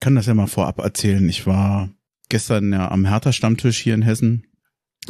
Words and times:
Ich 0.00 0.02
kann 0.02 0.14
das 0.14 0.24
ja 0.24 0.32
mal 0.32 0.46
vorab 0.46 0.78
erzählen. 0.78 1.28
Ich 1.28 1.46
war 1.46 1.90
gestern 2.30 2.72
ja 2.72 2.90
am 2.90 3.04
Hertha-Stammtisch 3.04 3.76
hier 3.80 3.92
in 3.92 4.00
Hessen 4.00 4.46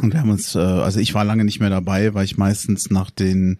und 0.01 0.11
wir 0.11 0.19
haben 0.19 0.31
uns, 0.31 0.53
äh, 0.53 0.59
also 0.59 0.99
ich 0.99 1.13
war 1.13 1.23
lange 1.23 1.45
nicht 1.45 1.61
mehr 1.61 1.69
dabei, 1.69 2.13
weil 2.13 2.25
ich 2.25 2.37
meistens 2.37 2.89
nach 2.89 3.09
den 3.09 3.59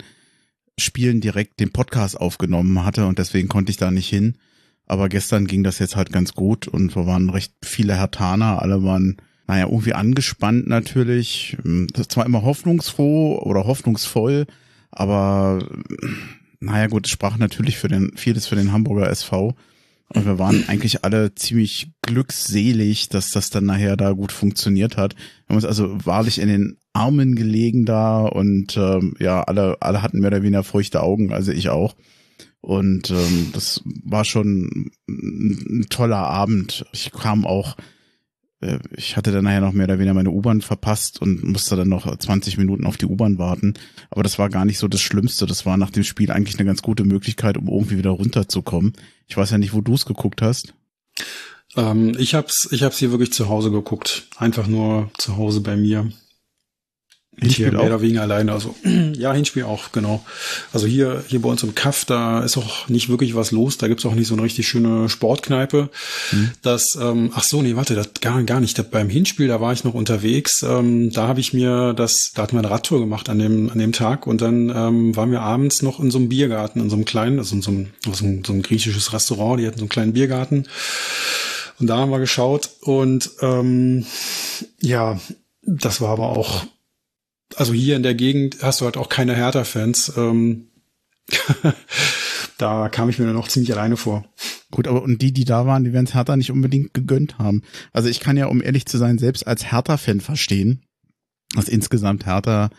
Spielen 0.77 1.21
direkt 1.21 1.61
den 1.61 1.71
Podcast 1.71 2.19
aufgenommen 2.19 2.83
hatte 2.83 3.05
und 3.05 3.17
deswegen 3.17 3.47
konnte 3.47 3.69
ich 3.69 3.77
da 3.77 3.91
nicht 3.91 4.09
hin. 4.09 4.39
Aber 4.87 5.07
gestern 5.07 5.47
ging 5.47 5.63
das 5.63 5.79
jetzt 5.79 5.95
halt 5.95 6.11
ganz 6.11 6.33
gut 6.33 6.67
und 6.67 6.97
wir 6.97 7.05
waren 7.05 7.29
recht 7.29 7.53
viele 7.63 7.95
Hertaner, 7.95 8.61
alle 8.61 8.83
waren, 8.83 9.15
naja, 9.47 9.67
irgendwie 9.67 9.93
angespannt 9.93 10.67
natürlich. 10.67 11.55
Das 11.93 12.17
war 12.17 12.25
immer 12.25 12.41
hoffnungsfroh 12.41 13.39
oder 13.41 13.65
hoffnungsvoll, 13.65 14.47
aber 14.91 15.65
naja 16.59 16.87
gut, 16.87 17.05
es 17.05 17.11
sprach 17.13 17.37
natürlich 17.37 17.77
für 17.77 17.87
den, 17.87 18.17
vieles 18.17 18.47
für 18.47 18.57
den 18.57 18.73
Hamburger 18.73 19.09
SV. 19.09 19.55
Und 20.13 20.25
wir 20.25 20.39
waren 20.39 20.67
eigentlich 20.67 21.03
alle 21.03 21.35
ziemlich 21.35 21.91
glückselig, 22.01 23.09
dass 23.09 23.31
das 23.31 23.49
dann 23.49 23.65
nachher 23.65 23.95
da 23.95 24.11
gut 24.11 24.31
funktioniert 24.31 24.97
hat. 24.97 25.15
Wir 25.15 25.49
haben 25.49 25.55
uns 25.55 25.65
also 25.65 25.97
wahrlich 26.05 26.39
in 26.39 26.49
den 26.49 26.77
Armen 26.93 27.35
gelegen 27.35 27.85
da 27.85 28.25
und 28.25 28.75
ähm, 28.75 29.15
ja, 29.19 29.41
alle, 29.43 29.77
alle 29.81 30.01
hatten 30.01 30.19
mehr 30.19 30.27
oder 30.27 30.43
weniger 30.43 30.63
feuchte 30.63 31.01
Augen, 31.01 31.31
also 31.31 31.51
ich 31.51 31.69
auch. 31.69 31.95
Und 32.59 33.09
ähm, 33.09 33.49
das 33.53 33.81
war 34.03 34.25
schon 34.25 34.91
ein, 35.09 35.85
toller 35.89 36.17
Abend. 36.17 36.85
Ich 36.91 37.11
kam 37.11 37.45
auch 37.45 37.75
ich 38.95 39.17
hatte 39.17 39.31
dann 39.31 39.43
nachher 39.43 39.61
noch 39.61 39.73
mehr 39.73 39.85
oder 39.85 39.97
weniger 39.97 40.13
meine 40.13 40.29
U-Bahn 40.29 40.61
verpasst 40.61 41.21
und 41.21 41.43
musste 41.43 41.75
dann 41.75 41.89
noch 41.89 42.15
20 42.15 42.57
Minuten 42.57 42.85
auf 42.85 42.97
die 42.97 43.07
U-Bahn 43.07 43.39
warten. 43.39 43.73
Aber 44.11 44.21
das 44.21 44.37
war 44.37 44.49
gar 44.49 44.65
nicht 44.65 44.77
so 44.77 44.87
das 44.87 45.01
Schlimmste. 45.01 45.47
Das 45.47 45.65
war 45.65 45.77
nach 45.77 45.89
dem 45.89 46.03
Spiel 46.03 46.31
eigentlich 46.31 46.59
eine 46.59 46.67
ganz 46.67 46.81
gute 46.81 47.03
Möglichkeit, 47.03 47.57
um 47.57 47.67
irgendwie 47.67 47.97
wieder 47.97 48.11
runterzukommen. 48.11 48.93
Ich 49.27 49.35
weiß 49.35 49.49
ja 49.51 49.57
nicht, 49.57 49.73
wo 49.73 49.81
du 49.81 49.95
es 49.95 50.05
geguckt 50.05 50.41
hast. 50.41 50.73
Ähm, 51.75 52.15
ich 52.19 52.35
hab's, 52.35 52.67
ich 52.71 52.83
hab's 52.83 52.99
hier 52.99 53.11
wirklich 53.11 53.33
zu 53.33 53.49
Hause 53.49 53.71
geguckt. 53.71 54.27
Einfach 54.37 54.67
nur 54.67 55.09
zu 55.17 55.37
Hause 55.37 55.61
bei 55.61 55.75
mir. 55.75 56.11
Hinspiel 57.39 57.69
hier 57.69 57.77
mehr 57.77 57.87
oder 57.87 58.01
weniger 58.01 58.21
alleine. 58.21 58.51
Also 58.51 58.75
ja, 58.83 59.33
Hinspiel 59.33 59.63
auch, 59.63 59.93
genau. 59.93 60.23
Also 60.73 60.85
hier, 60.85 61.23
hier 61.27 61.41
bei 61.41 61.49
uns 61.49 61.63
im 61.63 61.73
Kaff, 61.75 62.03
da 62.03 62.41
ist 62.43 62.57
auch 62.57 62.89
nicht 62.89 63.07
wirklich 63.07 63.35
was 63.35 63.51
los. 63.51 63.77
Da 63.77 63.87
gibt's 63.87 64.05
auch 64.05 64.13
nicht 64.13 64.27
so 64.27 64.33
eine 64.35 64.43
richtig 64.43 64.67
schöne 64.67 65.07
Sportkneipe. 65.07 65.89
Mhm. 66.31 66.51
Das, 66.61 66.97
ähm, 66.99 67.31
ach 67.33 67.43
so, 67.43 67.61
nee, 67.61 67.77
warte, 67.77 67.95
das 67.95 68.09
gar, 68.19 68.43
gar 68.43 68.59
nicht. 68.59 68.77
Das, 68.77 68.89
beim 68.89 69.09
Hinspiel, 69.09 69.47
da 69.47 69.61
war 69.61 69.71
ich 69.71 69.85
noch 69.85 69.93
unterwegs. 69.93 70.61
Ähm, 70.61 71.11
da 71.11 71.27
habe 71.27 71.39
ich 71.39 71.53
mir 71.53 71.93
das, 71.93 72.31
da 72.35 72.43
hatten 72.43 72.53
wir 72.53 72.59
eine 72.59 72.69
Radtour 72.69 72.99
gemacht 72.99 73.29
an 73.29 73.39
dem, 73.39 73.69
an 73.69 73.79
dem 73.79 73.93
Tag 73.93 74.27
und 74.27 74.41
dann 74.41 74.69
ähm, 74.69 75.15
waren 75.15 75.31
wir 75.31 75.41
abends 75.41 75.81
noch 75.81 76.01
in 76.01 76.11
so 76.11 76.17
einem 76.17 76.27
Biergarten, 76.27 76.81
in 76.81 76.89
so 76.89 76.97
einem 76.97 77.05
kleinen, 77.05 77.39
also 77.39 77.55
in 77.55 77.61
so 77.61 77.71
einem, 77.71 77.87
so 78.13 78.25
einem, 78.25 78.43
so 78.43 78.51
einem 78.51 78.61
griechisches 78.61 79.13
Restaurant, 79.13 79.59
die 79.61 79.67
hatten 79.67 79.77
so 79.77 79.83
einen 79.83 79.89
kleinen 79.89 80.13
Biergarten. 80.13 80.67
Und 81.79 81.87
da 81.87 81.97
haben 81.97 82.11
wir 82.11 82.19
geschaut 82.19 82.69
und 82.81 83.31
ähm, 83.41 84.05
ja, 84.81 85.19
das 85.63 86.01
war 86.01 86.09
aber 86.09 86.29
auch 86.29 86.65
also 87.57 87.73
hier 87.73 87.95
in 87.95 88.03
der 88.03 88.15
Gegend 88.15 88.57
hast 88.61 88.81
du 88.81 88.85
halt 88.85 88.97
auch 88.97 89.09
keine 89.09 89.35
Hertha-Fans. 89.35 90.13
Ähm, 90.17 90.67
da 92.57 92.89
kam 92.89 93.09
ich 93.09 93.19
mir 93.19 93.25
dann 93.25 93.37
auch 93.37 93.47
ziemlich 93.47 93.71
alleine 93.73 93.97
vor. 93.97 94.25
Gut, 94.71 94.87
aber 94.87 95.03
und 95.03 95.21
die, 95.21 95.33
die 95.33 95.45
da 95.45 95.65
waren, 95.65 95.83
die 95.83 95.93
werden 95.93 96.05
es 96.05 96.13
Hertha 96.13 96.37
nicht 96.37 96.51
unbedingt 96.51 96.93
gegönnt 96.93 97.37
haben. 97.37 97.61
Also 97.91 98.09
ich 98.09 98.19
kann 98.19 98.37
ja, 98.37 98.45
um 98.47 98.61
ehrlich 98.61 98.85
zu 98.85 98.97
sein, 98.97 99.17
selbst 99.17 99.45
als 99.45 99.71
Hertha-Fan 99.71 100.21
verstehen, 100.21 100.83
dass 101.55 101.67
insgesamt 101.67 102.25
Hertha 102.25 102.69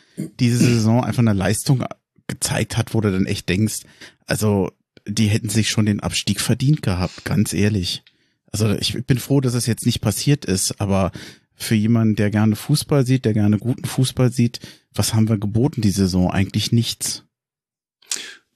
diese 0.40 0.56
Saison 0.56 1.04
einfach 1.04 1.20
eine 1.20 1.34
Leistung 1.34 1.84
gezeigt 2.26 2.78
hat, 2.78 2.94
wo 2.94 3.00
du 3.00 3.12
dann 3.12 3.26
echt 3.26 3.48
denkst, 3.48 3.80
also 4.26 4.70
die 5.06 5.26
hätten 5.26 5.50
sich 5.50 5.68
schon 5.68 5.84
den 5.84 6.00
Abstieg 6.00 6.40
verdient 6.40 6.82
gehabt, 6.82 7.24
ganz 7.24 7.52
ehrlich. 7.52 8.02
Also 8.50 8.70
ich 8.70 9.04
bin 9.06 9.18
froh, 9.18 9.40
dass 9.40 9.54
es 9.54 9.66
jetzt 9.66 9.86
nicht 9.86 10.00
passiert 10.00 10.44
ist, 10.44 10.80
aber 10.80 11.12
für 11.62 11.74
jemanden, 11.74 12.16
der 12.16 12.30
gerne 12.30 12.56
Fußball 12.56 13.06
sieht, 13.06 13.24
der 13.24 13.32
gerne 13.32 13.58
guten 13.58 13.84
Fußball 13.84 14.30
sieht, 14.30 14.60
was 14.94 15.14
haben 15.14 15.28
wir 15.28 15.38
geboten 15.38 15.80
die 15.80 15.90
Saison? 15.90 16.30
Eigentlich 16.30 16.72
nichts. 16.72 17.24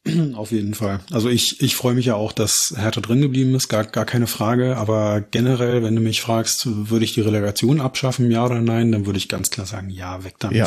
Auf 0.34 0.52
jeden 0.52 0.74
Fall. 0.74 1.00
Also 1.10 1.28
ich, 1.28 1.60
ich 1.60 1.76
freue 1.76 1.94
mich 1.94 2.06
ja 2.06 2.14
auch, 2.14 2.32
dass 2.32 2.74
Hertha 2.76 3.00
drin 3.00 3.20
geblieben 3.20 3.54
ist, 3.54 3.68
gar, 3.68 3.84
gar 3.84 4.04
keine 4.04 4.26
Frage. 4.26 4.76
Aber 4.76 5.20
generell, 5.20 5.82
wenn 5.82 5.96
du 5.96 6.00
mich 6.00 6.20
fragst, 6.20 6.66
würde 6.66 7.04
ich 7.04 7.14
die 7.14 7.20
Relegation 7.20 7.80
abschaffen, 7.80 8.30
ja 8.30 8.44
oder 8.44 8.60
nein, 8.60 8.92
dann 8.92 9.06
würde 9.06 9.18
ich 9.18 9.28
ganz 9.28 9.50
klar 9.50 9.66
sagen, 9.66 9.90
ja, 9.90 10.24
weg 10.24 10.34
damit. 10.38 10.56
Ja. 10.56 10.66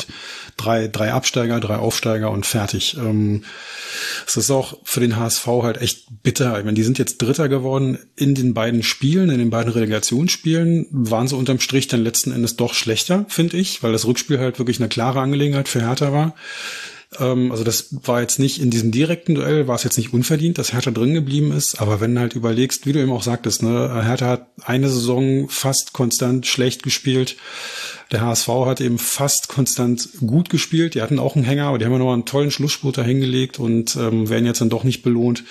Drei, 0.58 0.88
drei 0.88 1.14
Absteiger, 1.14 1.60
drei 1.60 1.78
Aufsteiger 1.78 2.32
und 2.32 2.46
fertig. 2.46 2.98
Ähm, 2.98 3.44
es 4.28 4.36
ist 4.38 4.52
auch 4.52 4.78
für 4.84 5.00
den 5.00 5.16
HSV 5.16 5.48
halt 5.48 5.82
echt 5.82 6.08
bitter. 6.24 6.58
Ich 6.58 6.66
meine, 6.66 6.76
die 6.76 6.84
sind 6.84 7.00
jetzt 7.00 7.22
Dritter 7.22 7.50
geworden 7.50 7.98
in 8.16 8.36
den 8.36 8.54
beiden 8.54 8.84
Spielen, 8.84 9.30
in 9.30 9.40
den 9.40 9.50
beiden 9.50 9.72
Relegationsspielen, 9.72 10.88
waren 10.92 11.28
sie 11.28 11.36
unterm 11.36 11.60
Strich 11.60 11.88
dann 11.88 12.04
letzten 12.04 12.32
Endes 12.32 12.56
doch 12.56 12.74
schlechter, 12.74 13.26
finde 13.30 13.58
ich, 13.58 13.84
weil 13.84 13.92
das 13.92 14.06
Rückspiel 14.06 14.40
halt 14.40 14.60
wirklich 14.60 14.80
eine 14.80 14.90
klare 14.90 15.22
Angelegenheit 15.22 15.70
für 15.70 15.82
Hertha 15.82 16.12
war. 16.12 16.36
Ähm, 17.18 17.52
also 17.52 17.64
das 17.64 17.88
war 17.92 18.22
jetzt 18.22 18.40
nicht 18.40 18.62
in 18.62 18.70
diesem 18.70 18.92
direkten 18.92 19.36
Duell, 19.36 19.68
war 19.68 19.76
es 19.76 19.84
jetzt 19.84 19.98
nicht 19.98 20.14
unverdient, 20.14 20.58
dass 20.58 20.74
Hertha 20.74 20.92
drin 20.92 21.14
geblieben 21.14 21.52
ist. 21.52 21.82
Aber 21.82 22.00
wenn 22.02 22.14
du 22.14 22.22
halt 22.22 22.36
überlegst, 22.36 22.86
wie 22.86 22.94
du 22.94 23.02
eben 23.02 23.12
auch 23.12 23.24
sagtest, 23.24 23.64
ne, 23.64 24.04
Hertha 24.04 24.28
hat 24.28 24.48
eine 24.62 24.90
Saison 24.90 25.50
fast 25.50 25.94
konstant 25.94 26.46
schlecht 26.46 26.84
gespielt. 26.84 27.38
Der 28.12 28.22
HSV 28.22 28.48
hat 28.66 28.82
eben 28.82 29.00
fast 29.00 29.50
konstant 29.50 30.10
gut 30.26 30.50
gespielt. 30.50 30.96
Die 30.96 31.02
hatten 31.02 31.20
auch 31.20 31.36
einen 31.36 31.46
Hänger, 31.46 31.66
aber 31.66 31.78
die 31.78 31.86
haben 31.86 31.94
ja 31.94 32.00
noch 32.00 32.14
einen 32.14 32.26
tollen 32.26 32.52
Schlussspurt 32.52 32.98
da 32.98 33.04
hingelegt 33.04 33.60
und 33.60 33.96
ähm, 33.96 34.30
werden 34.30 34.46
jetzt 34.46 34.62
dann 34.62 34.70
doch 34.70 34.84
nicht 34.84 35.02
belohnt. 35.02 35.44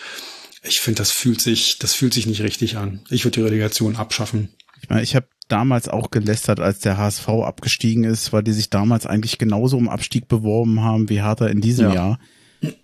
Ich 0.63 0.81
finde, 0.81 0.99
das 0.99 1.11
fühlt 1.11 1.41
sich, 1.41 1.79
das 1.79 1.95
fühlt 1.95 2.15
sich 2.15 2.27
nicht 2.27 2.43
richtig 2.43 2.77
an. 2.77 3.01
Ich 3.11 3.25
würde 3.25 3.41
die 3.41 3.47
Relegation 3.47 3.97
abschaffen. 3.97 4.51
Ich 4.83 4.89
meine, 4.89 5.03
ich 5.03 5.15
habe 5.17 5.27
damals 5.49 5.89
auch 5.89 6.11
gelästert, 6.11 6.61
als 6.61 6.81
der 6.81 6.99
HSV 6.99 7.29
abgestiegen 7.29 8.05
ist, 8.05 8.33
weil 8.33 8.43
die 8.43 8.53
sich 8.53 8.71
damals 8.71 9.07
eigentlich 9.07 9.39
genauso 9.39 9.77
um 9.77 9.89
Abstieg 9.89 10.29
beworben 10.29 10.83
haben 10.83 11.09
wie 11.09 11.23
Hertha 11.23 11.47
in 11.47 11.61
diesem 11.61 11.89
ja. 11.89 11.95
Jahr. 11.95 12.19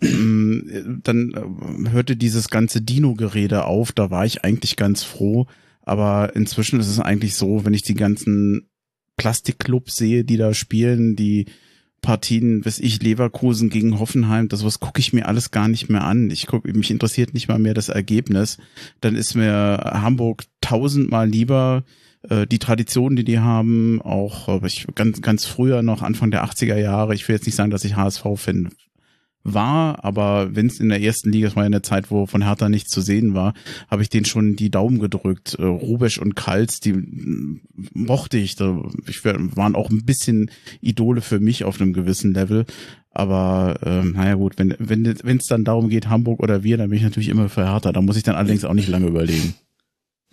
Mm, 0.00 1.00
dann 1.03 1.33
äh, 1.87 1.91
hörte 1.91 2.16
dieses 2.16 2.49
ganze 2.49 2.81
Dino-Gerede 2.81 3.65
auf, 3.65 3.93
da 3.93 4.10
war 4.10 4.25
ich 4.25 4.44
eigentlich 4.44 4.77
ganz 4.77 5.03
froh. 5.03 5.47
Aber 5.83 6.34
inzwischen 6.34 6.81
ist 6.81 6.88
es 6.88 7.00
eigentlich 7.00 7.34
so, 7.34 7.65
wenn 7.65 7.75
ich 7.75 7.83
die 7.83 7.94
ganzen 7.94 8.69
Plastikclubs 9.16 9.97
sehe, 9.97 10.25
die 10.25 10.37
da 10.37 10.54
spielen, 10.54 11.16
die 11.16 11.47
Partien, 12.00 12.60
bis 12.60 12.78
ich 12.78 13.03
Leverkusen 13.03 13.71
gegen 13.71 13.99
Hoffenheim, 13.99 14.49
das 14.49 14.65
was 14.65 14.78
gucke 14.78 15.00
ich 15.00 15.12
mir 15.12 15.27
alles 15.27 15.50
gar 15.50 15.69
nicht 15.69 15.88
mehr 15.88 16.04
an. 16.04 16.31
Ich 16.31 16.47
guck, 16.47 16.66
mich 16.66 16.91
interessiert 16.91 17.33
nicht 17.33 17.49
mal 17.49 17.59
mehr 17.59 17.72
das 17.72 17.88
Ergebnis. 17.88 18.59
Dann 19.00 19.16
ist 19.16 19.34
mir 19.34 19.81
Hamburg 19.84 20.44
tausendmal 20.65 21.29
lieber 21.29 21.85
äh, 22.29 22.47
die 22.47 22.59
Tradition, 22.59 23.17
die 23.17 23.25
die 23.25 23.39
haben, 23.39 24.01
auch 24.03 24.49
äh, 24.49 24.67
ich 24.67 24.87
ganz 24.95 25.21
ganz 25.21 25.45
früher 25.45 25.83
noch 25.83 26.03
Anfang 26.03 26.31
der 26.31 26.45
80er 26.45 26.79
Jahre. 26.79 27.15
Ich 27.15 27.29
will 27.29 27.37
jetzt 27.37 27.47
nicht 27.47 27.57
sagen, 27.57 27.71
dass 27.71 27.85
ich 27.85 27.97
HSV-Fan 27.97 28.71
war, 29.47 30.03
aber 30.03 30.57
wenn 30.57 30.69
es 30.69 30.81
in 30.81 30.89
der 30.89 31.03
ersten 31.03 31.31
Liga, 31.31 31.49
das 31.49 31.57
war 31.57 31.65
ja 31.65 31.67
eine 31.67 31.83
Zeit, 31.83 32.11
wo 32.11 32.25
von 32.25 32.43
Hertha 32.43 32.71
nichts 32.71 32.91
zu 32.91 33.03
sehen 33.03 33.35
war, 33.35 33.53
habe 33.91 34.01
ich 34.01 34.09
denen 34.09 34.25
schon 34.25 34.57
die 34.57 34.71
Daumen 34.71 35.01
gedrückt. 35.01 35.57
Äh, 35.59 35.65
Rubesch 35.65 36.19
und 36.19 36.35
Kals, 36.35 36.81
die 36.81 36.95
mm, 36.95 37.61
mochte 37.93 38.39
ich. 38.39 38.57
Da, 38.57 38.83
ich 39.07 39.23
waren 39.25 39.75
auch 39.75 39.91
ein 39.91 40.07
bisschen 40.07 40.51
Idole 40.81 41.21
für 41.21 41.41
mich 41.41 41.65
auf 41.65 41.79
einem 41.79 41.93
gewissen 41.93 42.33
Level. 42.33 42.65
Aber 43.11 43.79
ähm, 43.85 44.13
naja 44.13 44.35
gut, 44.35 44.55
wenn 44.59 44.75
wenn 44.79 45.05
wenn 45.23 45.37
es 45.37 45.47
dann 45.47 45.63
darum 45.63 45.89
geht, 45.89 46.09
Hamburg 46.09 46.41
oder 46.41 46.65
wir, 46.65 46.79
dann 46.79 46.89
bin 46.89 46.97
ich 46.97 47.05
natürlich 47.05 47.29
immer 47.29 47.49
für 47.49 47.71
Hertha. 47.71 47.93
Da 47.93 48.01
muss 48.01 48.17
ich 48.17 48.25
dann 48.25 48.35
allerdings 48.35 48.65
auch 48.65 48.75
nicht 48.75 48.89
lange 48.89 49.07
überlegen. 49.07 49.55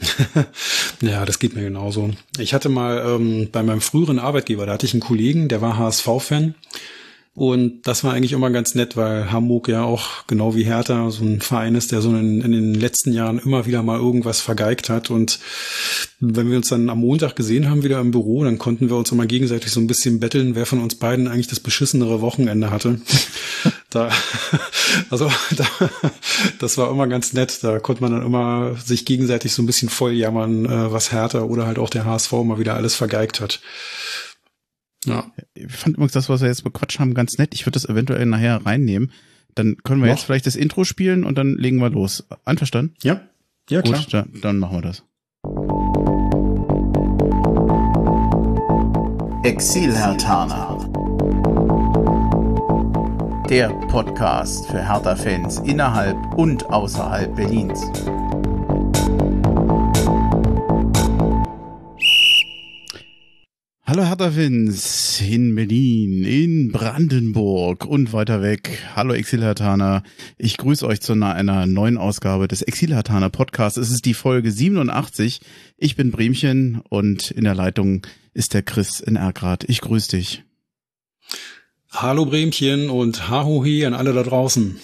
ja, 1.02 1.26
das 1.26 1.40
geht 1.40 1.56
mir 1.56 1.64
genauso. 1.64 2.12
Ich 2.38 2.54
hatte 2.54 2.70
mal 2.70 3.04
ähm, 3.06 3.50
bei 3.52 3.64
meinem 3.64 3.82
früheren 3.82 4.20
Arbeitgeber, 4.20 4.66
da 4.66 4.74
hatte 4.74 4.86
ich 4.86 4.94
einen 4.94 5.02
Kollegen, 5.02 5.48
der 5.48 5.62
war 5.62 5.78
HSV-Fan 5.78 6.56
und 7.34 7.88
das 7.88 8.04
war 8.04 8.14
eigentlich 8.14 8.34
immer 8.34 8.50
ganz 8.50 8.76
nett, 8.76 8.98
weil 8.98 9.32
Hamburg 9.32 9.70
ja 9.70 9.84
auch 9.84 10.28
genau 10.28 10.54
wie 10.54 10.66
Hertha 10.66 11.10
so 11.12 11.24
ein 11.24 11.40
Verein 11.40 11.76
ist, 11.76 11.94
der 11.94 12.02
so 12.02 12.10
in, 12.10 12.42
in, 12.42 12.52
den 12.52 12.74
letzten 12.74 13.14
Jahren 13.14 13.40
immer 13.40 13.66
wieder 13.66 13.84
mal 13.84 14.00
irgendwas 14.00 14.42
vergeigt 14.42 14.90
hat. 14.90 15.10
Und 15.10 15.40
wenn 16.20 16.50
wir 16.50 16.58
uns 16.58 16.68
dann 16.68 16.90
am 16.90 17.00
Montag 17.00 17.38
gesehen 17.38 17.70
haben, 17.70 17.84
wieder 17.84 18.02
im 18.02 18.12
Büro, 18.12 18.44
dann 18.44 18.58
konnten 18.58 18.90
wir 18.90 18.98
uns 18.98 19.14
immer 19.14 19.28
gegenseitig 19.28 19.72
so 19.72 19.80
ein 19.80 19.88
bisschen 19.88 20.20
betteln, 20.20 20.56
wer 20.56 20.66
von 20.66 20.80
uns 20.80 20.96
beiden 20.96 21.30
eigentlich 21.30 21.48
das 21.48 21.62
beschissenere 21.62 22.20
Wochenende 22.20 22.70
hatte. 22.70 23.00
Da, 23.92 24.10
also, 25.10 25.32
da, 25.56 25.66
das 26.60 26.78
war 26.78 26.90
immer 26.90 27.08
ganz 27.08 27.34
nett. 27.34 27.64
Da 27.64 27.80
konnte 27.80 28.02
man 28.02 28.12
dann 28.12 28.26
immer 28.26 28.76
sich 28.76 29.06
gegenseitig 29.06 29.54
so 29.54 29.62
ein 29.62 29.68
bisschen 29.68 29.90
voll 29.90 30.14
jammern, 30.14 30.66
äh, 30.66 30.92
was 30.92 31.12
Hertha 31.12 31.42
oder 31.42 31.68
halt 31.68 31.78
auch 31.78 31.90
der 31.90 32.06
HSV 32.06 32.32
mal 32.44 32.58
wieder 32.58 32.74
alles 32.76 32.96
vergeigt 32.96 33.40
hat. 33.40 33.62
Ja. 35.06 35.32
Ich 35.54 35.72
fand 35.72 35.96
übrigens 35.96 36.14
das, 36.14 36.30
was 36.30 36.42
wir 36.42 36.48
jetzt 36.48 36.64
bequatscht 36.64 37.00
haben, 37.00 37.14
ganz 37.14 37.38
nett. 37.38 37.54
Ich 37.54 37.66
würde 37.66 37.74
das 37.74 37.86
eventuell 37.86 38.26
nachher 38.26 38.66
reinnehmen. 38.66 39.12
Dann 39.56 39.78
können 39.84 40.02
wir 40.02 40.08
Noch? 40.08 40.16
jetzt 40.16 40.26
vielleicht 40.26 40.46
das 40.46 40.56
Intro 40.56 40.84
spielen 40.86 41.24
und 41.24 41.38
dann 41.38 41.58
legen 41.58 41.78
wir 41.78 41.90
los. 41.90 42.24
Einverstanden? 42.46 42.96
Ja. 43.04 43.22
Ja, 43.70 43.82
klar. 43.82 44.00
Gut, 44.00 44.44
dann, 44.44 44.58
machen 44.60 44.78
wir 44.78 44.82
das. 44.82 45.04
Exil 49.44 49.96
Hertana 49.96 50.81
der 53.52 53.68
Podcast 53.68 54.68
für 54.68 54.82
Hertha-Fans 54.82 55.60
innerhalb 55.66 56.16
und 56.36 56.70
außerhalb 56.70 57.36
Berlins. 57.36 57.82
Hallo 63.84 64.06
Hertha-Fans 64.06 65.22
in 65.30 65.54
Berlin, 65.54 66.24
in 66.24 66.72
Brandenburg 66.72 67.84
und 67.84 68.14
weiter 68.14 68.42
weg. 68.42 68.86
Hallo 68.96 69.14
Exilhertaner. 69.14 70.04
Ich 70.38 70.56
grüße 70.56 70.88
euch 70.88 71.02
zu 71.02 71.12
einer 71.12 71.68
neuen 71.68 71.98
Ausgabe 71.98 72.48
des 72.48 72.62
Exilhertaner 72.62 73.30
Podcasts. 73.30 73.78
Es 73.78 73.92
ist 73.92 74.06
die 74.06 74.14
Folge 74.14 74.50
87. 74.50 75.42
Ich 75.76 75.98
bin 75.98 76.12
Bremchen 76.12 76.80
und 76.88 77.32
in 77.32 77.44
der 77.44 77.56
Leitung 77.56 78.08
ist 78.34 78.54
der 78.54 78.64
Chris 78.64 79.02
in 79.02 79.18
Ergrad. 79.18 79.66
Ich 79.68 79.82
grüße 79.82 80.12
dich. 80.12 80.46
Hallo 81.94 82.26
Bremchen 82.26 82.90
und 82.90 83.30
Hahohi 83.30 83.86
an 83.86 83.94
alle 83.94 84.14
da 84.14 84.24
draußen. 84.24 84.80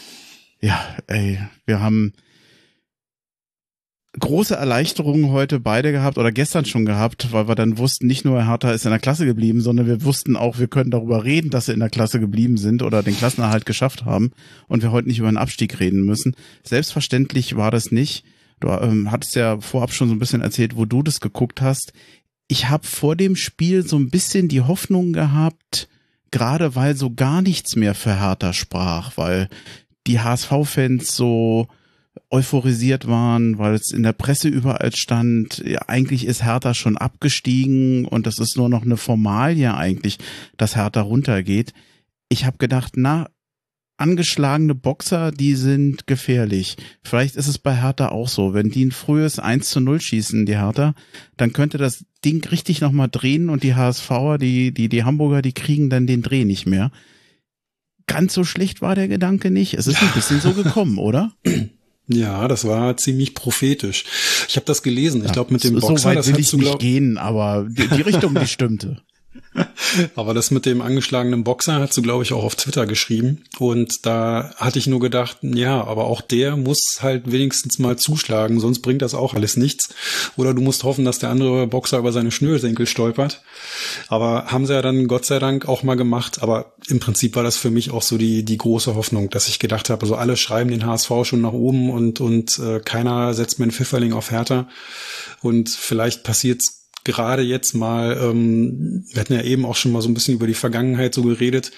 Ja, 0.59 0.77
ey, 1.07 1.39
wir 1.65 1.79
haben 1.79 2.11
große 4.19 4.55
Erleichterungen 4.55 5.31
heute 5.31 5.61
beide 5.61 5.93
gehabt 5.93 6.17
oder 6.17 6.33
gestern 6.33 6.65
schon 6.65 6.85
gehabt, 6.85 7.31
weil 7.31 7.47
wir 7.47 7.55
dann 7.55 7.77
wussten, 7.77 8.07
nicht 8.07 8.25
nur 8.25 8.45
Hertha 8.45 8.71
ist 8.71 8.83
in 8.83 8.91
der 8.91 8.99
Klasse 8.99 9.25
geblieben, 9.25 9.61
sondern 9.61 9.87
wir 9.87 10.03
wussten 10.03 10.35
auch, 10.35 10.59
wir 10.59 10.67
können 10.67 10.91
darüber 10.91 11.23
reden, 11.23 11.49
dass 11.49 11.67
sie 11.67 11.73
in 11.73 11.79
der 11.79 11.89
Klasse 11.89 12.19
geblieben 12.19 12.57
sind 12.57 12.83
oder 12.83 13.03
den 13.03 13.15
Klassenerhalt 13.15 13.65
geschafft 13.65 14.03
haben 14.03 14.31
und 14.67 14.83
wir 14.83 14.91
heute 14.91 15.07
nicht 15.07 15.19
über 15.19 15.29
einen 15.29 15.37
Abstieg 15.37 15.79
reden 15.79 16.03
müssen. 16.03 16.35
Selbstverständlich 16.63 17.55
war 17.55 17.71
das 17.71 17.89
nicht. 17.89 18.25
Du 18.59 18.67
ähm, 18.67 19.11
hattest 19.11 19.35
ja 19.35 19.61
vorab 19.61 19.93
schon 19.93 20.09
so 20.09 20.15
ein 20.15 20.19
bisschen 20.19 20.41
erzählt, 20.41 20.75
wo 20.75 20.83
du 20.83 21.03
das 21.03 21.21
geguckt 21.21 21.61
hast. 21.61 21.93
Ich 22.49 22.67
habe 22.67 22.85
vor 22.85 23.15
dem 23.15 23.37
Spiel 23.37 23.87
so 23.87 23.97
ein 23.97 24.09
bisschen 24.09 24.49
die 24.49 24.61
Hoffnung 24.61 25.13
gehabt, 25.13 25.87
gerade 26.31 26.75
weil 26.75 26.95
so 26.95 27.13
gar 27.13 27.41
nichts 27.41 27.75
mehr 27.75 27.95
für 27.95 28.19
Hertha 28.19 28.53
sprach, 28.53 29.17
weil 29.17 29.49
die 30.07 30.19
HSV-Fans 30.19 31.15
so 31.15 31.67
euphorisiert 32.29 33.07
waren, 33.07 33.57
weil 33.57 33.75
es 33.75 33.91
in 33.91 34.03
der 34.03 34.13
Presse 34.13 34.47
überall 34.47 34.93
stand, 34.95 35.63
ja, 35.65 35.81
eigentlich 35.87 36.25
ist 36.25 36.43
Hertha 36.43 36.73
schon 36.73 36.97
abgestiegen 36.97 38.05
und 38.05 38.27
das 38.27 38.39
ist 38.39 38.57
nur 38.57 38.69
noch 38.69 38.83
eine 38.83 38.97
Formalie 38.97 39.73
eigentlich, 39.73 40.17
dass 40.57 40.75
Hertha 40.75 41.01
runtergeht. 41.01 41.73
Ich 42.29 42.45
habe 42.45 42.57
gedacht, 42.57 42.93
na, 42.95 43.27
angeschlagene 43.97 44.75
Boxer, 44.75 45.31
die 45.31 45.55
sind 45.55 46.07
gefährlich. 46.07 46.77
Vielleicht 47.03 47.35
ist 47.35 47.47
es 47.47 47.57
bei 47.57 47.75
Hertha 47.75 48.09
auch 48.09 48.29
so. 48.29 48.53
Wenn 48.53 48.69
die 48.69 48.85
ein 48.85 48.91
frühes 48.91 49.39
1 49.39 49.69
zu 49.69 49.79
0 49.79 49.99
schießen, 49.99 50.45
die 50.45 50.57
Hertha, 50.57 50.93
dann 51.35 51.53
könnte 51.53 51.77
das 51.77 52.05
Ding 52.23 52.45
richtig 52.45 52.79
nochmal 52.81 53.09
drehen 53.11 53.49
und 53.49 53.63
die 53.63 53.75
HSVer, 53.75 54.37
die, 54.37 54.71
die, 54.71 54.87
die 54.89 55.03
Hamburger, 55.03 55.41
die 55.41 55.53
kriegen 55.53 55.89
dann 55.89 56.07
den 56.07 56.21
Dreh 56.21 56.45
nicht 56.45 56.67
mehr. 56.67 56.91
Ganz 58.05 58.33
so 58.33 58.43
schlecht 58.43 58.81
war 58.81 58.95
der 58.95 59.07
Gedanke 59.07 59.51
nicht. 59.51 59.73
Es 59.73 59.87
ist 59.87 60.01
ein 60.01 60.11
bisschen 60.13 60.39
so 60.39 60.53
gekommen, 60.53 60.97
oder? 60.99 61.33
Ja, 62.07 62.47
das 62.47 62.65
war 62.65 62.95
ziemlich 62.97 63.33
prophetisch. 63.33 64.05
Ich 64.47 64.55
habe 64.55 64.65
das 64.65 64.81
gelesen. 64.81 65.25
Ich 65.25 65.33
glaube, 65.33 65.51
mit 65.51 65.63
dem 65.63 65.79
so 65.79 65.87
Boxer, 65.87 66.09
weit 66.09 66.19
das 66.19 66.27
will 66.27 66.39
ich 66.39 66.53
nicht 66.53 66.61
glaub, 66.61 66.79
gehen, 66.79 67.17
aber 67.17 67.67
die, 67.69 67.87
die 67.87 68.01
Richtung, 68.01 68.33
die 68.35 68.47
stimmte. 68.47 69.01
Aber 70.15 70.33
das 70.33 70.51
mit 70.51 70.65
dem 70.65 70.81
angeschlagenen 70.81 71.43
Boxer 71.43 71.79
hast 71.79 71.97
du, 71.97 72.01
glaube 72.01 72.23
ich, 72.23 72.33
auch 72.33 72.43
auf 72.43 72.55
Twitter 72.55 72.85
geschrieben. 72.85 73.43
Und 73.59 74.05
da 74.05 74.53
hatte 74.57 74.79
ich 74.79 74.87
nur 74.87 74.99
gedacht, 74.99 75.37
ja, 75.41 75.83
aber 75.83 76.05
auch 76.05 76.21
der 76.21 76.55
muss 76.57 76.99
halt 77.01 77.31
wenigstens 77.31 77.79
mal 77.79 77.97
zuschlagen, 77.97 78.59
sonst 78.59 78.79
bringt 78.79 79.01
das 79.01 79.13
auch 79.13 79.33
alles 79.33 79.57
nichts. 79.57 79.89
Oder 80.35 80.53
du 80.53 80.61
musst 80.61 80.83
hoffen, 80.83 81.05
dass 81.05 81.19
der 81.19 81.29
andere 81.29 81.67
Boxer 81.67 81.99
über 81.99 82.11
seine 82.11 82.31
Schnürsenkel 82.31 82.85
stolpert. 82.85 83.41
Aber 84.07 84.47
haben 84.47 84.65
sie 84.65 84.73
ja 84.73 84.81
dann 84.81 85.07
Gott 85.07 85.25
sei 85.25 85.39
Dank 85.39 85.67
auch 85.67 85.83
mal 85.83 85.95
gemacht. 85.95 86.41
Aber 86.41 86.73
im 86.87 86.99
Prinzip 86.99 87.35
war 87.35 87.43
das 87.43 87.57
für 87.57 87.71
mich 87.71 87.91
auch 87.91 88.01
so 88.01 88.17
die, 88.17 88.43
die 88.43 88.57
große 88.57 88.95
Hoffnung, 88.95 89.29
dass 89.29 89.47
ich 89.47 89.59
gedacht 89.59 89.89
habe, 89.89 90.01
also 90.01 90.15
alle 90.15 90.37
schreiben 90.37 90.69
den 90.69 90.85
HSV 90.85 91.11
schon 91.23 91.41
nach 91.41 91.53
oben 91.53 91.89
und, 91.89 92.19
und 92.19 92.59
äh, 92.59 92.79
keiner 92.79 93.33
setzt 93.33 93.59
mir 93.59 93.63
einen 93.63 93.71
Pfifferling 93.71 94.13
auf 94.13 94.31
Hertha. 94.31 94.67
Und 95.41 95.69
vielleicht 95.69 96.23
passiert's 96.23 96.76
gerade 97.03 97.41
jetzt 97.41 97.73
mal, 97.73 98.17
ähm, 98.21 99.05
wir 99.11 99.21
hatten 99.21 99.33
ja 99.33 99.41
eben 99.41 99.65
auch 99.65 99.75
schon 99.75 99.91
mal 99.91 100.01
so 100.01 100.09
ein 100.09 100.13
bisschen 100.13 100.35
über 100.35 100.47
die 100.47 100.53
Vergangenheit 100.53 101.13
so 101.13 101.23
geredet. 101.23 101.71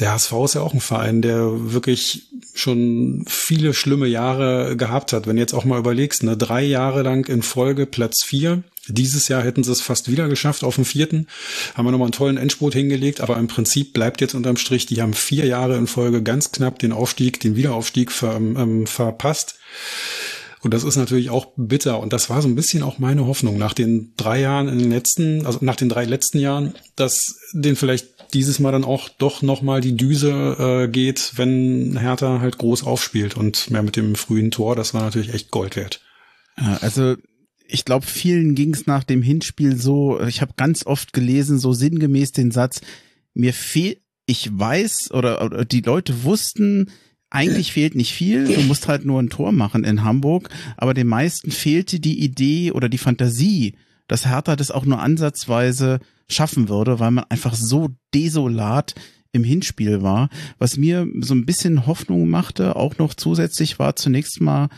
Der 0.00 0.12
HSV 0.12 0.32
ist 0.44 0.54
ja 0.54 0.62
auch 0.62 0.74
ein 0.74 0.80
Verein, 0.80 1.22
der 1.22 1.72
wirklich 1.72 2.28
schon 2.54 3.24
viele 3.28 3.74
schlimme 3.74 4.06
Jahre 4.06 4.76
gehabt 4.76 5.12
hat. 5.12 5.26
Wenn 5.26 5.36
du 5.36 5.42
jetzt 5.42 5.54
auch 5.54 5.64
mal 5.64 5.78
überlegst, 5.78 6.22
ne, 6.22 6.36
drei 6.36 6.62
Jahre 6.62 7.02
lang 7.02 7.28
in 7.28 7.42
Folge 7.42 7.86
Platz 7.86 8.24
vier. 8.24 8.62
Dieses 8.88 9.28
Jahr 9.28 9.44
hätten 9.44 9.62
sie 9.62 9.70
es 9.70 9.80
fast 9.80 10.10
wieder 10.10 10.28
geschafft 10.28 10.64
auf 10.64 10.74
dem 10.74 10.84
vierten. 10.84 11.28
Haben 11.74 11.86
wir 11.86 11.92
nochmal 11.92 12.06
einen 12.06 12.12
tollen 12.12 12.36
Endspurt 12.36 12.74
hingelegt, 12.74 13.20
aber 13.20 13.36
im 13.36 13.46
Prinzip 13.46 13.92
bleibt 13.92 14.20
jetzt 14.20 14.34
unterm 14.34 14.56
Strich, 14.56 14.86
die 14.86 15.00
haben 15.00 15.14
vier 15.14 15.46
Jahre 15.46 15.76
in 15.76 15.86
Folge 15.86 16.20
ganz 16.22 16.50
knapp 16.50 16.80
den 16.80 16.90
Aufstieg, 16.90 17.38
den 17.38 17.54
Wiederaufstieg 17.54 18.10
ver, 18.10 18.36
ähm, 18.36 18.86
verpasst. 18.88 19.54
Und 20.62 20.72
das 20.72 20.84
ist 20.84 20.96
natürlich 20.96 21.30
auch 21.30 21.48
bitter. 21.56 21.98
Und 21.98 22.12
das 22.12 22.30
war 22.30 22.40
so 22.40 22.48
ein 22.48 22.54
bisschen 22.54 22.82
auch 22.82 22.98
meine 22.98 23.26
Hoffnung 23.26 23.58
nach 23.58 23.74
den 23.74 24.12
drei 24.16 24.40
Jahren 24.40 24.68
in 24.68 24.78
den 24.78 24.90
letzten, 24.90 25.44
also 25.44 25.58
nach 25.60 25.76
den 25.76 25.88
drei 25.88 26.04
letzten 26.04 26.38
Jahren, 26.38 26.74
dass 26.94 27.36
den 27.52 27.76
vielleicht 27.76 28.34
dieses 28.34 28.58
Mal 28.58 28.72
dann 28.72 28.84
auch 28.84 29.08
doch 29.08 29.42
nochmal 29.42 29.80
die 29.80 29.96
Düse 29.96 30.30
äh, 30.30 30.88
geht, 30.88 31.32
wenn 31.36 31.98
Hertha 31.98 32.40
halt 32.40 32.58
groß 32.58 32.84
aufspielt 32.84 33.36
und 33.36 33.70
mehr 33.70 33.82
mit 33.82 33.96
dem 33.96 34.14
frühen 34.14 34.50
Tor, 34.50 34.76
das 34.76 34.94
war 34.94 35.02
natürlich 35.02 35.34
echt 35.34 35.50
Gold 35.50 35.76
wert. 35.76 36.00
Also 36.56 37.16
ich 37.66 37.84
glaube, 37.84 38.06
vielen 38.06 38.54
ging 38.54 38.74
es 38.74 38.86
nach 38.86 39.04
dem 39.04 39.22
Hinspiel 39.22 39.76
so, 39.76 40.20
ich 40.20 40.40
habe 40.40 40.54
ganz 40.56 40.86
oft 40.86 41.12
gelesen, 41.12 41.58
so 41.58 41.72
sinngemäß 41.72 42.32
den 42.32 42.50
Satz, 42.50 42.80
mir 43.34 43.52
fehlt, 43.52 44.00
ich 44.26 44.56
weiß 44.56 45.10
oder, 45.12 45.44
oder 45.44 45.64
die 45.64 45.80
Leute 45.80 46.22
wussten, 46.22 46.90
eigentlich 47.32 47.72
fehlt 47.72 47.94
nicht 47.94 48.12
viel, 48.12 48.44
du 48.44 48.60
musst 48.62 48.88
halt 48.88 49.04
nur 49.04 49.20
ein 49.20 49.30
Tor 49.30 49.52
machen 49.52 49.84
in 49.84 50.04
Hamburg, 50.04 50.50
aber 50.76 50.92
den 50.92 51.06
meisten 51.06 51.50
fehlte 51.50 51.98
die 51.98 52.22
Idee 52.22 52.72
oder 52.72 52.88
die 52.88 52.98
Fantasie, 52.98 53.74
dass 54.06 54.26
Hertha 54.26 54.54
das 54.54 54.70
auch 54.70 54.84
nur 54.84 55.00
ansatzweise 55.00 56.00
schaffen 56.28 56.68
würde, 56.68 57.00
weil 57.00 57.10
man 57.10 57.24
einfach 57.24 57.54
so 57.54 57.88
desolat 58.14 58.94
im 59.32 59.44
Hinspiel 59.44 60.02
war. 60.02 60.28
Was 60.58 60.76
mir 60.76 61.08
so 61.20 61.34
ein 61.34 61.46
bisschen 61.46 61.86
Hoffnung 61.86 62.28
machte, 62.28 62.76
auch 62.76 62.98
noch 62.98 63.14
zusätzlich 63.14 63.78
war 63.78 63.96
zunächst 63.96 64.40
mal 64.40 64.68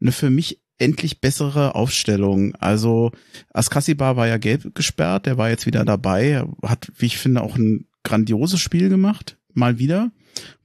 eine 0.00 0.12
für 0.12 0.30
mich 0.30 0.60
endlich 0.78 1.20
bessere 1.20 1.74
Aufstellung. 1.74 2.54
Also 2.56 3.10
Askasibar 3.52 4.16
war 4.16 4.28
ja 4.28 4.38
gelb 4.38 4.74
gesperrt, 4.74 5.26
der 5.26 5.36
war 5.36 5.50
jetzt 5.50 5.66
wieder 5.66 5.84
dabei, 5.84 6.44
hat, 6.62 6.92
wie 6.96 7.06
ich 7.06 7.18
finde, 7.18 7.42
auch 7.42 7.56
ein 7.56 7.86
grandioses 8.04 8.60
Spiel 8.60 8.88
gemacht, 8.88 9.36
mal 9.52 9.78
wieder. 9.78 10.12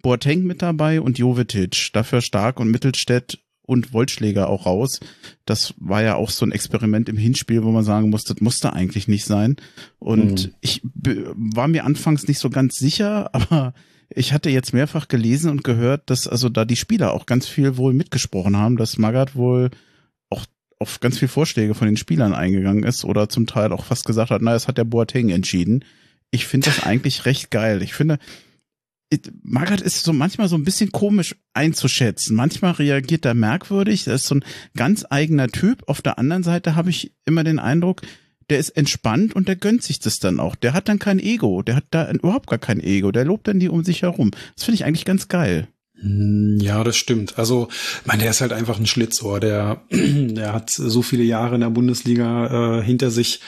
Boateng 0.02 0.44
mit 0.44 0.62
dabei 0.62 1.02
und 1.02 1.18
Jovetic. 1.18 1.92
Dafür 1.94 2.22
Stark 2.22 2.60
und 2.60 2.72
Mittelstädt 2.72 3.40
und 3.70 3.94
Wollschläger 3.94 4.50
auch 4.50 4.66
raus. 4.66 5.00
Das 5.46 5.76
war 5.78 6.02
ja 6.02 6.16
auch 6.16 6.32
so 6.32 6.44
ein 6.44 6.52
Experiment 6.52 7.08
im 7.08 7.18
Hinspiel, 7.18 7.64
wo 7.64 7.72
man 7.72 7.84
sagen 7.84 8.10
musste, 8.10 8.34
das 8.34 8.42
musste 8.42 8.74
eigentlich 8.74 9.08
nicht 9.08 9.26
sein. 9.26 9.58
Und 10.00 10.48
mhm. 10.48 10.54
ich 10.62 10.82
war 10.84 11.68
mir 11.68 11.86
anfangs 11.86 12.28
nicht 12.28 12.40
so 12.40 12.50
ganz 12.50 12.76
sicher, 12.76 13.30
aber 13.34 13.76
ich 14.10 14.34
hatte 14.34 14.50
jetzt 14.50 14.74
mehrfach 14.74 15.08
gelesen 15.08 15.52
und 15.52 15.64
gehört, 15.64 16.10
dass 16.10 16.28
also 16.28 16.50
da 16.50 16.66
die 16.66 16.76
Spieler 16.76 17.14
auch 17.14 17.28
ganz 17.28 17.48
viel 17.48 17.78
wohl 17.78 17.94
mitgesprochen 17.94 18.58
haben, 18.58 18.76
dass 18.76 18.98
Magath 18.98 19.36
wohl 19.36 19.70
auch 20.32 20.48
auf 20.80 21.00
ganz 21.00 21.20
viel 21.20 21.28
Vorschläge 21.28 21.76
von 21.76 21.86
den 21.86 21.98
Spielern 21.98 22.34
eingegangen 22.34 22.84
ist 22.84 23.06
oder 23.06 23.30
zum 23.30 23.46
Teil 23.46 23.72
auch 23.72 23.86
fast 23.86 24.06
gesagt 24.06 24.32
hat, 24.32 24.42
na, 24.42 24.54
das 24.54 24.68
hat 24.68 24.80
der 24.80 24.84
Boateng 24.84 25.30
entschieden. 25.30 25.86
Ich 26.32 26.48
finde 26.48 26.72
das 26.72 26.84
eigentlich 26.84 27.26
recht 27.26 27.52
geil. 27.52 27.84
Ich 27.84 27.94
finde, 27.94 28.18
Margaret 29.42 29.82
ist 29.82 30.04
so 30.04 30.14
manchmal 30.14 30.48
so 30.48 30.56
ein 30.56 30.64
bisschen 30.64 30.92
komisch 30.92 31.36
einzuschätzen. 31.54 32.36
Manchmal 32.36 32.74
reagiert 32.74 33.26
er 33.26 33.34
merkwürdig. 33.34 34.08
Er 34.08 34.16
ist 34.16 34.28
so 34.28 34.36
ein 34.36 34.46
ganz 34.76 35.06
eigener 35.10 35.48
Typ. 35.48 35.84
Auf 35.88 36.02
der 36.02 36.20
anderen 36.20 36.44
Seite 36.44 36.76
habe 36.76 36.92
ich 36.92 37.14
immer 37.26 37.44
den 37.44 37.58
Eindruck, 37.58 38.04
der 38.50 38.60
ist 38.60 38.70
entspannt 38.72 39.36
und 39.36 39.48
der 39.48 39.56
gönnt 39.56 39.84
sich 39.84 40.00
das 40.00 40.20
dann 40.20 40.40
auch. 40.40 40.56
Der 40.56 40.74
hat 40.74 40.90
dann 40.90 41.00
kein 41.00 41.20
Ego. 41.20 41.62
Der 41.62 41.76
hat 41.76 41.86
da 41.92 42.12
überhaupt 42.12 42.48
gar 42.48 42.60
kein 42.60 42.80
Ego. 42.80 43.12
Der 43.12 43.26
lobt 43.26 43.48
dann 43.48 43.60
die 43.60 43.70
um 43.70 43.84
sich 43.84 44.04
herum. 44.04 44.32
Das 44.56 44.66
finde 44.66 44.76
ich 44.76 44.86
eigentlich 44.86 45.06
ganz 45.06 45.28
geil. 45.28 45.68
Hm, 46.02 46.60
ja, 46.62 46.84
das 46.84 46.96
stimmt. 46.96 47.38
Also, 47.38 47.68
meine, 48.06 48.22
der 48.24 48.32
ist 48.32 48.42
halt 48.42 48.54
einfach 48.54 48.80
ein 48.80 48.86
Schlitzohr. 48.86 49.40
Der, 49.40 49.82
der 49.92 50.54
hat 50.54 50.70
so 50.70 51.02
viele 51.02 51.24
Jahre 51.24 51.56
in 51.56 51.62
der 51.62 51.70
Bundesliga 51.70 52.80
äh, 52.80 52.84
hinter 52.84 53.12
sich. 53.12 53.42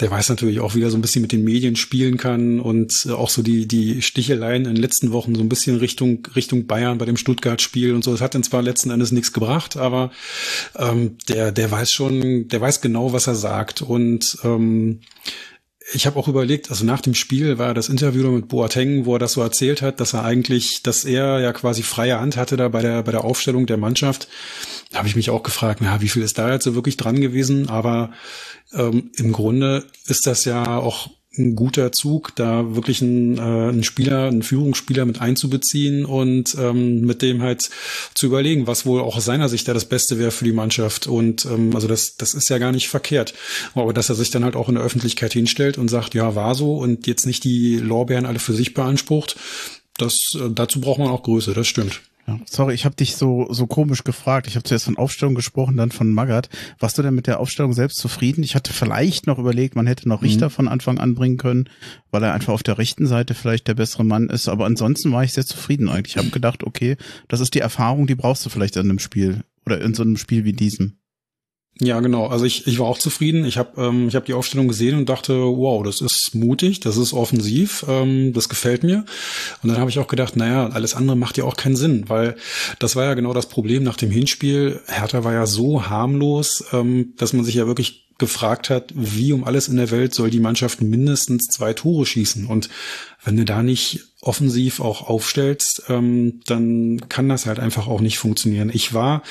Der 0.00 0.10
weiß 0.10 0.30
natürlich 0.30 0.60
auch, 0.60 0.74
wie 0.74 0.82
er 0.82 0.90
so 0.90 0.96
ein 0.96 1.02
bisschen 1.02 1.22
mit 1.22 1.32
den 1.32 1.44
Medien 1.44 1.76
spielen 1.76 2.16
kann 2.16 2.58
und 2.58 3.06
äh, 3.06 3.12
auch 3.12 3.28
so 3.28 3.42
die, 3.42 3.68
die 3.68 4.00
Sticheleien 4.00 4.64
in 4.64 4.74
den 4.74 4.82
letzten 4.82 5.12
Wochen 5.12 5.34
so 5.34 5.42
ein 5.42 5.48
bisschen 5.50 5.76
Richtung, 5.76 6.26
Richtung 6.34 6.66
Bayern 6.66 6.96
bei 6.96 7.04
dem 7.04 7.18
Stuttgart-Spiel 7.18 7.94
und 7.94 8.02
so. 8.02 8.12
Das 8.12 8.22
hat 8.22 8.34
dann 8.34 8.42
zwar 8.42 8.62
letzten 8.62 8.90
Endes 8.90 9.12
nichts 9.12 9.32
gebracht, 9.32 9.76
aber 9.76 10.10
ähm, 10.76 11.18
der, 11.28 11.52
der 11.52 11.70
weiß 11.70 11.90
schon, 11.90 12.48
der 12.48 12.60
weiß 12.62 12.80
genau, 12.80 13.12
was 13.12 13.26
er 13.26 13.34
sagt. 13.34 13.82
Und 13.82 14.38
ähm, 14.42 15.00
ich 15.92 16.06
habe 16.06 16.18
auch 16.18 16.28
überlegt, 16.28 16.70
also 16.70 16.84
nach 16.84 17.00
dem 17.00 17.14
Spiel 17.14 17.58
war 17.58 17.74
das 17.74 17.88
Interview 17.88 18.30
mit 18.30 18.48
Boateng, 18.48 19.06
wo 19.06 19.14
er 19.14 19.18
das 19.18 19.32
so 19.32 19.42
erzählt 19.42 19.82
hat, 19.82 20.00
dass 20.00 20.12
er 20.12 20.24
eigentlich, 20.24 20.82
dass 20.82 21.04
er 21.04 21.40
ja 21.40 21.52
quasi 21.52 21.82
freie 21.82 22.20
Hand 22.20 22.36
hatte 22.36 22.56
da 22.56 22.68
bei 22.68 22.82
der 22.82 23.02
bei 23.02 23.12
der 23.12 23.24
Aufstellung 23.24 23.66
der 23.66 23.76
Mannschaft. 23.76 24.28
Da 24.90 24.98
habe 24.98 25.08
ich 25.08 25.16
mich 25.16 25.30
auch 25.30 25.42
gefragt, 25.42 25.80
na, 25.82 26.00
wie 26.00 26.08
viel 26.08 26.22
ist 26.22 26.38
da 26.38 26.52
jetzt 26.52 26.64
so 26.64 26.74
wirklich 26.74 26.96
dran 26.96 27.20
gewesen? 27.20 27.68
Aber 27.68 28.10
ähm, 28.72 29.10
im 29.16 29.32
Grunde 29.32 29.84
ist 30.06 30.26
das 30.26 30.44
ja 30.44 30.78
auch 30.78 31.10
ein 31.38 31.54
guter 31.54 31.92
Zug, 31.92 32.34
da 32.34 32.74
wirklich 32.74 33.02
einen, 33.02 33.38
äh, 33.38 33.40
einen 33.40 33.84
Spieler, 33.84 34.26
einen 34.26 34.42
Führungsspieler 34.42 35.04
mit 35.04 35.20
einzubeziehen 35.20 36.04
und 36.04 36.56
ähm, 36.58 37.02
mit 37.02 37.22
dem 37.22 37.40
halt 37.40 37.70
zu 38.14 38.26
überlegen, 38.26 38.66
was 38.66 38.84
wohl 38.84 39.00
auch 39.00 39.16
aus 39.16 39.26
seiner 39.26 39.48
Sicht 39.48 39.68
da 39.68 39.74
das 39.74 39.84
Beste 39.84 40.18
wäre 40.18 40.32
für 40.32 40.44
die 40.44 40.52
Mannschaft. 40.52 41.06
Und 41.06 41.44
ähm, 41.44 41.74
also 41.74 41.86
das, 41.86 42.16
das 42.16 42.34
ist 42.34 42.50
ja 42.50 42.58
gar 42.58 42.72
nicht 42.72 42.88
verkehrt. 42.88 43.34
Aber 43.74 43.92
dass 43.92 44.08
er 44.08 44.16
sich 44.16 44.30
dann 44.30 44.44
halt 44.44 44.56
auch 44.56 44.68
in 44.68 44.74
der 44.74 44.84
Öffentlichkeit 44.84 45.32
hinstellt 45.32 45.78
und 45.78 45.88
sagt, 45.88 46.14
ja, 46.14 46.34
war 46.34 46.56
so 46.56 46.76
und 46.76 47.06
jetzt 47.06 47.26
nicht 47.26 47.44
die 47.44 47.76
Lorbeeren 47.76 48.26
alle 48.26 48.40
für 48.40 48.54
sich 48.54 48.74
beansprucht, 48.74 49.36
das, 49.98 50.16
äh, 50.34 50.50
dazu 50.50 50.80
braucht 50.80 50.98
man 50.98 51.08
auch 51.08 51.22
Größe, 51.22 51.54
das 51.54 51.68
stimmt. 51.68 52.00
Ja, 52.26 52.38
sorry, 52.46 52.74
ich 52.74 52.84
habe 52.84 52.94
dich 52.94 53.16
so 53.16 53.46
so 53.50 53.66
komisch 53.66 54.04
gefragt. 54.04 54.46
Ich 54.46 54.54
habe 54.54 54.62
zuerst 54.62 54.84
von 54.84 54.98
Aufstellung 54.98 55.34
gesprochen, 55.34 55.76
dann 55.76 55.90
von 55.90 56.12
Magath. 56.12 56.48
Warst 56.78 56.98
du 56.98 57.02
denn 57.02 57.14
mit 57.14 57.26
der 57.26 57.40
Aufstellung 57.40 57.72
selbst 57.72 57.98
zufrieden? 57.98 58.42
Ich 58.42 58.54
hatte 58.54 58.72
vielleicht 58.72 59.26
noch 59.26 59.38
überlegt, 59.38 59.74
man 59.74 59.86
hätte 59.86 60.08
noch 60.08 60.22
Richter 60.22 60.46
mhm. 60.46 60.50
von 60.52 60.68
Anfang 60.68 60.98
an 60.98 61.14
bringen 61.14 61.38
können, 61.38 61.68
weil 62.10 62.22
er 62.22 62.34
einfach 62.34 62.52
auf 62.52 62.62
der 62.62 62.78
rechten 62.78 63.06
Seite 63.06 63.34
vielleicht 63.34 63.68
der 63.68 63.74
bessere 63.74 64.04
Mann 64.04 64.28
ist. 64.28 64.48
Aber 64.48 64.66
ansonsten 64.66 65.12
war 65.12 65.24
ich 65.24 65.32
sehr 65.32 65.46
zufrieden 65.46 65.88
eigentlich. 65.88 66.16
Ich 66.16 66.18
habe 66.18 66.30
gedacht, 66.30 66.62
okay, 66.62 66.96
das 67.28 67.40
ist 67.40 67.54
die 67.54 67.60
Erfahrung, 67.60 68.06
die 68.06 68.14
brauchst 68.14 68.44
du 68.44 68.50
vielleicht 68.50 68.76
in 68.76 68.88
einem 68.88 68.98
Spiel 68.98 69.42
oder 69.66 69.80
in 69.80 69.94
so 69.94 70.02
einem 70.02 70.16
Spiel 70.16 70.44
wie 70.44 70.52
diesem. 70.52 70.99
Ja, 71.82 71.98
genau. 72.00 72.26
Also 72.26 72.44
ich, 72.44 72.66
ich 72.66 72.78
war 72.78 72.86
auch 72.86 72.98
zufrieden. 72.98 73.46
Ich 73.46 73.56
habe 73.56 73.80
ähm, 73.80 74.08
ich 74.08 74.14
hab 74.14 74.26
die 74.26 74.34
Aufstellung 74.34 74.68
gesehen 74.68 74.98
und 74.98 75.08
dachte, 75.08 75.34
wow, 75.34 75.82
das 75.82 76.02
ist 76.02 76.34
mutig, 76.34 76.80
das 76.80 76.98
ist 76.98 77.14
offensiv, 77.14 77.86
ähm, 77.88 78.34
das 78.34 78.50
gefällt 78.50 78.82
mir. 78.82 79.06
Und 79.62 79.70
dann 79.70 79.78
habe 79.78 79.88
ich 79.88 79.98
auch 79.98 80.06
gedacht, 80.06 80.36
naja, 80.36 80.68
alles 80.68 80.94
andere 80.94 81.16
macht 81.16 81.38
ja 81.38 81.44
auch 81.44 81.56
keinen 81.56 81.76
Sinn, 81.76 82.04
weil 82.08 82.36
das 82.78 82.96
war 82.96 83.04
ja 83.04 83.14
genau 83.14 83.32
das 83.32 83.48
Problem 83.48 83.82
nach 83.82 83.96
dem 83.96 84.10
Hinspiel. 84.10 84.80
Hertha 84.88 85.24
war 85.24 85.32
ja 85.32 85.46
so 85.46 85.88
harmlos, 85.88 86.64
ähm, 86.72 87.14
dass 87.16 87.32
man 87.32 87.44
sich 87.44 87.54
ja 87.54 87.66
wirklich 87.66 88.10
gefragt 88.18 88.68
hat, 88.68 88.92
wie 88.94 89.32
um 89.32 89.44
alles 89.44 89.68
in 89.68 89.78
der 89.78 89.90
Welt 89.90 90.12
soll 90.12 90.28
die 90.28 90.40
Mannschaft 90.40 90.82
mindestens 90.82 91.46
zwei 91.46 91.72
Tore 91.72 92.04
schießen. 92.04 92.44
Und 92.44 92.68
wenn 93.24 93.38
du 93.38 93.46
da 93.46 93.62
nicht 93.62 94.09
offensiv 94.22 94.80
auch 94.80 95.08
aufstellst, 95.08 95.84
ähm, 95.88 96.40
dann 96.46 97.08
kann 97.08 97.28
das 97.28 97.46
halt 97.46 97.58
einfach 97.58 97.86
auch 97.88 98.00
nicht 98.00 98.18
funktionieren. 98.18 98.70
Ich 98.72 98.92
war, 98.92 99.22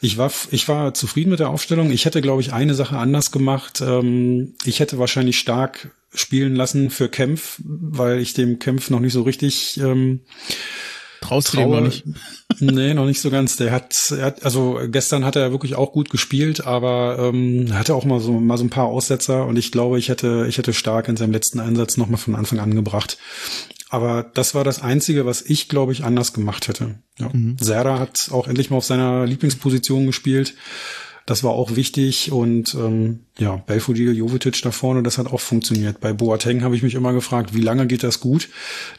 ich 0.00 0.18
war, 0.18 0.30
ich 0.50 0.68
war 0.68 0.94
zufrieden 0.94 1.30
mit 1.30 1.40
der 1.40 1.50
Aufstellung. 1.50 1.90
Ich 1.90 2.04
hätte, 2.04 2.22
glaube 2.22 2.42
ich, 2.42 2.52
eine 2.52 2.74
Sache 2.74 2.96
anders 2.96 3.32
gemacht. 3.32 3.80
Ähm, 3.80 4.54
ich 4.64 4.78
hätte 4.78 4.98
wahrscheinlich 4.98 5.38
stark 5.38 5.90
spielen 6.14 6.54
lassen 6.54 6.90
für 6.90 7.08
Kempf, 7.08 7.60
weil 7.64 8.20
ich 8.20 8.34
dem 8.34 8.58
Kempf 8.58 8.88
noch 8.90 9.00
nicht 9.00 9.12
so 9.12 9.22
richtig 9.22 9.78
ähm, 9.80 10.20
Traust 11.20 11.54
du 11.54 11.60
noch 11.60 11.80
nicht? 11.80 12.04
nee, 12.60 12.94
noch 12.94 13.06
nicht 13.06 13.20
so 13.20 13.30
ganz. 13.30 13.56
Der 13.56 13.72
hat, 13.72 13.94
er 14.12 14.26
hat, 14.26 14.44
also 14.44 14.78
gestern 14.86 15.24
hat 15.24 15.34
er 15.34 15.50
wirklich 15.50 15.74
auch 15.74 15.92
gut 15.92 16.10
gespielt, 16.10 16.64
aber 16.64 17.18
ähm, 17.18 17.68
hatte 17.72 17.94
auch 17.94 18.04
mal 18.04 18.20
so 18.20 18.32
mal 18.32 18.58
so 18.58 18.64
ein 18.64 18.70
paar 18.70 18.86
Aussetzer 18.86 19.46
und 19.46 19.56
ich 19.56 19.72
glaube, 19.72 19.98
ich 19.98 20.08
hätte, 20.08 20.46
ich 20.48 20.58
hätte 20.58 20.72
stark 20.72 21.08
in 21.08 21.16
seinem 21.16 21.32
letzten 21.32 21.58
Einsatz 21.58 21.96
nochmal 21.96 22.18
von 22.18 22.36
Anfang 22.36 22.60
an 22.60 22.74
gebracht. 22.74 23.18
Aber 23.88 24.24
das 24.34 24.54
war 24.54 24.64
das 24.64 24.82
Einzige, 24.82 25.26
was 25.26 25.42
ich, 25.42 25.68
glaube 25.68 25.92
ich, 25.92 26.04
anders 26.04 26.32
gemacht 26.32 26.68
hätte. 26.68 26.96
Ja. 27.18 27.30
Mhm. 27.32 27.56
Serra 27.60 27.98
hat 27.98 28.30
auch 28.32 28.48
endlich 28.48 28.70
mal 28.70 28.78
auf 28.78 28.84
seiner 28.84 29.26
Lieblingsposition 29.26 30.06
gespielt. 30.06 30.54
Das 31.24 31.42
war 31.42 31.50
auch 31.50 31.74
wichtig 31.74 32.30
und 32.30 32.74
ähm, 32.74 33.24
ja, 33.36 33.56
Belfodil, 33.56 34.16
Jovetic 34.16 34.62
da 34.62 34.70
vorne, 34.70 35.02
das 35.02 35.18
hat 35.18 35.26
auch 35.26 35.40
funktioniert. 35.40 35.98
Bei 36.00 36.12
Boateng 36.12 36.62
habe 36.62 36.76
ich 36.76 36.84
mich 36.84 36.94
immer 36.94 37.12
gefragt, 37.12 37.52
wie 37.52 37.60
lange 37.60 37.88
geht 37.88 38.04
das 38.04 38.20
gut, 38.20 38.48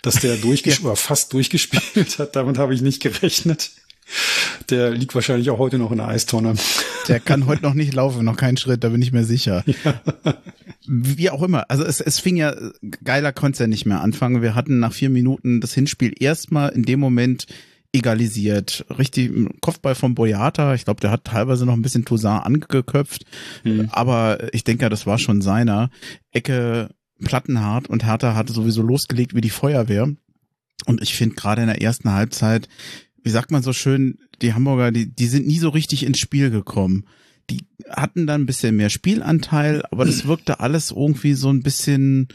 dass 0.02 0.16
der 0.16 0.36
durchgespielt 0.38 0.84
ja. 0.84 0.90
oder 0.90 0.98
fast 0.98 1.32
durchgespielt 1.32 2.20
hat. 2.20 2.36
Damit 2.36 2.58
habe 2.58 2.74
ich 2.74 2.82
nicht 2.82 3.02
gerechnet. 3.02 3.72
Der 4.70 4.92
liegt 4.92 5.16
wahrscheinlich 5.16 5.50
auch 5.50 5.60
heute 5.60 5.78
noch 5.78 5.92
in 5.92 5.98
der 5.98 6.08
Eistonne. 6.08 6.56
Der 7.08 7.20
kann 7.20 7.46
heute 7.46 7.64
noch 7.64 7.74
nicht 7.74 7.94
laufen, 7.96 8.26
noch 8.26 8.38
keinen 8.38 8.58
Schritt, 8.58 8.84
da 8.84 8.90
bin 8.90 9.02
ich 9.02 9.12
mir 9.12 9.24
sicher. 9.24 9.64
Ja. 9.84 10.02
Wie 10.88 11.30
auch 11.30 11.44
immer. 11.44 11.70
Also 11.70 11.84
es, 11.84 12.00
es 12.02 12.20
fing 12.20 12.38
ja, 12.38 12.56
geiler 13.04 13.34
konnte 13.34 13.56
es 13.56 13.60
ja 13.60 13.68
nicht 13.68 13.86
mehr 13.86 14.02
anfangen. 14.02 14.42
Wir 14.42 14.56
hatten 14.56 14.80
nach 14.80 14.94
vier 14.94 15.10
Minuten 15.10 15.62
das 15.62 15.74
Hinspiel 15.74 16.14
erstmal 16.18 16.70
in 16.70 16.84
dem 16.84 17.00
Moment 17.00 17.46
egalisiert. 17.94 18.86
Richtig 18.98 19.32
Kopfball 19.62 19.96
von 19.96 20.16
Boyata. 20.16 20.74
Ich 20.76 20.86
glaube, 20.86 21.02
der 21.02 21.12
hat 21.12 21.26
teilweise 21.26 21.66
noch 21.66 21.74
ein 21.74 21.82
bisschen 21.82 22.06
Toussaint 22.06 22.46
angeköpft. 22.46 23.26
Mhm. 23.64 23.90
Aber 23.92 24.54
ich 24.54 24.64
denke, 24.64 24.90
das 24.90 25.06
war 25.06 25.18
schon 25.18 25.42
seiner. 25.42 25.90
Ecke 26.32 26.90
Plattenhart 27.24 27.90
und 27.90 28.06
Hertha 28.06 28.36
hatte 28.36 28.54
sowieso 28.54 28.82
losgelegt 28.82 29.36
wie 29.36 29.42
die 29.42 29.50
Feuerwehr. 29.50 30.10
Und 30.86 31.02
ich 31.02 31.16
finde 31.16 31.36
gerade 31.36 31.62
in 31.62 31.68
der 31.68 31.82
ersten 31.82 32.12
Halbzeit, 32.14 32.70
wie 33.28 33.32
sagt 33.32 33.52
man 33.52 33.62
so 33.62 33.74
schön, 33.74 34.20
die 34.42 34.54
Hamburger, 34.54 34.90
die, 34.90 35.14
die 35.14 35.28
sind 35.28 35.48
nie 35.48 35.60
so 35.60 35.68
richtig 35.68 36.06
ins 36.06 36.18
Spiel 36.18 36.50
gekommen. 36.50 37.04
Die 37.50 37.66
hatten 37.90 38.26
dann 38.26 38.44
ein 38.44 38.46
bisschen 38.46 38.78
mehr 38.78 38.90
Spielanteil, 38.90 39.84
aber 39.92 40.06
das 40.06 40.28
wirkte 40.28 40.62
alles 40.62 40.92
irgendwie 40.92 41.34
so 41.34 41.50
ein 41.50 41.62
bisschen, 41.62 42.30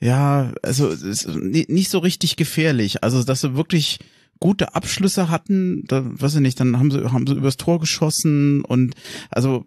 ja, 0.00 0.54
also 0.62 0.94
nicht 1.26 1.90
so 1.90 1.98
richtig 1.98 2.36
gefährlich. 2.36 3.04
Also, 3.04 3.22
dass 3.22 3.42
sie 3.42 3.54
wirklich 3.54 3.98
gute 4.40 4.74
Abschlüsse 4.74 5.28
hatten, 5.28 5.84
da 5.88 6.02
weiß 6.06 6.36
ich 6.36 6.40
nicht, 6.40 6.58
dann 6.58 6.78
haben 6.78 6.90
sie 6.90 7.04
haben 7.04 7.26
sie 7.26 7.34
übers 7.34 7.58
Tor 7.58 7.78
geschossen 7.78 8.64
und 8.64 8.94
also 9.28 9.66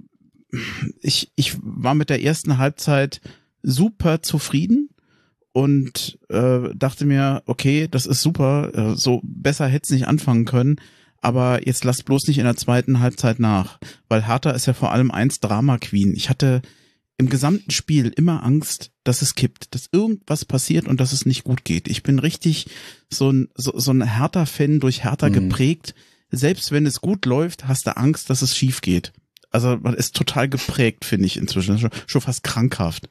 ich 1.01 1.31
ich 1.35 1.55
war 1.61 1.93
mit 1.93 2.09
der 2.09 2.23
ersten 2.23 2.57
Halbzeit 2.57 3.21
super 3.61 4.23
zufrieden 4.23 4.89
und 5.57 6.19
äh, 6.29 6.69
dachte 6.75 7.07
mir, 7.07 7.41
okay, 7.47 7.87
das 7.89 8.05
ist 8.05 8.21
super, 8.21 8.69
äh, 8.75 8.95
so 8.95 9.21
besser 9.23 9.65
hätte 9.65 9.85
es 9.85 9.89
nicht 9.89 10.05
anfangen 10.05 10.45
können, 10.45 10.75
aber 11.19 11.65
jetzt 11.65 11.83
lasst 11.83 12.05
bloß 12.05 12.27
nicht 12.27 12.37
in 12.37 12.43
der 12.43 12.57
zweiten 12.57 12.99
Halbzeit 12.99 13.39
nach, 13.39 13.79
weil 14.07 14.27
Hertha 14.27 14.51
ist 14.51 14.67
ja 14.67 14.73
vor 14.73 14.91
allem 14.91 15.09
eins 15.09 15.39
Drama 15.39 15.79
Queen. 15.79 16.13
Ich 16.15 16.29
hatte 16.29 16.61
im 17.17 17.27
gesamten 17.27 17.71
Spiel 17.71 18.13
immer 18.15 18.43
Angst, 18.43 18.91
dass 19.03 19.23
es 19.23 19.33
kippt, 19.33 19.73
dass 19.73 19.89
irgendwas 19.91 20.45
passiert 20.45 20.87
und 20.87 21.01
dass 21.01 21.11
es 21.11 21.25
nicht 21.25 21.43
gut 21.43 21.65
geht. 21.65 21.87
Ich 21.87 22.03
bin 22.03 22.19
richtig 22.19 22.67
so 23.11 23.31
ein, 23.31 23.47
so, 23.55 23.73
so 23.79 23.89
ein 23.89 24.03
härter 24.03 24.45
Fan 24.45 24.79
durch 24.79 25.03
härter 25.03 25.31
mhm. 25.31 25.49
geprägt. 25.49 25.95
Selbst 26.29 26.71
wenn 26.71 26.85
es 26.85 27.01
gut 27.01 27.25
läuft, 27.25 27.67
hast 27.67 27.87
du 27.87 27.97
Angst, 27.97 28.29
dass 28.29 28.43
es 28.43 28.55
schief 28.55 28.81
geht. 28.81 29.11
Also 29.49 29.75
man 29.81 29.95
ist 29.95 30.15
total 30.15 30.49
geprägt, 30.49 31.03
finde 31.03 31.25
ich 31.25 31.37
inzwischen. 31.37 31.79
Schon, 31.79 31.89
schon 32.05 32.21
fast 32.21 32.43
krankhaft. 32.43 33.09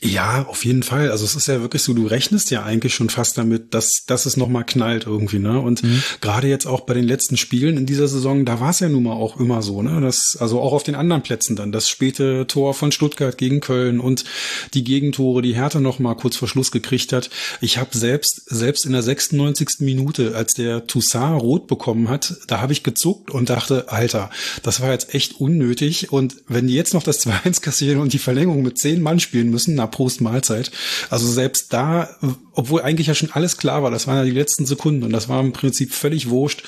Ja, 0.00 0.46
auf 0.46 0.64
jeden 0.64 0.84
Fall. 0.84 1.10
Also 1.10 1.24
es 1.24 1.34
ist 1.34 1.48
ja 1.48 1.60
wirklich 1.60 1.82
so, 1.82 1.92
du 1.92 2.06
rechnest 2.06 2.52
ja 2.52 2.62
eigentlich 2.62 2.94
schon 2.94 3.10
fast 3.10 3.36
damit, 3.36 3.74
dass, 3.74 4.04
dass 4.06 4.26
es 4.26 4.36
nochmal 4.36 4.64
knallt 4.64 5.06
irgendwie, 5.06 5.40
ne? 5.40 5.60
Und 5.60 5.82
mhm. 5.82 6.04
gerade 6.20 6.46
jetzt 6.46 6.66
auch 6.66 6.82
bei 6.82 6.94
den 6.94 7.02
letzten 7.02 7.36
Spielen 7.36 7.76
in 7.76 7.84
dieser 7.84 8.06
Saison, 8.06 8.44
da 8.44 8.60
war 8.60 8.70
es 8.70 8.78
ja 8.78 8.88
nun 8.88 9.02
mal 9.02 9.14
auch 9.14 9.40
immer 9.40 9.60
so, 9.60 9.82
ne? 9.82 10.00
Das, 10.00 10.36
also 10.38 10.60
auch 10.60 10.72
auf 10.72 10.84
den 10.84 10.94
anderen 10.94 11.22
Plätzen 11.22 11.56
dann, 11.56 11.72
das 11.72 11.88
späte 11.88 12.46
Tor 12.46 12.74
von 12.74 12.92
Stuttgart 12.92 13.36
gegen 13.36 13.58
Köln 13.58 13.98
und 13.98 14.24
die 14.72 14.84
Gegentore, 14.84 15.42
die 15.42 15.56
Hertha 15.56 15.80
nochmal 15.80 16.14
kurz 16.14 16.36
vor 16.36 16.46
Schluss 16.46 16.70
gekriegt 16.70 17.12
hat. 17.12 17.28
Ich 17.60 17.76
habe 17.78 17.98
selbst, 17.98 18.42
selbst 18.46 18.86
in 18.86 18.92
der 18.92 19.02
96. 19.02 19.80
Minute, 19.80 20.36
als 20.36 20.54
der 20.54 20.86
Toussaint 20.86 21.42
rot 21.42 21.66
bekommen 21.66 22.08
hat, 22.08 22.36
da 22.46 22.60
habe 22.60 22.72
ich 22.72 22.84
gezuckt 22.84 23.32
und 23.32 23.50
dachte, 23.50 23.90
Alter, 23.90 24.30
das 24.62 24.80
war 24.80 24.92
jetzt 24.92 25.12
echt 25.12 25.40
unnötig. 25.40 26.12
Und 26.12 26.36
wenn 26.46 26.68
die 26.68 26.74
jetzt 26.74 26.94
noch 26.94 27.02
das 27.02 27.20
2-1 27.26 27.62
kassieren 27.62 28.00
und 28.00 28.12
die 28.12 28.18
Verlängerung 28.18 28.62
mit 28.62 28.78
zehn 28.78 29.02
Mann 29.02 29.18
spielen 29.18 29.50
müssen, 29.50 29.74
na 29.74 29.87
Prost 29.88 30.20
Mahlzeit. 30.20 30.70
Also 31.10 31.30
selbst 31.30 31.72
da, 31.72 32.08
obwohl 32.52 32.82
eigentlich 32.82 33.06
ja 33.06 33.14
schon 33.14 33.32
alles 33.32 33.56
klar 33.56 33.82
war, 33.82 33.90
das 33.90 34.06
waren 34.06 34.16
ja 34.16 34.24
die 34.24 34.30
letzten 34.30 34.66
Sekunden 34.66 35.02
und 35.02 35.12
das 35.12 35.28
war 35.28 35.40
im 35.40 35.52
Prinzip 35.52 35.92
völlig 35.92 36.28
wurscht. 36.28 36.62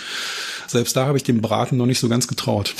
Selbst 0.66 0.96
da 0.96 1.06
habe 1.06 1.16
ich 1.16 1.24
dem 1.24 1.40
Braten 1.40 1.76
noch 1.76 1.86
nicht 1.86 2.00
so 2.00 2.08
ganz 2.08 2.28
getraut. 2.28 2.74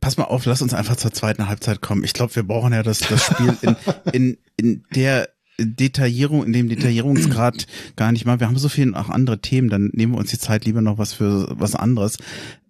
Pass 0.00 0.16
mal 0.16 0.24
auf, 0.24 0.44
lass 0.46 0.62
uns 0.62 0.74
einfach 0.74 0.96
zur 0.96 1.12
zweiten 1.12 1.48
Halbzeit 1.48 1.80
kommen. 1.80 2.02
Ich 2.02 2.12
glaube, 2.12 2.34
wir 2.34 2.42
brauchen 2.42 2.72
ja 2.72 2.82
das, 2.82 2.98
das 2.98 3.24
Spiel 3.24 3.56
in, 3.62 3.76
in, 4.12 4.38
in 4.56 4.84
der 4.94 5.28
Detaillierung, 5.58 6.44
in 6.44 6.52
dem 6.52 6.68
Detaillierungsgrad 6.68 7.66
gar 7.96 8.12
nicht 8.12 8.24
mal. 8.24 8.40
Wir 8.40 8.48
haben 8.48 8.58
so 8.58 8.68
viele 8.68 8.98
auch 8.98 9.08
andere 9.08 9.40
Themen, 9.40 9.68
dann 9.68 9.90
nehmen 9.92 10.14
wir 10.14 10.18
uns 10.18 10.30
die 10.30 10.38
Zeit 10.38 10.64
lieber 10.64 10.82
noch 10.82 10.98
was 10.98 11.12
für 11.12 11.48
was 11.58 11.74
anderes. 11.74 12.18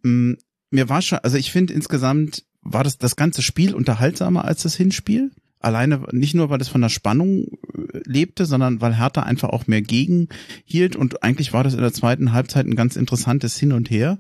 Mm, 0.03 0.35
mir 0.71 0.89
war 0.89 1.03
schon, 1.03 1.19
also 1.19 1.37
ich 1.37 1.53
finde 1.53 1.75
insgesamt 1.75 2.45
war 2.63 2.85
das 2.85 2.99
das 2.99 3.17
ganze 3.17 3.43
Spiel 3.43 3.75
unterhaltsamer 3.75 4.45
als 4.45 4.63
das 4.63 4.77
Hinspiel. 4.77 5.31
Alleine 5.65 6.03
nicht 6.13 6.35
nur, 6.35 6.51
weil 6.51 6.61
es 6.61 6.69
von 6.69 6.81
der 6.81 6.89
Spannung 6.89 7.45
äh, 7.45 8.01
lebte, 8.05 8.47
sondern 8.47 8.81
weil 8.81 8.97
Hertha 8.97 9.23
einfach 9.23 9.51
auch 9.51 9.67
mehr 9.67 9.83
gegenhielt 9.83 10.97
und 10.97 11.23
eigentlich 11.23 11.53
war 11.53 11.65
das 11.65 11.75
in 11.75 11.81
der 11.81 11.93
zweiten 11.93 12.33
Halbzeit 12.33 12.67
ein 12.67 12.77
ganz 12.77 12.97
interessantes 12.97 13.59
Hin 13.59 13.73
und 13.73 13.91
Her. 13.91 14.19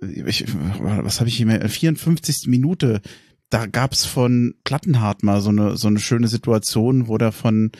Ich, 0.00 0.44
was 0.80 1.20
habe 1.20 1.28
ich 1.28 1.36
hier 1.36 1.46
mehr? 1.46 1.68
54. 1.68 2.48
Minute. 2.48 3.00
Da 3.50 3.66
gab's 3.66 4.04
von 4.04 4.54
Plattenhardt 4.64 5.22
mal 5.22 5.40
so 5.40 5.50
eine 5.50 5.76
so 5.76 5.86
eine 5.86 6.00
schöne 6.00 6.26
Situation, 6.26 7.06
wo 7.06 7.18
der 7.18 7.32
von 7.32 7.70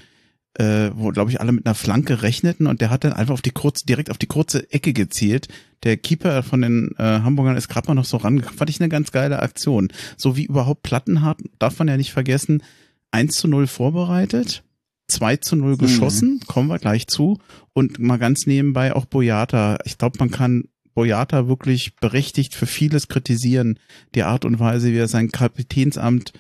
äh, 0.55 0.91
wo 0.95 1.11
glaube 1.11 1.31
ich 1.31 1.41
alle 1.41 1.53
mit 1.53 1.67
einer 1.67 1.75
Flanke 1.75 2.23
rechneten 2.23 2.67
und 2.67 2.81
der 2.81 2.91
hat 2.91 3.05
dann 3.05 3.15
einfach 3.15 3.35
auf 3.35 3.43
die 3.43 3.51
kurze 3.51 3.87
direkt 3.87 4.11
auf 4.11 4.19
die 4.19 4.27
kurze 4.27 4.71
Ecke 4.71 4.93
gezielt. 4.93 5.49
Der 5.83 5.97
Keeper 5.97 6.43
von 6.43 6.61
den 6.61 6.95
äh, 6.99 7.03
Hamburgern 7.03 7.57
ist 7.57 7.69
gerade 7.69 7.89
mal 7.89 7.95
noch 7.95 8.05
so 8.05 8.19
rangekommen. 8.19 8.57
Fand 8.57 8.71
ich 8.71 8.81
eine 8.81 8.89
ganz 8.89 9.11
geile 9.11 9.41
Aktion. 9.41 9.89
So 10.17 10.37
wie 10.37 10.45
überhaupt 10.45 10.83
Plattenhardt 10.83 11.41
darf 11.59 11.79
man 11.79 11.89
ja 11.89 11.97
nicht 11.97 12.13
vergessen 12.13 12.63
1 13.13 13.37
zu 13.37 13.49
0 13.49 13.67
vorbereitet, 13.67 14.65
2 15.09 15.37
zu 15.37 15.57
0 15.57 15.77
geschossen, 15.77 16.35
mhm. 16.35 16.47
kommen 16.47 16.69
wir 16.69 16.79
gleich 16.79 17.07
zu. 17.07 17.39
Und 17.73 17.99
mal 17.99 18.19
ganz 18.19 18.47
nebenbei 18.47 18.95
auch 18.95 19.05
Boyata. 19.05 19.79
Ich 19.85 19.99
glaube, 19.99 20.19
man 20.19 20.31
kann 20.31 20.65
Boyata 20.95 21.49
wirklich 21.49 21.97
berechtigt 21.97 22.55
für 22.55 22.67
vieles 22.67 23.09
kritisieren. 23.09 23.79
Die 24.15 24.23
Art 24.25 24.45
und 24.45 24.59
Weise, 24.59 24.93
wie 24.93 24.99
er 24.99 25.09
sein 25.09 25.31
Kapitänsamt 25.31 26.33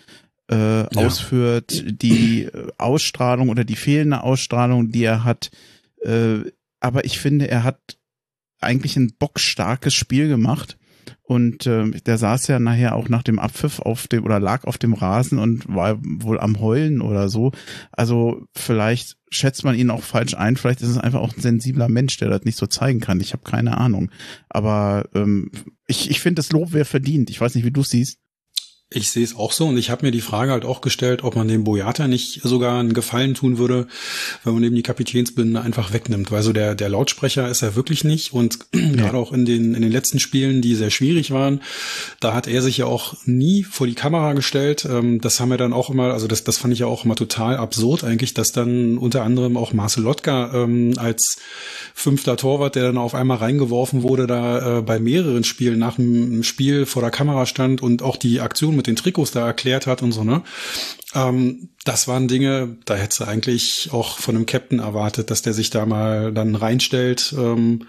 äh, 0.50 0.82
ja. 0.82 0.88
ausführt, 0.94 1.84
die 2.02 2.48
Ausstrahlung 2.78 3.48
oder 3.48 3.64
die 3.64 3.76
fehlende 3.76 4.22
Ausstrahlung, 4.22 4.90
die 4.90 5.04
er 5.04 5.24
hat. 5.24 5.50
Äh, 6.02 6.40
aber 6.80 7.04
ich 7.04 7.18
finde, 7.18 7.48
er 7.48 7.64
hat 7.64 7.98
eigentlich 8.60 8.96
ein 8.96 9.12
bockstarkes 9.18 9.94
Spiel 9.94 10.28
gemacht. 10.28 10.78
Und 11.22 11.66
äh, 11.66 11.90
der 11.90 12.18
saß 12.18 12.46
ja 12.48 12.58
nachher 12.58 12.94
auch 12.94 13.08
nach 13.08 13.22
dem 13.22 13.38
Abpfiff 13.38 13.80
auf 13.80 14.08
dem 14.08 14.24
oder 14.24 14.40
lag 14.40 14.64
auf 14.64 14.78
dem 14.78 14.92
Rasen 14.92 15.38
und 15.38 15.66
war 15.68 15.98
wohl 16.02 16.38
am 16.38 16.60
Heulen 16.60 17.00
oder 17.00 17.28
so. 17.28 17.52
Also 17.90 18.46
vielleicht 18.54 19.16
schätzt 19.30 19.64
man 19.64 19.74
ihn 19.74 19.90
auch 19.90 20.02
falsch 20.02 20.34
ein. 20.34 20.56
Vielleicht 20.56 20.82
ist 20.82 20.88
es 20.88 20.98
einfach 20.98 21.20
auch 21.20 21.34
ein 21.34 21.40
sensibler 21.40 21.88
Mensch, 21.88 22.16
der 22.18 22.28
das 22.28 22.44
nicht 22.44 22.58
so 22.58 22.66
zeigen 22.66 23.00
kann. 23.00 23.20
Ich 23.20 23.32
habe 23.32 23.44
keine 23.44 23.78
Ahnung. 23.78 24.10
Aber 24.48 25.08
ähm, 25.14 25.50
ich, 25.86 26.10
ich 26.10 26.20
finde, 26.20 26.40
das 26.40 26.52
Lob 26.52 26.72
wäre 26.72 26.84
verdient. 26.84 27.30
Ich 27.30 27.40
weiß 27.40 27.54
nicht, 27.54 27.64
wie 27.64 27.72
du 27.72 27.82
siehst. 27.82 28.18
Ich 28.94 29.10
sehe 29.10 29.24
es 29.24 29.36
auch 29.36 29.52
so 29.52 29.66
und 29.66 29.76
ich 29.76 29.90
habe 29.90 30.06
mir 30.06 30.12
die 30.12 30.20
Frage 30.20 30.52
halt 30.52 30.64
auch 30.64 30.80
gestellt, 30.80 31.24
ob 31.24 31.36
man 31.36 31.48
dem 31.48 31.64
Boyata 31.64 32.08
nicht 32.08 32.40
sogar 32.42 32.78
einen 32.78 32.92
Gefallen 32.92 33.34
tun 33.34 33.58
würde, 33.58 33.86
wenn 34.44 34.54
man 34.54 34.62
eben 34.62 34.76
die 34.76 34.82
Kapitänsbinde 34.82 35.60
einfach 35.60 35.92
wegnimmt, 35.92 36.30
weil 36.30 36.42
so 36.42 36.52
der 36.52 36.74
der 36.74 36.88
Lautsprecher 36.88 37.48
ist 37.48 37.62
er 37.62 37.76
wirklich 37.76 38.04
nicht 38.04 38.32
und 38.32 38.58
ja. 38.74 38.80
gerade 38.90 39.16
auch 39.16 39.32
in 39.32 39.44
den 39.44 39.74
in 39.74 39.82
den 39.82 39.92
letzten 39.92 40.18
Spielen, 40.18 40.62
die 40.62 40.74
sehr 40.74 40.90
schwierig 40.90 41.30
waren, 41.30 41.60
da 42.20 42.34
hat 42.34 42.46
er 42.46 42.62
sich 42.62 42.78
ja 42.78 42.86
auch 42.86 43.14
nie 43.24 43.64
vor 43.64 43.86
die 43.86 43.94
Kamera 43.94 44.32
gestellt. 44.32 44.86
Ähm, 44.88 45.20
das 45.20 45.40
haben 45.40 45.50
wir 45.50 45.58
dann 45.58 45.72
auch 45.72 45.90
immer, 45.90 46.12
also 46.12 46.26
das 46.26 46.44
das 46.44 46.58
fand 46.58 46.72
ich 46.72 46.80
ja 46.80 46.86
auch 46.86 47.04
immer 47.04 47.16
total 47.16 47.56
absurd 47.56 48.04
eigentlich, 48.04 48.34
dass 48.34 48.52
dann 48.52 48.98
unter 48.98 49.22
anderem 49.22 49.56
auch 49.56 49.72
Marcel 49.72 50.02
Lotka 50.02 50.52
ähm, 50.54 50.94
als 50.96 51.38
fünfter 51.94 52.36
Torwart, 52.36 52.74
der 52.74 52.84
dann 52.84 52.98
auf 52.98 53.14
einmal 53.14 53.38
reingeworfen 53.38 54.02
wurde, 54.02 54.26
da 54.26 54.78
äh, 54.78 54.82
bei 54.82 54.98
mehreren 54.98 55.44
Spielen 55.44 55.78
nach 55.78 55.96
dem 55.96 56.42
Spiel 56.42 56.86
vor 56.86 57.02
der 57.02 57.10
Kamera 57.10 57.46
stand 57.46 57.82
und 57.82 58.02
auch 58.02 58.16
die 58.16 58.40
Aktion 58.40 58.76
mit 58.76 58.81
den 58.86 58.96
Trikots 58.96 59.30
da 59.32 59.46
erklärt 59.46 59.86
hat 59.86 60.02
und 60.02 60.12
so, 60.12 60.24
ne? 60.24 60.42
Ähm, 61.14 61.70
das 61.84 62.06
waren 62.06 62.28
Dinge, 62.28 62.76
da 62.84 62.94
hättest 62.94 63.20
du 63.20 63.24
eigentlich 63.24 63.88
auch 63.92 64.18
von 64.18 64.36
einem 64.36 64.46
Captain 64.46 64.78
erwartet, 64.78 65.30
dass 65.30 65.42
der 65.42 65.52
sich 65.52 65.70
da 65.70 65.84
mal 65.84 66.32
dann 66.32 66.54
reinstellt. 66.54 67.34
Ähm, 67.36 67.86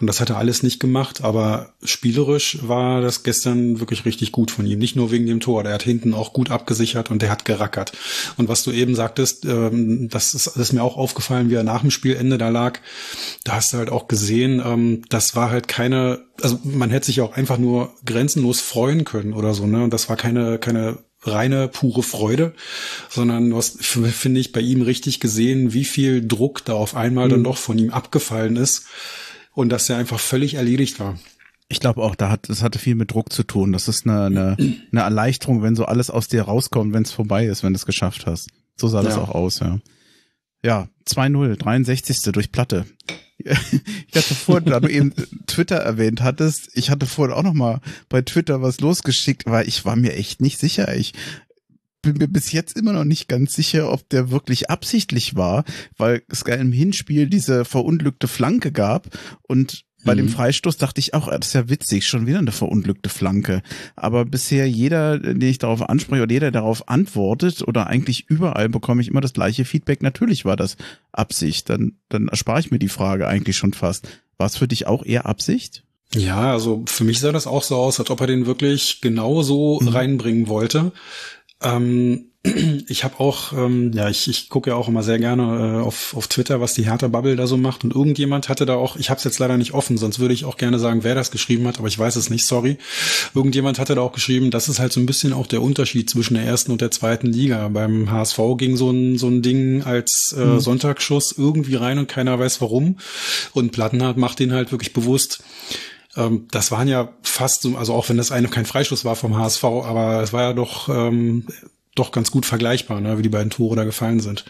und 0.00 0.06
das 0.08 0.20
hat 0.20 0.30
er 0.30 0.38
alles 0.38 0.64
nicht 0.64 0.80
gemacht, 0.80 1.22
aber 1.22 1.72
spielerisch 1.84 2.58
war 2.62 3.00
das 3.00 3.22
gestern 3.22 3.78
wirklich 3.78 4.04
richtig 4.04 4.32
gut 4.32 4.50
von 4.50 4.66
ihm. 4.66 4.80
Nicht 4.80 4.96
nur 4.96 5.12
wegen 5.12 5.26
dem 5.26 5.38
Tor, 5.38 5.62
der 5.62 5.74
hat 5.74 5.84
hinten 5.84 6.14
auch 6.14 6.32
gut 6.32 6.50
abgesichert 6.50 7.12
und 7.12 7.22
der 7.22 7.30
hat 7.30 7.44
gerackert. 7.44 7.92
Und 8.36 8.48
was 8.48 8.64
du 8.64 8.72
eben 8.72 8.96
sagtest, 8.96 9.44
ähm, 9.44 10.08
das, 10.08 10.34
ist, 10.34 10.48
das 10.48 10.56
ist 10.56 10.72
mir 10.72 10.82
auch 10.82 10.96
aufgefallen, 10.96 11.48
wie 11.48 11.54
er 11.54 11.62
nach 11.62 11.82
dem 11.82 11.92
Spielende 11.92 12.38
da 12.38 12.48
lag. 12.48 12.80
Da 13.44 13.52
hast 13.52 13.72
du 13.72 13.76
halt 13.76 13.90
auch 13.90 14.08
gesehen, 14.08 14.60
ähm, 14.64 15.02
das 15.10 15.36
war 15.36 15.50
halt 15.50 15.68
keine, 15.68 16.24
also 16.42 16.58
man 16.64 16.90
hätte 16.90 17.06
sich 17.06 17.20
auch 17.20 17.36
einfach 17.36 17.58
nur 17.58 17.94
grenzenlos 18.04 18.60
freuen 18.60 19.04
können 19.04 19.32
oder 19.32 19.54
so, 19.54 19.66
ne? 19.66 19.84
Und 19.84 19.92
das 19.92 20.08
war 20.08 20.16
keine, 20.16 20.58
keine 20.58 20.98
reine 21.22 21.68
pure 21.68 22.02
Freude, 22.02 22.54
sondern 23.08 23.54
hast, 23.54 23.84
finde 23.84 24.40
ich, 24.40 24.52
bei 24.52 24.60
ihm 24.60 24.82
richtig 24.82 25.20
gesehen, 25.20 25.72
wie 25.72 25.84
viel 25.84 26.26
Druck 26.26 26.64
da 26.64 26.74
auf 26.74 26.94
einmal 26.94 27.26
mhm. 27.26 27.30
dann 27.30 27.44
doch 27.44 27.56
von 27.56 27.78
ihm 27.78 27.90
abgefallen 27.90 28.56
ist 28.56 28.86
und 29.52 29.70
dass 29.70 29.90
er 29.90 29.96
einfach 29.96 30.20
völlig 30.20 30.54
erledigt 30.54 31.00
war. 31.00 31.18
Ich 31.68 31.80
glaube 31.80 32.02
auch, 32.02 32.14
da 32.14 32.30
hat, 32.30 32.48
das 32.48 32.62
hatte 32.62 32.78
viel 32.78 32.94
mit 32.94 33.12
Druck 33.12 33.32
zu 33.32 33.42
tun. 33.42 33.72
Das 33.72 33.88
ist 33.88 34.06
eine, 34.06 34.26
eine, 34.26 34.56
eine 34.92 35.00
Erleichterung, 35.00 35.62
wenn 35.62 35.76
so 35.76 35.84
alles 35.84 36.10
aus 36.10 36.28
dir 36.28 36.42
rauskommt, 36.42 36.94
wenn 36.94 37.02
es 37.02 37.12
vorbei 37.12 37.46
ist, 37.46 37.62
wenn 37.62 37.72
du 37.72 37.76
es 37.76 37.86
geschafft 37.86 38.26
hast. 38.26 38.48
So 38.76 38.88
sah 38.88 39.02
ja. 39.02 39.08
das 39.08 39.18
auch 39.18 39.30
aus, 39.30 39.60
ja. 39.60 39.78
Ja, 40.62 40.88
2-0, 41.06 41.56
63. 41.56 42.32
durch 42.32 42.50
Platte. 42.50 42.86
Ich 43.38 44.16
hatte 44.16 44.34
vorhin, 44.34 44.64
da 44.70 44.80
du 44.80 44.88
eben 44.88 45.12
Twitter 45.46 45.76
erwähnt 45.76 46.22
hattest, 46.22 46.70
ich 46.74 46.90
hatte 46.90 47.06
vorhin 47.06 47.34
auch 47.34 47.44
noch 47.44 47.54
mal 47.54 47.80
bei 48.08 48.22
Twitter 48.22 48.62
was 48.62 48.80
losgeschickt, 48.80 49.44
weil 49.46 49.68
ich 49.68 49.84
war 49.84 49.96
mir 49.96 50.14
echt 50.14 50.40
nicht 50.40 50.58
sicher. 50.58 50.94
Ich 50.96 51.14
bin 52.02 52.16
mir 52.16 52.28
bis 52.28 52.52
jetzt 52.52 52.76
immer 52.76 52.92
noch 52.92 53.04
nicht 53.04 53.28
ganz 53.28 53.54
sicher, 53.54 53.92
ob 53.92 54.08
der 54.08 54.30
wirklich 54.30 54.70
absichtlich 54.70 55.36
war, 55.36 55.64
weil 55.96 56.22
es 56.28 56.42
im 56.42 56.72
Hinspiel 56.72 57.28
diese 57.28 57.64
verunglückte 57.64 58.28
Flanke 58.28 58.72
gab 58.72 59.08
und 59.42 59.84
bei 60.04 60.14
mhm. 60.14 60.18
dem 60.18 60.28
Freistoß 60.28 60.76
dachte 60.76 61.00
ich 61.00 61.14
auch, 61.14 61.28
das 61.28 61.48
ist 61.48 61.54
ja 61.54 61.68
witzig, 61.68 62.06
schon 62.06 62.26
wieder 62.26 62.38
eine 62.38 62.52
verunglückte 62.52 63.08
Flanke. 63.08 63.62
Aber 63.96 64.24
bisher 64.24 64.68
jeder, 64.68 65.18
den 65.18 65.40
ich 65.42 65.58
darauf 65.58 65.88
anspreche 65.88 66.22
oder 66.22 66.32
jeder 66.32 66.50
darauf 66.50 66.88
antwortet 66.88 67.66
oder 67.66 67.88
eigentlich 67.88 68.26
überall 68.28 68.68
bekomme 68.68 69.02
ich 69.02 69.08
immer 69.08 69.20
das 69.20 69.32
gleiche 69.32 69.64
Feedback. 69.64 70.02
Natürlich 70.02 70.44
war 70.44 70.56
das 70.56 70.76
Absicht. 71.12 71.68
Dann, 71.68 71.92
dann 72.08 72.28
erspare 72.28 72.60
ich 72.60 72.70
mir 72.70 72.78
die 72.78 72.88
Frage 72.88 73.26
eigentlich 73.26 73.56
schon 73.56 73.72
fast. 73.72 74.08
War 74.36 74.46
es 74.46 74.56
für 74.56 74.68
dich 74.68 74.86
auch 74.86 75.04
eher 75.04 75.26
Absicht? 75.26 75.82
Ja, 76.14 76.52
also 76.52 76.84
für 76.86 77.04
mich 77.04 77.20
sah 77.20 77.32
das 77.32 77.46
auch 77.46 77.62
so 77.62 77.76
aus, 77.76 78.00
als 78.00 78.10
ob 78.10 78.20
er 78.20 78.28
den 78.28 78.46
wirklich 78.46 79.00
genau 79.00 79.42
so 79.42 79.80
mhm. 79.80 79.88
reinbringen 79.88 80.48
wollte. 80.48 80.92
Ähm, 81.60 82.27
ich 82.88 83.02
habe 83.02 83.18
auch, 83.18 83.52
ähm, 83.52 83.92
ja, 83.92 84.08
ich, 84.08 84.28
ich 84.28 84.48
gucke 84.48 84.70
ja 84.70 84.76
auch 84.76 84.86
immer 84.86 85.02
sehr 85.02 85.18
gerne 85.18 85.78
äh, 85.78 85.82
auf, 85.82 86.14
auf 86.16 86.28
Twitter, 86.28 86.60
was 86.60 86.74
die 86.74 86.84
Hertha 86.84 87.08
Bubble 87.08 87.34
da 87.34 87.48
so 87.48 87.56
macht. 87.56 87.82
Und 87.82 87.94
irgendjemand 87.94 88.48
hatte 88.48 88.64
da 88.64 88.76
auch, 88.76 88.96
ich 88.96 89.10
habe 89.10 89.18
es 89.18 89.24
jetzt 89.24 89.40
leider 89.40 89.56
nicht 89.56 89.74
offen, 89.74 89.98
sonst 89.98 90.20
würde 90.20 90.34
ich 90.34 90.44
auch 90.44 90.56
gerne 90.56 90.78
sagen, 90.78 91.02
wer 91.02 91.16
das 91.16 91.32
geschrieben 91.32 91.66
hat, 91.66 91.78
aber 91.78 91.88
ich 91.88 91.98
weiß 91.98 92.14
es 92.16 92.30
nicht, 92.30 92.46
sorry. 92.46 92.78
Irgendjemand 93.34 93.80
hatte 93.80 93.96
da 93.96 94.02
auch 94.02 94.12
geschrieben, 94.12 94.52
das 94.52 94.68
ist 94.68 94.78
halt 94.78 94.92
so 94.92 95.00
ein 95.00 95.06
bisschen 95.06 95.32
auch 95.32 95.46
der 95.48 95.62
Unterschied 95.62 96.08
zwischen 96.08 96.34
der 96.34 96.44
ersten 96.44 96.70
und 96.70 96.80
der 96.80 96.92
zweiten 96.92 97.26
Liga. 97.26 97.66
Beim 97.68 98.10
HSV 98.10 98.38
ging 98.56 98.76
so 98.76 98.90
ein, 98.90 99.18
so 99.18 99.26
ein 99.26 99.42
Ding 99.42 99.82
als 99.82 100.34
äh, 100.38 100.44
mhm. 100.44 100.60
Sonntagsschuss 100.60 101.34
irgendwie 101.36 101.74
rein 101.74 101.98
und 101.98 102.08
keiner 102.08 102.38
weiß 102.38 102.60
warum. 102.60 102.98
Und 103.52 103.72
Plattenhardt 103.72 104.16
macht 104.16 104.38
den 104.38 104.52
halt 104.52 104.70
wirklich 104.70 104.92
bewusst 104.92 105.42
ähm, 106.16 106.46
das 106.50 106.70
waren 106.70 106.88
ja 106.88 107.12
fast 107.22 107.62
so, 107.62 107.76
also 107.76 107.92
auch 107.92 108.08
wenn 108.08 108.16
das 108.16 108.32
eine 108.32 108.48
kein 108.48 108.64
Freistoß 108.64 109.04
war 109.04 109.14
vom 109.14 109.36
HSV, 109.36 109.62
aber 109.64 110.22
es 110.22 110.32
war 110.32 110.42
ja 110.42 110.52
doch 110.54 110.88
ähm, 110.88 111.46
doch 111.98 112.12
ganz 112.12 112.30
gut 112.30 112.46
vergleichbar, 112.46 113.00
ne, 113.00 113.18
wie 113.18 113.22
die 113.22 113.28
beiden 113.28 113.50
Tore 113.50 113.76
da 113.76 113.84
gefallen 113.84 114.20
sind. 114.20 114.44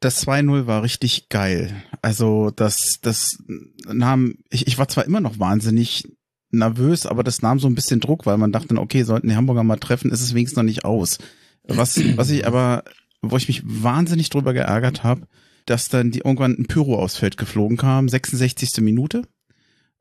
Das 0.00 0.26
2-0 0.26 0.66
war 0.66 0.82
richtig 0.82 1.28
geil. 1.28 1.82
Also 2.02 2.50
das, 2.54 2.98
das 3.02 3.42
nahm, 3.86 4.36
ich, 4.48 4.66
ich 4.68 4.78
war 4.78 4.88
zwar 4.88 5.04
immer 5.04 5.20
noch 5.20 5.38
wahnsinnig 5.38 6.04
nervös, 6.50 7.04
aber 7.04 7.24
das 7.24 7.42
nahm 7.42 7.58
so 7.58 7.68
ein 7.68 7.74
bisschen 7.74 8.00
Druck, 8.00 8.24
weil 8.24 8.38
man 8.38 8.52
dachte, 8.52 8.76
okay, 8.76 9.02
sollten 9.02 9.28
die 9.28 9.36
Hamburger 9.36 9.64
mal 9.64 9.76
treffen, 9.76 10.10
ist 10.10 10.20
es 10.20 10.34
wenigstens 10.34 10.56
noch 10.56 10.64
nicht 10.64 10.84
aus. 10.84 11.18
Was, 11.64 12.00
was 12.16 12.30
ich 12.30 12.46
aber, 12.46 12.84
wo 13.20 13.36
ich 13.36 13.48
mich 13.48 13.62
wahnsinnig 13.64 14.30
drüber 14.30 14.54
geärgert 14.54 15.02
habe, 15.02 15.26
dass 15.66 15.88
dann 15.88 16.10
die 16.10 16.20
irgendwann 16.20 16.52
ein 16.52 16.66
Pyro 16.66 17.02
aufs 17.02 17.16
Feld 17.16 17.36
geflogen 17.36 17.76
kam, 17.76 18.08
66. 18.08 18.80
Minute. 18.80 19.22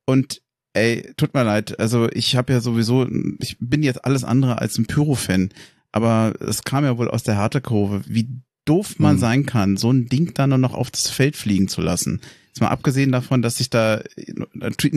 Und 0.05 0.41
ey, 0.73 1.11
tut 1.17 1.33
mir 1.33 1.43
leid, 1.43 1.79
also 1.79 2.07
ich 2.11 2.35
habe 2.35 2.53
ja 2.53 2.61
sowieso, 2.61 3.07
ich 3.39 3.57
bin 3.59 3.83
jetzt 3.83 4.05
alles 4.05 4.23
andere 4.23 4.59
als 4.59 4.77
ein 4.77 4.85
Pyro-Fan 4.85 5.49
aber 5.97 6.33
es 6.39 6.63
kam 6.63 6.83
ja 6.83 6.97
wohl 6.99 7.09
aus 7.09 7.23
der 7.23 7.35
Härtekurve, 7.35 8.03
wie 8.07 8.29
doof 8.65 8.99
man 8.99 9.15
mhm. 9.15 9.19
sein 9.19 9.45
kann, 9.47 9.77
so 9.77 9.91
ein 9.91 10.07
Ding 10.07 10.35
dann 10.35 10.61
noch 10.61 10.75
auf 10.75 10.91
das 10.91 11.09
Feld 11.09 11.35
fliegen 11.35 11.67
zu 11.67 11.81
lassen. 11.81 12.21
Jetzt 12.47 12.61
mal 12.61 12.67
abgesehen 12.67 13.11
davon, 13.11 13.41
dass 13.41 13.57
sich 13.57 13.71
da 13.71 14.01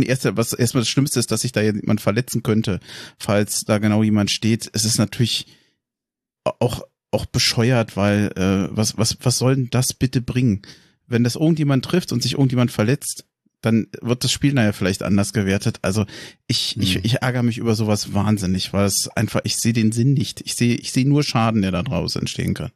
erste, 0.02 0.36
was 0.36 0.52
erstmal 0.52 0.82
das 0.82 0.88
Schlimmste 0.88 1.18
ist, 1.18 1.30
dass 1.30 1.40
sich 1.40 1.52
da 1.52 1.62
jemand 1.62 2.02
verletzen 2.02 2.42
könnte, 2.42 2.80
falls 3.18 3.64
da 3.64 3.78
genau 3.78 4.02
jemand 4.02 4.30
steht. 4.30 4.68
Es 4.74 4.84
ist 4.84 4.98
natürlich 4.98 5.46
auch 6.44 6.82
auch 7.12 7.26
bescheuert, 7.26 7.96
weil 7.96 8.30
äh, 8.36 8.76
was 8.76 8.98
was 8.98 9.16
was 9.22 9.38
soll 9.38 9.56
denn 9.56 9.70
das 9.70 9.94
bitte 9.94 10.20
bringen? 10.20 10.62
Wenn 11.06 11.24
das 11.24 11.34
irgendjemand 11.34 11.84
trifft 11.84 12.12
und 12.12 12.22
sich 12.22 12.32
irgendjemand 12.34 12.70
verletzt, 12.70 13.24
dann 13.60 13.86
wird 14.00 14.24
das 14.24 14.32
Spiel 14.32 14.52
naja 14.52 14.72
vielleicht 14.72 15.02
anders 15.02 15.32
gewertet. 15.32 15.78
Also 15.82 16.06
ich, 16.46 16.76
mhm. 16.76 16.82
ich, 16.82 17.04
ich 17.04 17.14
ärgere 17.22 17.42
mich 17.42 17.58
über 17.58 17.74
sowas 17.74 18.14
wahnsinnig, 18.14 18.72
weil 18.72 18.86
es 18.86 19.08
einfach, 19.14 19.40
ich 19.44 19.56
sehe 19.56 19.72
den 19.72 19.92
Sinn 19.92 20.14
nicht. 20.14 20.40
Ich 20.42 20.54
sehe, 20.54 20.74
ich 20.74 20.92
sehe 20.92 21.08
nur 21.08 21.22
Schaden, 21.22 21.62
der 21.62 21.72
da 21.72 21.82
draus 21.82 22.16
entstehen 22.16 22.54
kann. 22.54 22.70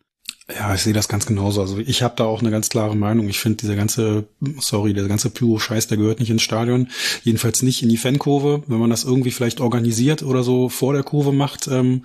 Ja, 0.53 0.75
ich 0.75 0.83
sehe 0.83 0.93
das 0.93 1.09
ganz 1.09 1.25
genauso. 1.25 1.63
Also 1.63 1.79
ich 1.79 2.03
habe 2.03 2.17
da 2.19 2.25
auch 2.25 2.43
eine 2.43 2.51
ganz 2.51 2.69
klare 2.69 2.95
Meinung. 2.95 3.31
Ich 3.31 3.39
finde 3.39 3.57
dieser 3.57 3.77
ganze, 3.77 4.29
sorry, 4.61 4.93
der 4.93 5.09
ganze 5.09 5.31
Pyro-Scheiß, 5.31 5.87
der 5.87 5.97
gehört 5.97 6.21
nicht 6.21 6.29
ins 6.29 6.43
Stadion. 6.43 6.89
Jedenfalls 7.23 7.63
nicht 7.63 7.83
in 7.83 7.89
die 7.89 7.97
Fankurve. 7.97 8.63
Wenn 8.67 8.79
man 8.79 8.91
das 8.91 9.05
irgendwie 9.05 9.31
vielleicht 9.31 9.63
organisiert 9.63 10.23
oder 10.23 10.43
so 10.43 10.69
vor 10.69 10.93
der 10.93 11.03
Kurve 11.03 11.33
macht, 11.33 11.67
ähm, 11.69 12.05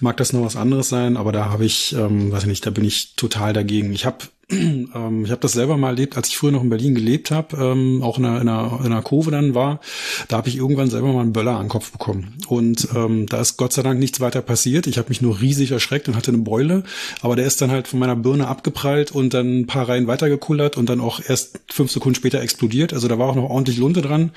mag 0.00 0.18
das 0.18 0.34
noch 0.34 0.44
was 0.44 0.56
anderes 0.56 0.90
sein. 0.90 1.16
Aber 1.16 1.32
da 1.32 1.46
habe 1.46 1.64
ich, 1.64 1.94
ähm, 1.94 2.30
weiß 2.30 2.42
ich 2.42 2.48
nicht, 2.50 2.66
da 2.66 2.70
bin 2.70 2.84
ich 2.84 3.14
total 3.16 3.54
dagegen. 3.54 3.94
Ich 3.94 4.04
habe 4.04 4.26
ähm, 4.94 5.24
ich 5.24 5.30
habe 5.30 5.40
das 5.40 5.52
selber 5.52 5.76
mal 5.76 5.90
erlebt, 5.90 6.16
als 6.16 6.28
ich 6.28 6.36
früher 6.36 6.52
noch 6.52 6.62
in 6.62 6.70
Berlin 6.70 6.94
gelebt 6.94 7.30
habe, 7.30 7.56
ähm, 7.56 8.02
auch 8.02 8.18
in 8.18 8.24
einer, 8.24 8.40
in, 8.40 8.48
einer, 8.48 8.80
in 8.80 8.86
einer 8.86 9.02
Kurve 9.02 9.30
dann 9.30 9.54
war, 9.54 9.80
da 10.28 10.38
habe 10.38 10.48
ich 10.48 10.56
irgendwann 10.56 10.90
selber 10.90 11.12
mal 11.12 11.20
einen 11.20 11.32
Böller 11.32 11.56
an 11.56 11.64
den 11.64 11.68
Kopf 11.68 11.92
bekommen. 11.92 12.34
Und 12.48 12.88
ähm, 12.94 13.26
da 13.26 13.40
ist 13.40 13.56
Gott 13.56 13.72
sei 13.72 13.82
Dank 13.82 14.00
nichts 14.00 14.20
weiter 14.20 14.42
passiert. 14.42 14.86
Ich 14.86 14.98
habe 14.98 15.08
mich 15.08 15.20
nur 15.20 15.40
riesig 15.40 15.70
erschreckt 15.70 16.08
und 16.08 16.16
hatte 16.16 16.32
eine 16.32 16.38
Beule, 16.38 16.82
aber 17.20 17.36
der 17.36 17.46
ist 17.46 17.60
dann 17.62 17.70
halt 17.70 17.88
von 17.88 17.98
meiner 17.98 18.16
Birne 18.16 18.48
abgeprallt 18.48 19.12
und 19.12 19.34
dann 19.34 19.60
ein 19.60 19.66
paar 19.66 19.88
Reihen 19.88 20.06
weitergekullert 20.06 20.76
und 20.76 20.88
dann 20.88 21.00
auch 21.00 21.20
erst 21.26 21.60
fünf 21.70 21.90
Sekunden 21.92 22.16
später 22.16 22.40
explodiert. 22.40 22.92
Also 22.92 23.08
da 23.08 23.18
war 23.18 23.28
auch 23.28 23.36
noch 23.36 23.48
ordentlich 23.48 23.78
Lunte 23.78 24.02
dran. 24.02 24.30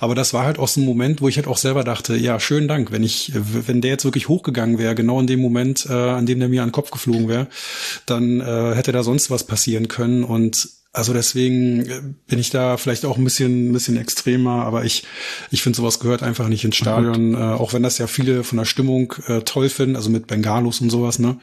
Aber 0.00 0.14
das 0.14 0.34
war 0.34 0.44
halt 0.44 0.58
auch 0.58 0.68
so 0.68 0.80
ein 0.80 0.84
Moment, 0.84 1.20
wo 1.20 1.28
ich 1.28 1.36
halt 1.36 1.46
auch 1.46 1.56
selber 1.56 1.84
dachte, 1.84 2.16
ja, 2.16 2.40
schönen 2.40 2.68
Dank, 2.68 2.90
wenn 2.90 3.02
ich, 3.02 3.32
wenn 3.34 3.80
der 3.80 3.92
jetzt 3.92 4.04
wirklich 4.04 4.28
hochgegangen 4.28 4.78
wäre, 4.78 4.94
genau 4.94 5.20
in 5.20 5.26
dem 5.26 5.40
Moment, 5.40 5.86
äh, 5.88 5.92
an 5.92 6.26
dem 6.26 6.40
der 6.40 6.48
mir 6.48 6.62
an 6.62 6.68
den 6.68 6.72
Kopf 6.72 6.90
geflogen 6.90 7.28
wäre, 7.28 7.46
dann 8.06 8.40
äh, 8.40 8.74
hätte 8.74 8.92
da 8.92 9.02
sonst 9.02 9.30
was 9.30 9.44
passieren 9.52 9.86
können. 9.88 10.24
Und 10.24 10.68
Also 10.94 11.14
deswegen 11.14 11.80
äh, 11.88 12.02
bin 12.26 12.38
ich 12.38 12.50
da 12.50 12.76
vielleicht 12.76 13.04
auch 13.06 13.16
ein 13.16 13.24
bisschen, 13.24 13.70
ein 13.70 13.72
bisschen 13.72 13.96
extremer, 13.96 14.64
aber 14.66 14.84
ich, 14.84 15.04
ich 15.50 15.62
finde 15.62 15.76
sowas 15.78 16.00
gehört 16.00 16.22
einfach 16.22 16.48
nicht 16.48 16.64
ins 16.64 16.76
Stadion, 16.76 17.34
äh, 17.34 17.38
auch 17.38 17.72
wenn 17.72 17.82
das 17.82 17.96
ja 17.96 18.06
viele 18.06 18.44
von 18.44 18.58
der 18.58 18.66
Stimmung 18.66 19.14
äh, 19.26 19.40
toll 19.40 19.70
finden, 19.70 19.96
also 19.96 20.10
mit 20.10 20.26
Bengalos 20.26 20.82
und 20.82 20.90
sowas, 20.90 21.18
ne? 21.18 21.38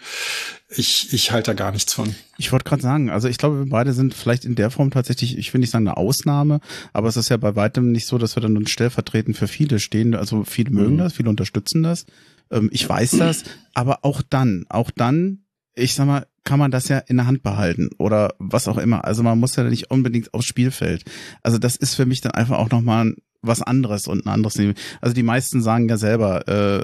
Ich, 0.70 1.12
ich 1.14 1.32
halte 1.32 1.50
da 1.50 1.56
gar 1.56 1.72
nichts 1.72 1.96
von. 1.96 2.14
Ich 2.38 2.52
wollte 2.52 2.66
gerade 2.66 2.84
sagen, 2.84 3.10
also 3.10 3.28
ich 3.28 3.40
glaube, 3.40 3.58
wir 3.58 3.70
beide 3.70 3.94
sind 3.94 4.14
vielleicht 4.14 4.46
in 4.46 4.54
der 4.54 4.70
Form 4.70 4.92
tatsächlich, 4.92 5.36
ich 5.36 5.52
will 5.52 5.62
nicht 5.62 5.72
sagen 5.72 5.88
eine 5.88 5.98
Ausnahme, 5.98 6.60
aber 6.94 7.08
es 7.08 7.18
ist 7.18 7.30
ja 7.30 7.38
bei 7.38 7.56
weitem 7.56 7.92
nicht 7.92 8.06
so, 8.06 8.20
dass 8.20 8.36
wir 8.36 8.42
dann 8.44 8.68
stellvertretend 8.68 9.36
für 9.36 9.48
viele 9.48 9.80
stehen. 9.80 10.14
Also 10.14 10.44
viele 10.44 10.70
mögen 10.70 10.94
mhm. 10.94 11.00
das, 11.00 11.14
viele 11.14 11.30
unterstützen 11.32 11.82
das. 11.82 12.06
Ähm, 12.52 12.70
ich 12.72 12.88
weiß 12.88 13.18
das, 13.18 13.46
aber 13.74 14.00
auch 14.04 14.22
dann, 14.22 14.66
auch 14.70 14.92
dann, 14.92 15.40
ich 15.80 15.96
sag 15.96 16.06
mal, 16.06 16.28
kann 16.44 16.60
man 16.60 16.72
das 16.72 16.88
ja 16.88 17.00
in 17.00 17.18
der 17.18 17.28
Hand 17.28 17.44
behalten 17.44 17.90
oder 17.98 18.34
was 18.40 18.68
auch 18.68 18.78
immer. 18.78 19.06
Also 19.06 19.24
man 19.24 19.40
muss 19.40 19.56
ja 19.56 19.64
nicht 19.64 19.92
unbedingt 19.92 20.34
aufs 20.34 20.48
Spielfeld. 20.48 21.04
Also 21.44 21.58
das 21.58 21.76
ist 21.76 21.96
für 21.96 22.06
mich 22.06 22.22
dann 22.22 22.32
einfach 22.34 22.58
auch 22.58 22.70
nochmal 22.70 23.16
was 23.42 23.62
anderes 23.62 24.08
und 24.08 24.26
ein 24.26 24.30
anderes. 24.30 24.60
Also 25.02 25.14
die 25.14 25.24
meisten 25.24 25.62
sagen 25.62 25.88
ja 25.88 25.98
selber, 25.98 26.48
äh, 26.48 26.84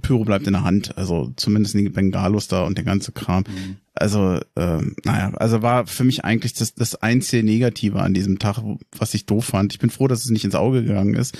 Pyro 0.00 0.24
bleibt 0.24 0.46
in 0.46 0.52
der 0.52 0.62
Hand. 0.62 0.96
Also 0.96 1.32
zumindest 1.36 1.74
die 1.74 1.88
Bengalos 1.88 2.48
da 2.48 2.62
und 2.62 2.78
der 2.78 2.84
ganze 2.84 3.12
Kram. 3.12 3.44
Mhm. 3.48 3.76
Also, 3.94 4.40
äh, 4.54 4.82
naja, 5.04 5.32
also 5.34 5.62
war 5.62 5.86
für 5.86 6.04
mich 6.04 6.24
eigentlich 6.24 6.52
das, 6.52 6.74
das 6.74 6.94
einzige 6.96 7.42
Negative 7.42 8.00
an 8.00 8.14
diesem 8.14 8.38
Tag, 8.38 8.62
was 8.96 9.14
ich 9.14 9.26
doof 9.26 9.46
fand. 9.46 9.72
Ich 9.72 9.80
bin 9.80 9.90
froh, 9.90 10.06
dass 10.06 10.24
es 10.24 10.30
nicht 10.30 10.44
ins 10.44 10.54
Auge 10.54 10.84
gegangen 10.84 11.14
ist, 11.14 11.36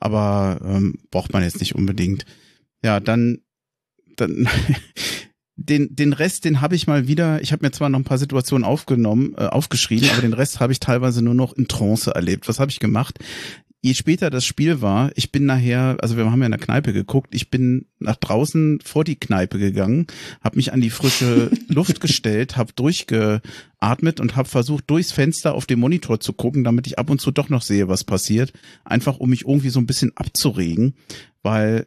aber 0.00 0.60
ähm, 0.64 0.98
braucht 1.10 1.32
man 1.32 1.44
jetzt 1.44 1.60
nicht 1.60 1.76
unbedingt. 1.76 2.24
Ja, 2.82 2.98
dann, 2.98 3.38
dann 4.16 4.48
den, 5.60 5.94
den 5.94 6.12
Rest, 6.14 6.46
den 6.46 6.60
habe 6.62 6.74
ich 6.74 6.86
mal 6.86 7.06
wieder, 7.06 7.42
ich 7.42 7.52
habe 7.52 7.64
mir 7.64 7.70
zwar 7.70 7.90
noch 7.90 7.98
ein 7.98 8.04
paar 8.04 8.18
Situationen 8.18 8.64
aufgenommen, 8.64 9.34
äh, 9.36 9.44
aufgeschrieben, 9.44 10.08
aber 10.10 10.22
den 10.22 10.32
Rest 10.32 10.58
habe 10.58 10.72
ich 10.72 10.80
teilweise 10.80 11.22
nur 11.22 11.34
noch 11.34 11.52
in 11.52 11.68
Trance 11.68 12.10
erlebt. 12.14 12.48
Was 12.48 12.58
habe 12.58 12.70
ich 12.70 12.80
gemacht? 12.80 13.18
Je 13.82 13.94
später 13.94 14.28
das 14.28 14.44
Spiel 14.44 14.82
war, 14.82 15.10
ich 15.14 15.32
bin 15.32 15.46
nachher, 15.46 15.96
also 16.00 16.16
wir 16.16 16.30
haben 16.30 16.40
ja 16.40 16.46
in 16.46 16.52
der 16.52 16.60
Kneipe 16.60 16.92
geguckt, 16.92 17.34
ich 17.34 17.50
bin 17.50 17.86
nach 17.98 18.16
draußen 18.16 18.80
vor 18.84 19.04
die 19.04 19.16
Kneipe 19.16 19.58
gegangen, 19.58 20.06
habe 20.42 20.56
mich 20.56 20.72
an 20.72 20.80
die 20.80 20.90
frische 20.90 21.50
Luft 21.68 22.00
gestellt, 22.00 22.56
habe 22.56 22.72
durchgeatmet 22.74 24.20
und 24.20 24.36
habe 24.36 24.48
versucht, 24.48 24.84
durchs 24.88 25.12
Fenster 25.12 25.54
auf 25.54 25.66
den 25.66 25.78
Monitor 25.78 26.20
zu 26.20 26.32
gucken, 26.32 26.64
damit 26.64 26.86
ich 26.86 26.98
ab 26.98 27.10
und 27.10 27.20
zu 27.20 27.30
doch 27.30 27.48
noch 27.48 27.62
sehe, 27.62 27.88
was 27.88 28.04
passiert. 28.04 28.52
Einfach 28.84 29.18
um 29.18 29.30
mich 29.30 29.42
irgendwie 29.42 29.70
so 29.70 29.80
ein 29.80 29.86
bisschen 29.86 30.12
abzuregen, 30.14 30.94
weil 31.42 31.86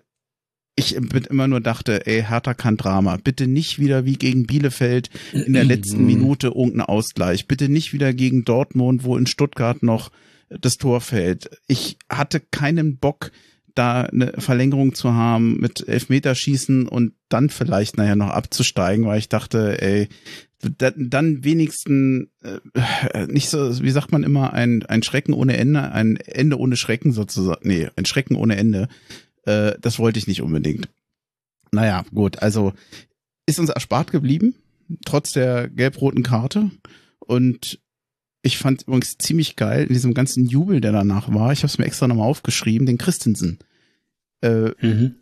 ich 0.75 0.95
immer 0.95 1.47
nur 1.47 1.61
dachte, 1.61 2.07
ey, 2.07 2.23
Hertha 2.23 2.53
kann 2.53 2.77
Drama. 2.77 3.17
Bitte 3.23 3.47
nicht 3.47 3.79
wieder 3.79 4.05
wie 4.05 4.17
gegen 4.17 4.47
Bielefeld 4.47 5.09
in 5.31 5.53
der 5.53 5.63
letzten 5.63 6.01
mhm. 6.01 6.07
Minute 6.07 6.47
irgendein 6.47 6.81
Ausgleich. 6.81 7.47
Bitte 7.47 7.69
nicht 7.69 7.93
wieder 7.93 8.13
gegen 8.13 8.43
Dortmund, 8.43 9.03
wo 9.03 9.15
in 9.17 9.27
Stuttgart 9.27 9.83
noch 9.83 10.11
das 10.49 10.77
Tor 10.77 11.01
fällt. 11.01 11.49
Ich 11.67 11.97
hatte 12.09 12.39
keinen 12.39 12.97
Bock, 12.97 13.31
da 13.75 14.01
eine 14.01 14.33
Verlängerung 14.37 14.93
zu 14.93 15.13
haben 15.13 15.57
mit 15.59 15.87
Elfmeterschießen 15.87 16.87
und 16.87 17.13
dann 17.29 17.49
vielleicht 17.49 17.97
nachher 17.97 18.15
noch 18.15 18.29
abzusteigen, 18.29 19.05
weil 19.05 19.19
ich 19.19 19.29
dachte, 19.29 19.81
ey, 19.81 20.09
dann 20.79 21.43
wenigstens 21.43 22.27
äh, 22.41 23.27
nicht 23.27 23.49
so, 23.49 23.81
wie 23.81 23.91
sagt 23.91 24.11
man 24.11 24.23
immer, 24.23 24.53
ein, 24.53 24.83
ein 24.85 25.03
Schrecken 25.03 25.33
ohne 25.33 25.57
Ende, 25.57 25.91
ein 25.91 26.17
Ende 26.17 26.57
ohne 26.57 26.77
Schrecken 26.77 27.11
sozusagen. 27.11 27.67
Nee, 27.67 27.89
ein 27.95 28.05
Schrecken 28.05 28.35
ohne 28.35 28.55
Ende. 28.55 28.87
Äh, 29.45 29.73
das 29.81 29.99
wollte 29.99 30.19
ich 30.19 30.27
nicht 30.27 30.41
unbedingt. 30.41 30.89
Naja, 31.71 32.05
gut, 32.13 32.41
also 32.41 32.73
ist 33.45 33.59
uns 33.59 33.69
erspart 33.69 34.11
geblieben, 34.11 34.55
trotz 35.05 35.33
der 35.33 35.69
gelb-roten 35.69 36.23
Karte. 36.23 36.71
Und 37.19 37.79
ich 38.41 38.57
fand 38.57 38.83
übrigens 38.83 39.17
ziemlich 39.17 39.55
geil 39.55 39.83
in 39.87 39.93
diesem 39.93 40.13
ganzen 40.13 40.45
Jubel, 40.45 40.81
der 40.81 40.91
danach 40.91 41.33
war. 41.33 41.51
Ich 41.51 41.59
habe 41.59 41.67
es 41.67 41.77
mir 41.77 41.85
extra 41.85 42.07
nochmal 42.07 42.27
aufgeschrieben, 42.27 42.85
den 42.85 42.97
Christensen. 42.97 43.59
Äh, 44.41 44.71
mhm. 44.81 45.15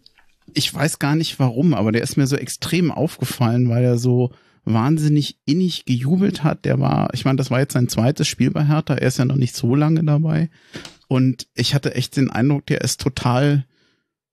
Ich 0.54 0.74
weiß 0.74 1.00
gar 1.00 1.16
nicht 1.16 1.40
warum, 1.40 1.74
aber 1.74 1.92
der 1.92 2.02
ist 2.02 2.18
mir 2.18 2.28
so 2.28 2.36
extrem 2.36 2.92
aufgefallen, 2.92 3.70
weil 3.70 3.84
er 3.84 3.98
so 3.98 4.32
wahnsinnig 4.66 5.38
innig 5.46 5.86
gejubelt 5.86 6.44
hat. 6.44 6.66
Der 6.66 6.80
war, 6.80 7.14
ich 7.14 7.26
meine, 7.26 7.38
das 7.38 7.52
war 7.52 7.60
jetzt 7.60 7.74
sein 7.74 7.88
zweites 7.88 8.28
Spiel 8.28 8.52
bei 8.52 8.66
Hertha. 8.66 8.96
Er 8.96 9.08
ist 9.08 9.20
ja 9.20 9.26
noch 9.26 9.36
nicht 9.36 9.56
so 9.56 9.76
lange 9.76 10.04
dabei. 10.04 10.50
Und 11.08 11.48
ich 11.56 11.74
hatte 11.74 11.96
echt 11.96 12.16
den 12.18 12.30
Eindruck, 12.30 12.66
der 12.66 12.82
ist 12.82 13.02
total 13.02 13.66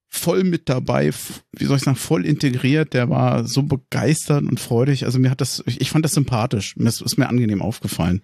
voll 0.09 0.43
mit 0.43 0.67
dabei, 0.69 1.11
wie 1.53 1.65
soll 1.65 1.77
ich 1.77 1.83
sagen, 1.83 1.97
voll 1.97 2.25
integriert, 2.25 2.93
der 2.93 3.09
war 3.09 3.47
so 3.47 3.63
begeistert 3.63 4.43
und 4.43 4.59
freudig. 4.59 5.05
Also 5.05 5.19
mir 5.19 5.29
hat 5.29 5.39
das, 5.39 5.63
ich, 5.67 5.89
fand 5.89 6.03
das 6.03 6.13
sympathisch. 6.13 6.75
Mir 6.75 6.89
ist, 6.89 7.01
ist 7.01 7.17
mir 7.17 7.29
angenehm 7.29 7.61
aufgefallen. 7.61 8.21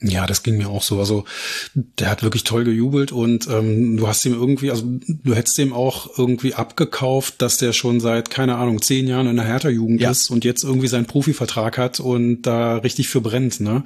Ja, 0.00 0.26
das 0.26 0.42
ging 0.42 0.58
mir 0.58 0.68
auch 0.68 0.82
so. 0.82 0.98
Also 0.98 1.24
der 1.74 2.10
hat 2.10 2.22
wirklich 2.22 2.44
toll 2.44 2.64
gejubelt 2.64 3.12
und 3.12 3.48
ähm, 3.48 3.96
du 3.96 4.06
hast 4.06 4.26
ihm 4.26 4.34
irgendwie, 4.34 4.70
also 4.70 4.84
du 4.84 5.34
hättest 5.34 5.58
ihm 5.58 5.72
auch 5.72 6.18
irgendwie 6.18 6.52
abgekauft, 6.52 7.40
dass 7.40 7.56
der 7.56 7.72
schon 7.72 8.00
seit, 8.00 8.28
keine 8.28 8.56
Ahnung, 8.56 8.82
zehn 8.82 9.08
Jahren 9.08 9.26
in 9.26 9.36
der 9.36 9.46
Hertha-Jugend 9.46 10.02
ja. 10.02 10.10
ist 10.10 10.28
und 10.30 10.44
jetzt 10.44 10.64
irgendwie 10.64 10.88
seinen 10.88 11.06
Profivertrag 11.06 11.78
hat 11.78 11.98
und 11.98 12.42
da 12.42 12.76
richtig 12.76 13.08
für 13.08 13.22
brennt. 13.22 13.60
Ne? 13.60 13.84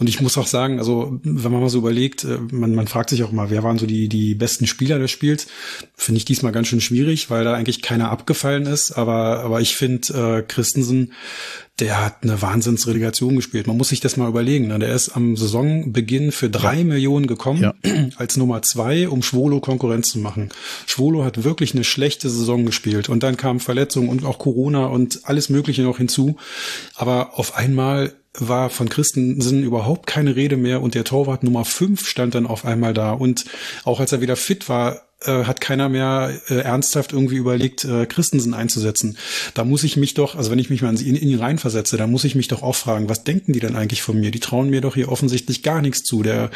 Und 0.00 0.08
ich 0.08 0.20
muss 0.20 0.36
auch 0.36 0.48
sagen, 0.48 0.80
also 0.80 1.20
wenn 1.22 1.52
man 1.52 1.60
mal 1.60 1.68
so 1.68 1.78
überlegt, 1.78 2.24
äh, 2.24 2.38
man, 2.50 2.74
man 2.74 2.88
fragt 2.88 3.10
sich 3.10 3.22
auch 3.22 3.30
mal, 3.30 3.50
wer 3.50 3.62
waren 3.62 3.78
so 3.78 3.86
die, 3.86 4.08
die 4.08 4.34
besten 4.34 4.66
Spieler 4.66 4.98
des 4.98 5.12
Spiels, 5.12 5.46
finde 5.94 6.18
ich 6.18 6.24
diesmal 6.24 6.50
ganz 6.50 6.66
schön 6.66 6.80
schwierig, 6.80 7.30
weil 7.30 7.44
da 7.44 7.54
eigentlich 7.54 7.80
keiner 7.80 8.10
abgefallen 8.10 8.66
ist. 8.66 8.90
Aber, 8.90 9.44
aber 9.44 9.60
ich 9.60 9.76
finde 9.76 10.38
äh, 10.38 10.42
Christensen 10.42 11.12
der 11.80 12.04
hat 12.04 12.22
eine 12.22 12.40
Wahnsinnsrelegation 12.40 13.34
gespielt. 13.34 13.66
Man 13.66 13.76
muss 13.76 13.88
sich 13.88 13.98
das 14.00 14.16
mal 14.16 14.28
überlegen. 14.28 14.68
Ne? 14.68 14.78
Der 14.78 14.94
ist 14.94 15.10
am 15.10 15.36
Saisonbeginn 15.36 16.30
für 16.30 16.48
drei 16.48 16.78
ja. 16.78 16.84
Millionen 16.84 17.26
gekommen, 17.26 17.62
ja. 17.62 17.74
als 18.16 18.36
Nummer 18.36 18.62
zwei, 18.62 19.08
um 19.08 19.22
Schwolo 19.22 19.60
Konkurrenz 19.60 20.10
zu 20.10 20.20
machen. 20.20 20.50
Schwolo 20.86 21.24
hat 21.24 21.42
wirklich 21.42 21.74
eine 21.74 21.82
schlechte 21.82 22.30
Saison 22.30 22.64
gespielt 22.64 23.08
und 23.08 23.24
dann 23.24 23.36
kamen 23.36 23.58
Verletzungen 23.58 24.08
und 24.08 24.24
auch 24.24 24.38
Corona 24.38 24.86
und 24.86 25.22
alles 25.24 25.48
Mögliche 25.48 25.82
noch 25.82 25.98
hinzu. 25.98 26.36
Aber 26.94 27.38
auf 27.38 27.56
einmal 27.56 28.12
war 28.38 28.70
von 28.70 28.88
Christensen 28.88 29.62
überhaupt 29.62 30.06
keine 30.06 30.36
Rede 30.36 30.56
mehr 30.56 30.80
und 30.80 30.94
der 30.94 31.04
Torwart 31.04 31.42
Nummer 31.42 31.64
fünf 31.64 32.06
stand 32.06 32.34
dann 32.34 32.46
auf 32.46 32.64
einmal 32.64 32.94
da. 32.94 33.12
Und 33.12 33.46
auch 33.84 33.98
als 33.98 34.12
er 34.12 34.20
wieder 34.20 34.36
fit 34.36 34.68
war, 34.68 35.02
äh, 35.26 35.44
hat 35.44 35.60
keiner 35.60 35.88
mehr 35.88 36.38
äh, 36.48 36.56
ernsthaft 36.56 37.12
irgendwie 37.12 37.36
überlegt, 37.36 37.84
äh, 37.84 38.06
Christensen 38.06 38.54
einzusetzen. 38.54 39.16
Da 39.54 39.64
muss 39.64 39.84
ich 39.84 39.96
mich 39.96 40.14
doch, 40.14 40.36
also 40.36 40.50
wenn 40.50 40.58
ich 40.58 40.70
mich 40.70 40.82
mal 40.82 40.94
in, 40.94 41.16
in 41.16 41.28
ihn 41.28 41.38
reinversetze, 41.38 41.96
da 41.96 42.06
muss 42.06 42.24
ich 42.24 42.34
mich 42.34 42.48
doch 42.48 42.62
auch 42.62 42.76
fragen, 42.76 43.08
was 43.08 43.24
denken 43.24 43.52
die 43.52 43.60
denn 43.60 43.76
eigentlich 43.76 44.02
von 44.02 44.18
mir? 44.18 44.30
Die 44.30 44.40
trauen 44.40 44.70
mir 44.70 44.80
doch 44.80 44.94
hier 44.94 45.10
offensichtlich 45.10 45.62
gar 45.62 45.82
nichts 45.82 46.02
zu. 46.02 46.22
Der, 46.22 46.50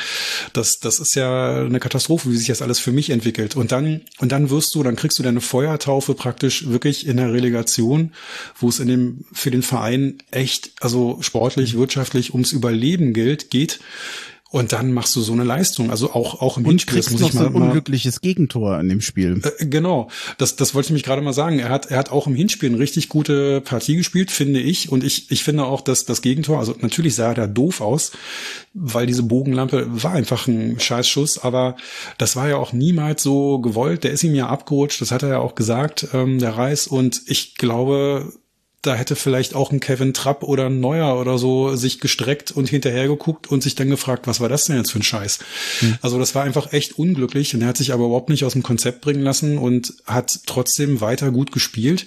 das, 0.53 0.79
das 0.81 1.01
ist 1.01 1.15
ja 1.15 1.65
eine 1.65 1.81
Katastrophe, 1.81 2.31
wie 2.31 2.37
sich 2.37 2.49
das 2.49 2.63
alles 2.63 2.79
für 2.79 2.93
mich 2.93 3.11
entwickelt. 3.11 3.57
Und 3.57 3.73
dann, 3.73 4.03
und 4.19 4.33
dann 4.33 4.51
wirst 4.51 4.75
du, 4.75 4.83
dann 4.83 4.97
kriegst 4.97 5.19
du 5.19 5.23
deine 5.23 5.41
Feuertaufe 5.41 6.15
praktisch 6.15 6.69
wirklich 6.69 7.07
in 7.07 7.17
der 7.17 7.33
Relegation, 7.33 8.13
wo 8.59 8.69
es 8.69 8.81
in 8.81 8.89
dem, 8.89 9.25
für 9.33 9.51
den 9.51 9.63
Verein 9.63 10.19
echt, 10.31 10.73
also 10.81 11.19
sportlich, 11.21 11.77
wirtschaftlich 11.77 12.33
ums 12.33 12.53
Überleben 12.53 13.13
gilt, 13.13 13.51
geht 13.51 13.81
und 14.51 14.73
dann 14.73 14.93
machst 14.93 15.15
du 15.15 15.21
so 15.21 15.35
eine 15.35 15.45
Leistung, 15.45 15.91
also 15.91 16.13
auch 16.13 16.41
auch 16.41 16.57
im 16.57 16.65
und 16.65 16.71
Hinspiel. 16.71 16.95
Kriegst 16.95 17.09
das 17.09 17.13
muss 17.13 17.21
noch 17.21 17.29
ich 17.29 17.35
mal, 17.35 17.53
so 17.53 17.57
ein 17.59 17.63
unglückliches 17.63 18.23
Gegentor 18.23 18.81
in 18.81 18.89
dem 18.89 19.03
Spiel. 19.03 19.43
Äh, 19.59 19.67
genau, 19.67 20.09
das 20.39 20.57
das 20.57 20.75
wollte 20.75 20.87
ich 20.87 20.93
mich 20.93 21.03
gerade 21.03 21.21
mal 21.21 21.35
sagen. 21.35 21.59
Er 21.59 21.69
hat 21.69 21.91
er 21.91 21.99
hat 21.99 22.11
auch 22.11 22.27
im 22.27 22.35
Hinspiel 22.35 22.71
eine 22.71 22.79
richtig 22.79 23.11
gute 23.11 23.61
Partie 23.61 23.97
gespielt, 23.97 24.31
finde 24.31 24.61
ich. 24.61 24.91
Und 24.91 25.05
ich 25.05 25.31
ich 25.31 25.45
finde 25.45 25.65
auch, 25.65 25.83
dass 25.83 26.07
das 26.07 26.23
Gegentor, 26.23 26.59
also 26.59 26.75
natürlich 26.81 27.15
sah 27.15 27.29
er 27.29 27.35
da 27.35 27.47
doof 27.47 27.83
aus, 27.83 28.13
weil 28.73 29.07
diese 29.07 29.23
Bogenlampe 29.23 29.87
war 30.03 30.13
einfach 30.13 30.47
ein 30.47 30.81
Scheißschuss, 30.81 31.39
aber 31.39 31.77
das 32.17 32.35
war 32.35 32.49
ja 32.49 32.57
auch 32.57 32.73
niemals 32.73 33.23
so 33.23 33.59
gewollt. 33.59 34.03
Der 34.05 34.13
ist 34.13 34.25
ihm 34.25 34.35
ja 34.35 34.49
abgerutscht, 34.49 35.03
das 35.03 35.11
hat 35.11 35.23
er 35.23 35.29
ja 35.29 35.39
auch 35.41 35.57
gesagt, 35.57 36.09
ähm, 36.15 36.39
der 36.39 36.57
Reis. 36.57 36.87
Und 36.87 37.21
ich 37.27 37.57
glaube, 37.57 38.33
da 38.83 38.95
hätte 38.95 39.17
vielleicht 39.17 39.57
auch 39.57 39.73
ein 39.73 39.81
Kevin 39.81 40.15
Trapp 40.15 40.45
oder 40.45 40.67
ein 40.67 40.79
Neuer 40.79 41.19
oder 41.21 41.37
so 41.37 41.75
sich 41.75 41.99
gestreckt 41.99 42.53
und 42.53 42.69
hinterher 42.69 43.09
geguckt 43.09 43.49
und 43.49 43.61
sich 43.61 43.75
dann 43.75 43.91
gefragt, 43.91 44.29
was 44.29 44.39
war 44.39 44.49
das 44.49 44.65
denn 44.65 44.77
jetzt 44.77 44.93
für 44.93 45.01
ein 45.01 45.03
Scheiß? 45.03 45.41
Hm. 45.81 45.99
Also 46.01 46.19
das 46.19 46.37
war 46.37 46.45
einfach 46.45 46.73
echt 46.73 46.97
unglücklich 46.97 47.55
und 47.55 47.63
er 47.63 47.69
hat 47.69 47.77
sich 47.77 47.93
aber 47.93 48.05
überhaupt 48.05 48.29
nicht 48.29 48.45
aus 48.45 48.53
dem 48.53 48.63
Konzept 48.63 49.01
bringen 49.01 49.23
lassen 49.23 49.59
und 49.59 49.95
hat 50.07 50.41
trotzdem 50.47 51.01
weiter 51.01 51.33
gut 51.33 51.51
gespielt 51.51 52.07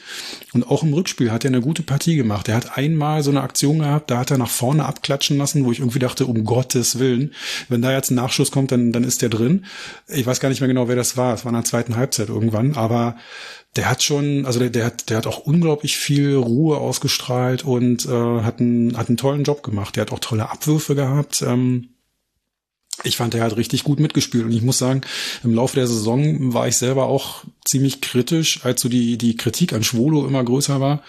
und 0.54 0.66
auch 0.70 0.84
im 0.84 0.94
Rückspiel 0.94 1.32
hat 1.32 1.44
er 1.44 1.50
eine 1.50 1.60
gute 1.60 1.84
Partie 1.84 2.16
gemacht. 2.16 2.48
Er 2.48 2.56
hat 2.56 2.78
einmal 2.78 3.22
so 3.22 3.32
eine 3.32 3.42
Aktion 3.42 3.80
gehabt, 3.80 4.10
da 4.10 4.20
hat 4.20 4.32
er 4.32 4.38
nach 4.38 4.50
vorne 4.50 4.86
abklatschen 4.86 5.38
lassen, 5.38 5.66
wo 5.66 5.74
ich 5.74 5.80
irgendwie 5.80 6.00
dachte, 6.00 6.26
um 6.26 6.46
Gottes 6.46 7.00
Willen, 7.00 7.34
wenn 7.68 7.82
da 7.82 7.92
jetzt 7.92 8.12
ein 8.12 8.16
Nachschuss 8.16 8.50
kommt, 8.50 8.72
dann, 8.72 8.94
dann 8.94 9.04
ist 9.04 9.22
der 9.22 9.30
drin. 9.30 9.66
Ich 10.08 10.26
weiß 10.26 10.40
gar 10.40 10.48
nicht 10.48 10.62
mehr 10.62 10.70
genau, 10.70 10.88
wer 10.88 10.96
das 10.96 11.18
war. 11.18 11.34
Es 11.34 11.44
war 11.44 11.50
in 11.50 11.56
der 11.56 11.66
zweiten 11.66 11.98
Halbzeit 11.98 12.30
irgendwann, 12.30 12.76
aber 12.76 13.18
der 13.76 13.90
hat 13.90 14.04
schon, 14.04 14.46
also 14.46 14.60
der, 14.60 14.70
der 14.70 14.86
hat, 14.86 15.10
der 15.10 15.18
hat 15.18 15.28
auch 15.28 15.40
unglaublich 15.40 15.98
viel 15.98 16.36
Ruhe 16.36 16.78
ausgestrahlt 16.78 17.64
und 17.64 18.06
äh, 18.06 18.42
hat 18.42 18.60
einen, 18.60 18.98
hat 18.98 19.08
einen 19.08 19.18
tollen 19.18 19.44
Job 19.44 19.64
gemacht. 19.64 19.96
Der 19.96 20.02
hat 20.02 20.12
auch 20.12 20.20
tolle 20.20 20.50
Abwürfe 20.50 20.94
gehabt. 20.94 21.42
Ähm, 21.42 21.90
ich 23.04 23.18
fand, 23.18 23.34
er 23.34 23.44
hat 23.44 23.56
richtig 23.56 23.84
gut 23.84 24.00
mitgespielt. 24.00 24.44
Und 24.44 24.52
ich 24.52 24.62
muss 24.62 24.78
sagen, 24.78 25.02
im 25.44 25.56
Laufe 25.56 25.76
der 25.76 25.88
Saison 25.88 26.54
war 26.54 26.68
ich 26.68 26.76
selber 26.76 27.06
auch 27.06 27.46
ziemlich 27.66 28.02
kritisch, 28.02 28.66
als 28.66 28.82
so 28.82 28.90
die, 28.90 29.18
die 29.18 29.38
Kritik 29.38 29.74
an 29.74 29.84
Schwolo 29.84 30.28
immer 30.28 30.44
größer 30.44 30.82
war. 30.82 31.02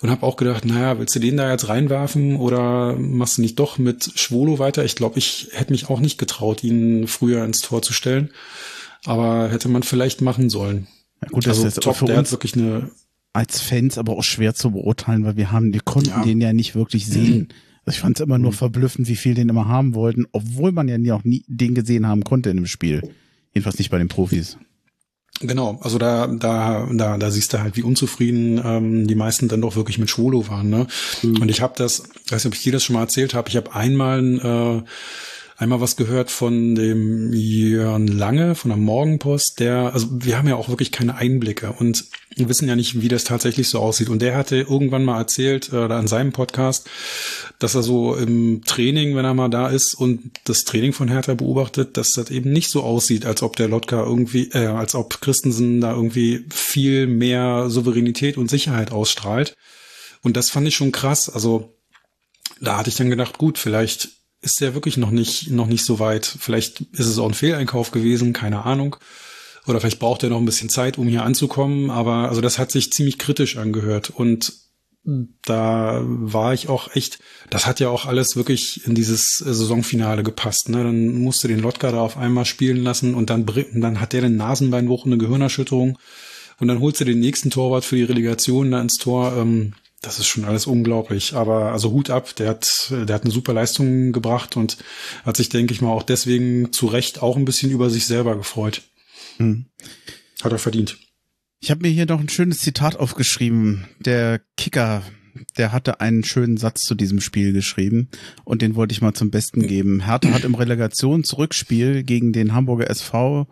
Und 0.00 0.10
habe 0.10 0.26
auch 0.26 0.36
gedacht, 0.36 0.66
naja, 0.66 0.98
willst 0.98 1.14
du 1.14 1.20
den 1.20 1.38
da 1.38 1.50
jetzt 1.50 1.68
reinwerfen 1.68 2.36
oder 2.36 2.94
machst 2.96 3.38
du 3.38 3.42
nicht 3.42 3.58
doch 3.58 3.78
mit 3.78 4.12
Schwolo 4.14 4.58
weiter? 4.58 4.84
Ich 4.84 4.96
glaube, 4.96 5.18
ich 5.18 5.48
hätte 5.52 5.72
mich 5.72 5.88
auch 5.88 6.00
nicht 6.00 6.18
getraut, 6.18 6.62
ihn 6.62 7.08
früher 7.08 7.44
ins 7.44 7.62
Tor 7.62 7.80
zu 7.80 7.94
stellen. 7.94 8.30
Aber 9.06 9.48
hätte 9.48 9.68
man 9.68 9.82
vielleicht 9.82 10.20
machen 10.20 10.50
sollen. 10.50 10.86
Ja, 11.22 11.28
gut, 11.30 11.46
das 11.46 11.56
also 11.58 11.68
ist 11.68 11.80
top, 11.80 11.96
für 11.96 12.04
uns 12.06 12.30
wirklich 12.32 12.54
eine 12.56 12.90
als 13.32 13.60
Fans 13.60 13.98
aber 13.98 14.12
auch 14.16 14.22
schwer 14.22 14.54
zu 14.54 14.70
beurteilen, 14.70 15.24
weil 15.24 15.36
wir 15.36 15.50
haben, 15.50 15.72
wir 15.72 15.80
konnten 15.80 16.10
Ja. 16.10 16.22
den 16.22 16.40
ja 16.40 16.52
nicht 16.52 16.74
wirklich 16.74 17.06
sehen. 17.06 17.48
Also 17.86 17.96
ich 17.96 18.00
fand 18.00 18.16
es 18.18 18.24
immer 18.24 18.38
nur 18.38 18.52
Mhm. 18.52 18.56
verblüffend, 18.56 19.08
wie 19.08 19.16
viel 19.16 19.34
den 19.34 19.50
immer 19.50 19.68
haben 19.68 19.94
wollten, 19.94 20.24
obwohl 20.32 20.72
man 20.72 20.88
ja 20.88 20.96
nie 20.96 21.12
auch 21.12 21.22
nie 21.22 21.44
den 21.48 21.74
gesehen 21.74 22.06
haben 22.08 22.24
konnte 22.24 22.48
in 22.48 22.56
dem 22.56 22.64
Spiel. 22.66 23.02
Jedenfalls 23.52 23.76
nicht 23.76 23.90
bei 23.90 23.98
den 23.98 24.08
Profis. 24.08 24.56
Genau, 25.40 25.78
also 25.82 25.98
da, 25.98 26.26
da, 26.28 26.88
da, 26.90 27.18
da 27.18 27.30
siehst 27.30 27.52
du 27.52 27.60
halt, 27.60 27.76
wie 27.76 27.82
unzufrieden 27.82 28.58
ähm, 28.64 29.06
die 29.06 29.14
meisten 29.14 29.48
dann 29.48 29.60
doch 29.60 29.76
wirklich 29.76 29.98
mit 29.98 30.08
Schwolo 30.08 30.48
waren. 30.48 30.70
Ne? 30.70 30.86
Und 31.24 31.50
ich 31.50 31.60
habe 31.60 31.74
das, 31.76 32.04
ich 32.24 32.32
weiß 32.32 32.44
nicht, 32.44 32.52
ob 32.52 32.54
ich 32.54 32.62
dir 32.62 32.72
das 32.72 32.84
schon 32.84 32.94
mal 32.94 33.02
erzählt 33.02 33.34
habe, 33.34 33.50
ich 33.50 33.56
habe 33.56 33.74
einmal 33.74 34.82
äh, 34.82 34.88
einmal 35.56 35.80
was 35.80 35.96
gehört 35.96 36.30
von 36.30 36.74
dem 36.74 37.32
Jörn 37.32 38.08
Lange 38.08 38.54
von 38.54 38.70
der 38.70 38.78
Morgenpost, 38.78 39.60
der, 39.60 39.92
also 39.94 40.08
wir 40.10 40.36
haben 40.36 40.48
ja 40.48 40.56
auch 40.56 40.68
wirklich 40.68 40.90
keine 40.90 41.14
Einblicke 41.14 41.72
und 41.72 42.04
wissen 42.36 42.68
ja 42.68 42.74
nicht, 42.74 43.00
wie 43.00 43.08
das 43.08 43.24
tatsächlich 43.24 43.68
so 43.68 43.78
aussieht. 43.78 44.08
Und 44.08 44.20
der 44.20 44.36
hatte 44.36 44.56
irgendwann 44.56 45.04
mal 45.04 45.18
erzählt, 45.18 45.72
äh, 45.72 45.88
da 45.88 46.00
in 46.00 46.08
seinem 46.08 46.32
Podcast, 46.32 46.90
dass 47.58 47.74
er 47.74 47.82
so 47.82 48.16
im 48.16 48.62
Training, 48.64 49.14
wenn 49.14 49.24
er 49.24 49.34
mal 49.34 49.48
da 49.48 49.68
ist 49.68 49.94
und 49.94 50.32
das 50.44 50.64
Training 50.64 50.92
von 50.92 51.08
Hertha 51.08 51.34
beobachtet, 51.34 51.96
dass 51.96 52.12
das 52.12 52.30
eben 52.30 52.52
nicht 52.52 52.70
so 52.70 52.82
aussieht, 52.82 53.24
als 53.24 53.42
ob 53.42 53.56
der 53.56 53.68
Lotka 53.68 54.02
irgendwie, 54.02 54.50
äh, 54.50 54.66
als 54.66 54.94
ob 54.94 55.20
Christensen 55.20 55.80
da 55.80 55.92
irgendwie 55.92 56.44
viel 56.50 57.06
mehr 57.06 57.70
Souveränität 57.70 58.36
und 58.36 58.50
Sicherheit 58.50 58.90
ausstrahlt. 58.90 59.54
Und 60.22 60.36
das 60.36 60.50
fand 60.50 60.66
ich 60.66 60.74
schon 60.74 60.90
krass. 60.90 61.28
Also 61.28 61.76
da 62.60 62.78
hatte 62.78 62.90
ich 62.90 62.96
dann 62.96 63.10
gedacht, 63.10 63.38
gut, 63.38 63.58
vielleicht 63.58 64.08
ist 64.44 64.60
der 64.60 64.74
wirklich 64.74 64.96
noch 64.96 65.10
nicht, 65.10 65.50
noch 65.50 65.66
nicht 65.66 65.84
so 65.84 65.98
weit. 65.98 66.26
Vielleicht 66.26 66.82
ist 66.92 67.06
es 67.06 67.18
auch 67.18 67.28
ein 67.28 67.34
Fehleinkauf 67.34 67.90
gewesen, 67.90 68.32
keine 68.32 68.64
Ahnung. 68.64 68.96
Oder 69.66 69.80
vielleicht 69.80 69.98
braucht 69.98 70.22
er 70.22 70.28
noch 70.28 70.38
ein 70.38 70.44
bisschen 70.44 70.68
Zeit, 70.68 70.98
um 70.98 71.08
hier 71.08 71.24
anzukommen. 71.24 71.90
Aber 71.90 72.28
also 72.28 72.40
das 72.40 72.58
hat 72.58 72.70
sich 72.70 72.92
ziemlich 72.92 73.18
kritisch 73.18 73.56
angehört. 73.56 74.10
Und 74.10 74.52
da 75.44 76.00
war 76.04 76.54
ich 76.54 76.68
auch 76.68 76.94
echt, 76.94 77.18
das 77.50 77.66
hat 77.66 77.80
ja 77.80 77.88
auch 77.88 78.06
alles 78.06 78.36
wirklich 78.36 78.86
in 78.86 78.94
dieses 78.94 79.36
Saisonfinale 79.38 80.22
gepasst. 80.22 80.68
Ne? 80.68 80.84
Dann 80.84 81.18
musste 81.18 81.48
den 81.48 81.60
Lotka 81.60 81.90
da 81.90 82.00
auf 82.00 82.16
einmal 82.16 82.44
spielen 82.44 82.82
lassen 82.82 83.14
und 83.14 83.30
dann, 83.30 83.42
und 83.42 83.80
dann 83.80 84.00
hat 84.00 84.12
der 84.12 84.22
den 84.22 84.36
Nasenbeinbruch, 84.36 85.06
eine 85.06 85.18
Gehirnerschütterung. 85.18 85.98
Und 86.60 86.68
dann 86.68 86.80
holst 86.80 87.00
du 87.00 87.04
den 87.04 87.20
nächsten 87.20 87.50
Torwart 87.50 87.84
für 87.84 87.96
die 87.96 88.04
Relegation 88.04 88.70
da 88.70 88.80
ins 88.80 88.94
Tor. 88.94 89.36
Ähm, 89.36 89.74
das 90.04 90.18
ist 90.18 90.26
schon 90.26 90.44
alles 90.44 90.66
unglaublich. 90.66 91.34
Aber 91.34 91.72
also 91.72 91.90
Hut 91.90 92.10
ab, 92.10 92.34
der 92.36 92.50
hat, 92.50 92.90
der 92.90 93.14
hat 93.14 93.24
eine 93.24 93.32
super 93.32 93.52
Leistung 93.52 94.12
gebracht 94.12 94.56
und 94.56 94.78
hat 95.24 95.36
sich, 95.36 95.48
denke 95.48 95.72
ich 95.72 95.80
mal, 95.80 95.90
auch 95.90 96.02
deswegen 96.02 96.72
zu 96.72 96.86
Recht 96.86 97.22
auch 97.22 97.36
ein 97.36 97.44
bisschen 97.44 97.70
über 97.70 97.90
sich 97.90 98.06
selber 98.06 98.36
gefreut. 98.36 98.82
Hm. 99.38 99.66
Hat 100.42 100.52
er 100.52 100.58
verdient. 100.58 100.98
Ich 101.60 101.70
habe 101.70 101.82
mir 101.82 101.88
hier 101.88 102.06
noch 102.06 102.20
ein 102.20 102.28
schönes 102.28 102.58
Zitat 102.58 102.96
aufgeschrieben. 102.96 103.86
Der 103.98 104.40
Kicker, 104.56 105.02
der 105.56 105.72
hatte 105.72 106.00
einen 106.00 106.22
schönen 106.22 106.58
Satz 106.58 106.82
zu 106.82 106.94
diesem 106.94 107.20
Spiel 107.20 107.52
geschrieben 107.52 108.10
und 108.44 108.60
den 108.60 108.74
wollte 108.74 108.92
ich 108.92 109.00
mal 109.00 109.14
zum 109.14 109.30
Besten 109.30 109.66
geben. 109.66 110.04
Hertha 110.04 110.30
hat 110.30 110.44
im 110.44 110.54
Relegations-Rückspiel 110.54 112.02
gegen 112.02 112.32
den 112.32 112.52
Hamburger 112.52 112.90
SV 112.90 113.48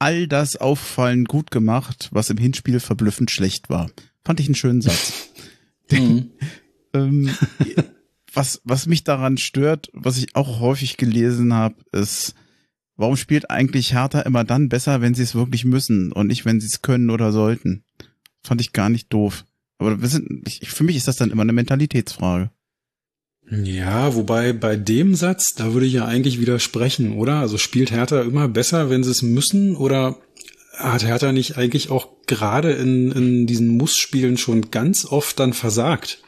all 0.00 0.26
das 0.26 0.56
auffallend 0.56 1.28
gut 1.28 1.52
gemacht, 1.52 2.08
was 2.10 2.30
im 2.30 2.36
Hinspiel 2.36 2.80
verblüffend 2.80 3.30
schlecht 3.30 3.70
war. 3.70 3.88
Fand 4.24 4.40
ich 4.40 4.46
einen 4.46 4.56
schönen 4.56 4.82
Satz. 4.82 5.28
Ähm, 5.90 7.30
was, 8.32 8.60
was 8.64 8.86
mich 8.86 9.04
daran 9.04 9.38
stört, 9.38 9.90
was 9.92 10.18
ich 10.18 10.34
auch 10.34 10.60
häufig 10.60 10.96
gelesen 10.96 11.52
habe, 11.54 11.76
ist, 11.92 12.34
warum 12.96 13.16
spielt 13.16 13.50
eigentlich 13.50 13.92
Hertha 13.92 14.20
immer 14.20 14.44
dann 14.44 14.68
besser, 14.68 15.00
wenn 15.00 15.14
sie 15.14 15.22
es 15.22 15.34
wirklich 15.34 15.64
müssen 15.64 16.12
und 16.12 16.28
nicht, 16.28 16.44
wenn 16.44 16.60
sie 16.60 16.66
es 16.66 16.82
können 16.82 17.10
oder 17.10 17.32
sollten? 17.32 17.84
Fand 18.42 18.60
ich 18.60 18.72
gar 18.72 18.88
nicht 18.88 19.12
doof. 19.12 19.44
Aber 19.78 20.00
wir 20.00 20.08
sind, 20.08 20.46
ich, 20.46 20.70
für 20.70 20.84
mich 20.84 20.96
ist 20.96 21.08
das 21.08 21.16
dann 21.16 21.30
immer 21.30 21.42
eine 21.42 21.52
Mentalitätsfrage. 21.52 22.50
Ja, 23.50 24.14
wobei 24.14 24.52
bei 24.52 24.76
dem 24.76 25.14
Satz, 25.14 25.54
da 25.54 25.74
würde 25.74 25.86
ich 25.86 25.92
ja 25.94 26.06
eigentlich 26.06 26.40
widersprechen, 26.40 27.12
oder? 27.12 27.40
Also 27.40 27.58
spielt 27.58 27.90
Hertha 27.90 28.22
immer 28.22 28.48
besser, 28.48 28.88
wenn 28.88 29.02
sie 29.02 29.10
es 29.10 29.22
müssen, 29.22 29.76
oder 29.76 30.16
hat 30.76 31.04
Hertha 31.04 31.32
nicht 31.32 31.56
eigentlich 31.58 31.90
auch 31.90 32.08
gerade 32.26 32.72
in, 32.72 33.12
in 33.12 33.46
diesen 33.46 33.76
Muss-Spielen 33.76 34.36
schon 34.38 34.70
ganz 34.70 35.04
oft 35.04 35.38
dann 35.38 35.52
versagt? 35.52 36.22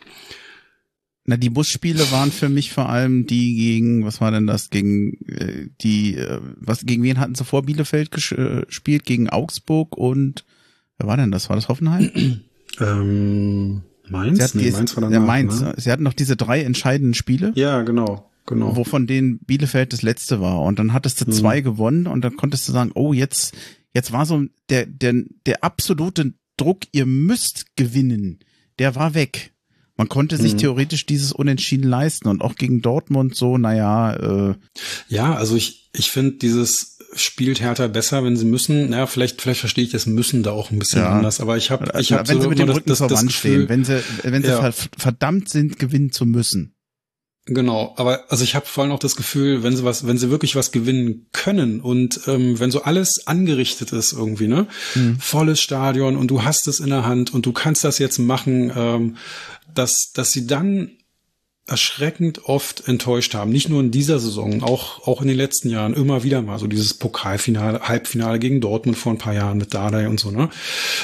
Na, 1.26 1.38
die 1.38 1.48
Busspiele 1.48 2.10
waren 2.12 2.30
für 2.30 2.50
mich 2.50 2.72
vor 2.72 2.90
allem 2.90 3.26
die 3.26 3.54
gegen, 3.54 4.04
was 4.04 4.20
war 4.20 4.30
denn 4.30 4.46
das, 4.46 4.68
gegen 4.68 5.14
äh, 5.26 5.68
die, 5.80 6.16
äh, 6.16 6.38
was, 6.56 6.84
gegen 6.84 7.02
wen 7.02 7.18
hatten 7.18 7.34
sie 7.34 7.44
vor 7.44 7.62
Bielefeld 7.62 8.10
äh, 8.32 8.62
gespielt? 8.66 9.04
Gegen 9.06 9.30
Augsburg 9.30 9.96
und, 9.96 10.44
wer 10.98 11.06
war 11.06 11.16
denn 11.16 11.30
das? 11.30 11.48
War 11.48 11.56
das 11.56 11.68
Hoffenheim? 11.68 12.40
Ähm, 12.80 13.82
Mainz? 14.08 14.38
Sie 14.38 14.44
hatten 14.44 14.58
Nee, 14.58 14.64
die- 14.64 14.70
Mainz 14.72 14.96
war 14.96 15.04
ja, 15.04 15.10
danach, 15.10 15.26
Mainz. 15.26 15.60
ne? 15.60 15.74
Sie 15.76 15.90
hatten 15.92 16.02
noch 16.02 16.12
diese 16.12 16.36
drei 16.36 16.62
entscheidenden 16.62 17.14
Spiele. 17.14 17.52
Ja, 17.54 17.82
genau, 17.82 18.30
genau. 18.46 18.76
wovon 18.76 19.06
denen 19.06 19.38
Bielefeld 19.38 19.92
das 19.92 20.02
letzte 20.02 20.40
war. 20.40 20.60
Und 20.60 20.78
dann 20.80 20.92
hattest 20.92 21.20
du 21.20 21.26
Mhm. 21.26 21.32
zwei 21.32 21.60
gewonnen 21.60 22.06
und 22.08 22.22
dann 22.22 22.36
konntest 22.36 22.66
du 22.68 22.72
sagen, 22.72 22.90
oh, 22.94 23.12
jetzt, 23.12 23.54
jetzt 23.94 24.12
war 24.12 24.26
so 24.26 24.44
der, 24.68 24.86
der, 24.86 25.14
der 25.46 25.64
absolute 25.64 26.34
Druck, 26.56 26.80
ihr 26.92 27.06
müsst 27.06 27.74
gewinnen, 27.76 28.40
der 28.78 28.94
war 28.94 29.14
weg. 29.14 29.52
Man 29.96 30.08
konnte 30.08 30.36
sich 30.36 30.54
Mhm. 30.54 30.58
theoretisch 30.58 31.06
dieses 31.06 31.32
Unentschieden 31.32 31.88
leisten 31.88 32.26
und 32.28 32.42
auch 32.42 32.56
gegen 32.56 32.82
Dortmund 32.82 33.36
so, 33.36 33.58
naja, 33.58 34.50
äh, 34.50 34.54
Ja, 35.08 35.34
also 35.34 35.54
ich, 35.56 35.88
ich 35.94 36.10
finde 36.10 36.32
dieses 36.38 36.98
spielt 37.16 37.60
Hertha 37.60 37.86
besser, 37.86 38.24
wenn 38.24 38.36
sie 38.36 38.44
müssen. 38.44 38.90
Naja, 38.90 39.06
vielleicht, 39.06 39.40
vielleicht 39.40 39.60
verstehe 39.60 39.84
ich 39.84 39.92
das 39.92 40.06
müssen 40.06 40.42
da 40.42 40.50
auch 40.50 40.72
ein 40.72 40.80
bisschen 40.80 40.98
Ja. 41.02 41.10
anders, 41.16 41.38
aber 41.40 41.56
ich 41.56 41.70
habe 41.70 41.84
ich 42.00 42.12
hab 42.12 42.26
wenn 42.28 42.38
so 42.38 42.42
sie 42.42 42.48
mit 42.48 42.58
dem 42.58 42.66
das, 42.66 42.76
Rücken 42.76 42.88
das, 42.88 42.98
zur 42.98 43.06
das 43.06 43.18
Wand 43.20 43.28
Gefühl, 43.28 43.52
stehen, 43.52 43.68
wenn 43.68 43.84
sie, 43.84 44.02
wenn 44.24 44.42
sie 44.42 44.48
Ja. 44.48 44.72
ver- 44.72 44.88
verdammt 44.98 45.48
sind, 45.48 45.78
gewinnen 45.78 46.10
zu 46.10 46.26
müssen. 46.26 46.74
Genau, 47.46 47.92
aber 47.96 48.24
also 48.30 48.42
ich 48.42 48.54
habe 48.54 48.64
vor 48.64 48.84
allem 48.84 48.92
auch 48.94 48.98
das 48.98 49.16
Gefühl, 49.16 49.62
wenn 49.62 49.76
sie 49.76 49.84
was, 49.84 50.06
wenn 50.06 50.16
sie 50.16 50.30
wirklich 50.30 50.56
was 50.56 50.72
gewinnen 50.72 51.26
können 51.32 51.80
und 51.82 52.20
ähm, 52.26 52.58
wenn 52.58 52.70
so 52.70 52.82
alles 52.84 53.26
angerichtet 53.26 53.92
ist 53.92 54.12
irgendwie, 54.14 54.48
ne, 54.48 54.66
Mhm. 54.94 55.18
volles 55.20 55.60
Stadion 55.60 56.16
und 56.16 56.28
du 56.30 56.42
hast 56.44 56.68
es 56.68 56.80
in 56.80 56.88
der 56.88 57.04
Hand 57.04 57.34
und 57.34 57.44
du 57.44 57.52
kannst 57.52 57.84
das 57.84 57.98
jetzt 57.98 58.18
machen, 58.18 58.72
ähm, 58.74 59.16
dass 59.74 60.12
dass 60.14 60.32
sie 60.32 60.46
dann 60.46 60.92
erschreckend 61.66 62.44
oft 62.44 62.88
enttäuscht 62.88 63.34
haben. 63.34 63.50
Nicht 63.50 63.68
nur 63.68 63.80
in 63.80 63.90
dieser 63.90 64.18
Saison, 64.20 64.62
auch 64.62 65.06
auch 65.06 65.20
in 65.22 65.28
den 65.28 65.36
letzten 65.36 65.68
Jahren 65.70 65.94
immer 65.94 66.22
wieder 66.22 66.40
mal 66.42 66.58
so 66.58 66.66
dieses 66.66 66.94
Pokalfinale, 66.94 67.80
Halbfinale 67.88 68.38
gegen 68.38 68.60
Dortmund 68.62 68.96
vor 68.98 69.12
ein 69.12 69.18
paar 69.18 69.34
Jahren 69.34 69.58
mit 69.58 69.74
Dardai 69.74 70.08
und 70.08 70.18
so, 70.20 70.30
ne. 70.30 70.48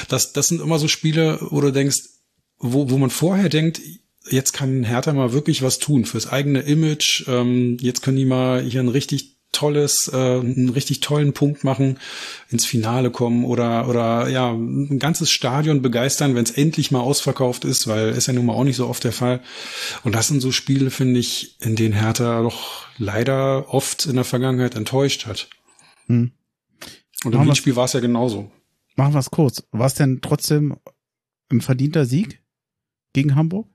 Das 0.07 0.33
das 0.33 0.47
sind 0.47 0.61
immer 0.61 0.79
so 0.79 0.87
Spiele, 0.87 1.37
wo 1.51 1.61
du 1.61 1.71
denkst, 1.71 1.99
wo 2.57 2.89
wo 2.89 2.97
man 2.97 3.09
vorher 3.11 3.49
denkt, 3.49 3.79
jetzt 4.29 4.53
kann 4.53 4.83
Hertha 4.83 5.13
mal 5.13 5.33
wirklich 5.33 5.61
was 5.61 5.79
tun 5.79 6.05
fürs 6.05 6.27
eigene 6.27 6.61
Image. 6.61 7.27
Ähm, 7.27 7.77
jetzt 7.79 8.01
können 8.01 8.17
die 8.17 8.25
mal 8.25 8.61
hier 8.61 8.81
ein 8.81 8.87
richtig 8.87 9.37
tolles, 9.51 10.09
äh, 10.13 10.39
einen 10.39 10.69
richtig 10.69 11.01
tollen 11.01 11.33
Punkt 11.33 11.63
machen, 11.63 11.99
ins 12.49 12.65
Finale 12.65 13.11
kommen 13.11 13.43
oder 13.43 13.87
oder 13.89 14.29
ja 14.29 14.51
ein 14.51 14.97
ganzes 14.99 15.29
Stadion 15.29 15.81
begeistern, 15.81 16.35
wenn 16.35 16.43
es 16.43 16.51
endlich 16.51 16.91
mal 16.91 17.01
ausverkauft 17.01 17.65
ist, 17.65 17.87
weil 17.87 18.09
ist 18.09 18.27
ja 18.27 18.33
nun 18.33 18.45
mal 18.45 18.53
auch 18.53 18.63
nicht 18.63 18.77
so 18.77 18.87
oft 18.87 19.03
der 19.03 19.11
Fall. 19.11 19.41
Und 20.03 20.15
das 20.15 20.27
sind 20.27 20.41
so 20.41 20.51
Spiele, 20.51 20.89
finde 20.89 21.19
ich, 21.19 21.57
in 21.59 21.75
denen 21.75 21.93
Hertha 21.93 22.41
doch 22.41 22.85
leider 22.97 23.73
oft 23.73 24.05
in 24.05 24.15
der 24.15 24.25
Vergangenheit 24.25 24.75
enttäuscht 24.75 25.25
hat. 25.25 25.49
Hm. 26.07 26.31
Und 27.23 27.35
im 27.35 27.43
Hinspiel 27.43 27.75
war 27.75 27.85
es 27.85 27.93
ja 27.93 27.99
genauso. 27.99 28.51
Machen 28.95 29.13
wir 29.13 29.19
es 29.19 29.31
kurz. 29.31 29.63
War 29.71 29.85
es 29.85 29.93
denn 29.93 30.19
trotzdem 30.21 30.77
ein 31.51 31.61
verdienter 31.61 32.05
Sieg 32.05 32.41
gegen 33.13 33.35
Hamburg? 33.35 33.70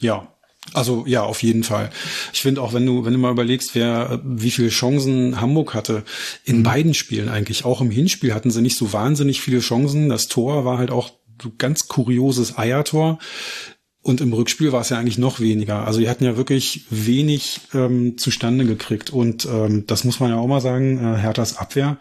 Ja. 0.00 0.28
Also 0.72 1.04
ja, 1.06 1.22
auf 1.22 1.42
jeden 1.42 1.62
Fall. 1.62 1.90
Ich 2.32 2.42
finde 2.42 2.60
auch, 2.60 2.72
wenn 2.72 2.84
du, 2.84 3.04
wenn 3.04 3.12
du 3.12 3.18
mal 3.18 3.30
überlegst, 3.30 3.74
wer 3.74 4.10
äh, 4.10 4.18
wie 4.24 4.50
viele 4.50 4.68
Chancen 4.68 5.40
Hamburg 5.40 5.74
hatte, 5.74 6.02
in 6.44 6.62
beiden 6.62 6.92
Spielen 6.92 7.28
eigentlich, 7.28 7.64
auch 7.64 7.80
im 7.80 7.90
Hinspiel 7.90 8.34
hatten 8.34 8.50
sie 8.50 8.62
nicht 8.62 8.76
so 8.76 8.92
wahnsinnig 8.92 9.40
viele 9.40 9.60
Chancen. 9.60 10.08
Das 10.08 10.26
Tor 10.26 10.64
war 10.64 10.78
halt 10.78 10.90
auch 10.90 11.12
so 11.40 11.52
ganz 11.56 11.86
kurioses 11.86 12.58
Eiertor. 12.58 13.18
Und 14.06 14.20
im 14.20 14.32
Rückspiel 14.32 14.70
war 14.70 14.82
es 14.82 14.90
ja 14.90 14.98
eigentlich 15.00 15.18
noch 15.18 15.40
weniger. 15.40 15.84
Also 15.84 15.98
die 15.98 16.08
hatten 16.08 16.22
ja 16.22 16.36
wirklich 16.36 16.84
wenig 16.90 17.58
ähm, 17.74 18.16
zustande 18.18 18.64
gekriegt. 18.64 19.10
Und 19.10 19.46
ähm, 19.46 19.82
das 19.88 20.04
muss 20.04 20.20
man 20.20 20.30
ja 20.30 20.36
auch 20.36 20.46
mal 20.46 20.60
sagen, 20.60 20.98
äh, 20.98 21.16
Herthas 21.18 21.56
Abwehr. 21.56 21.96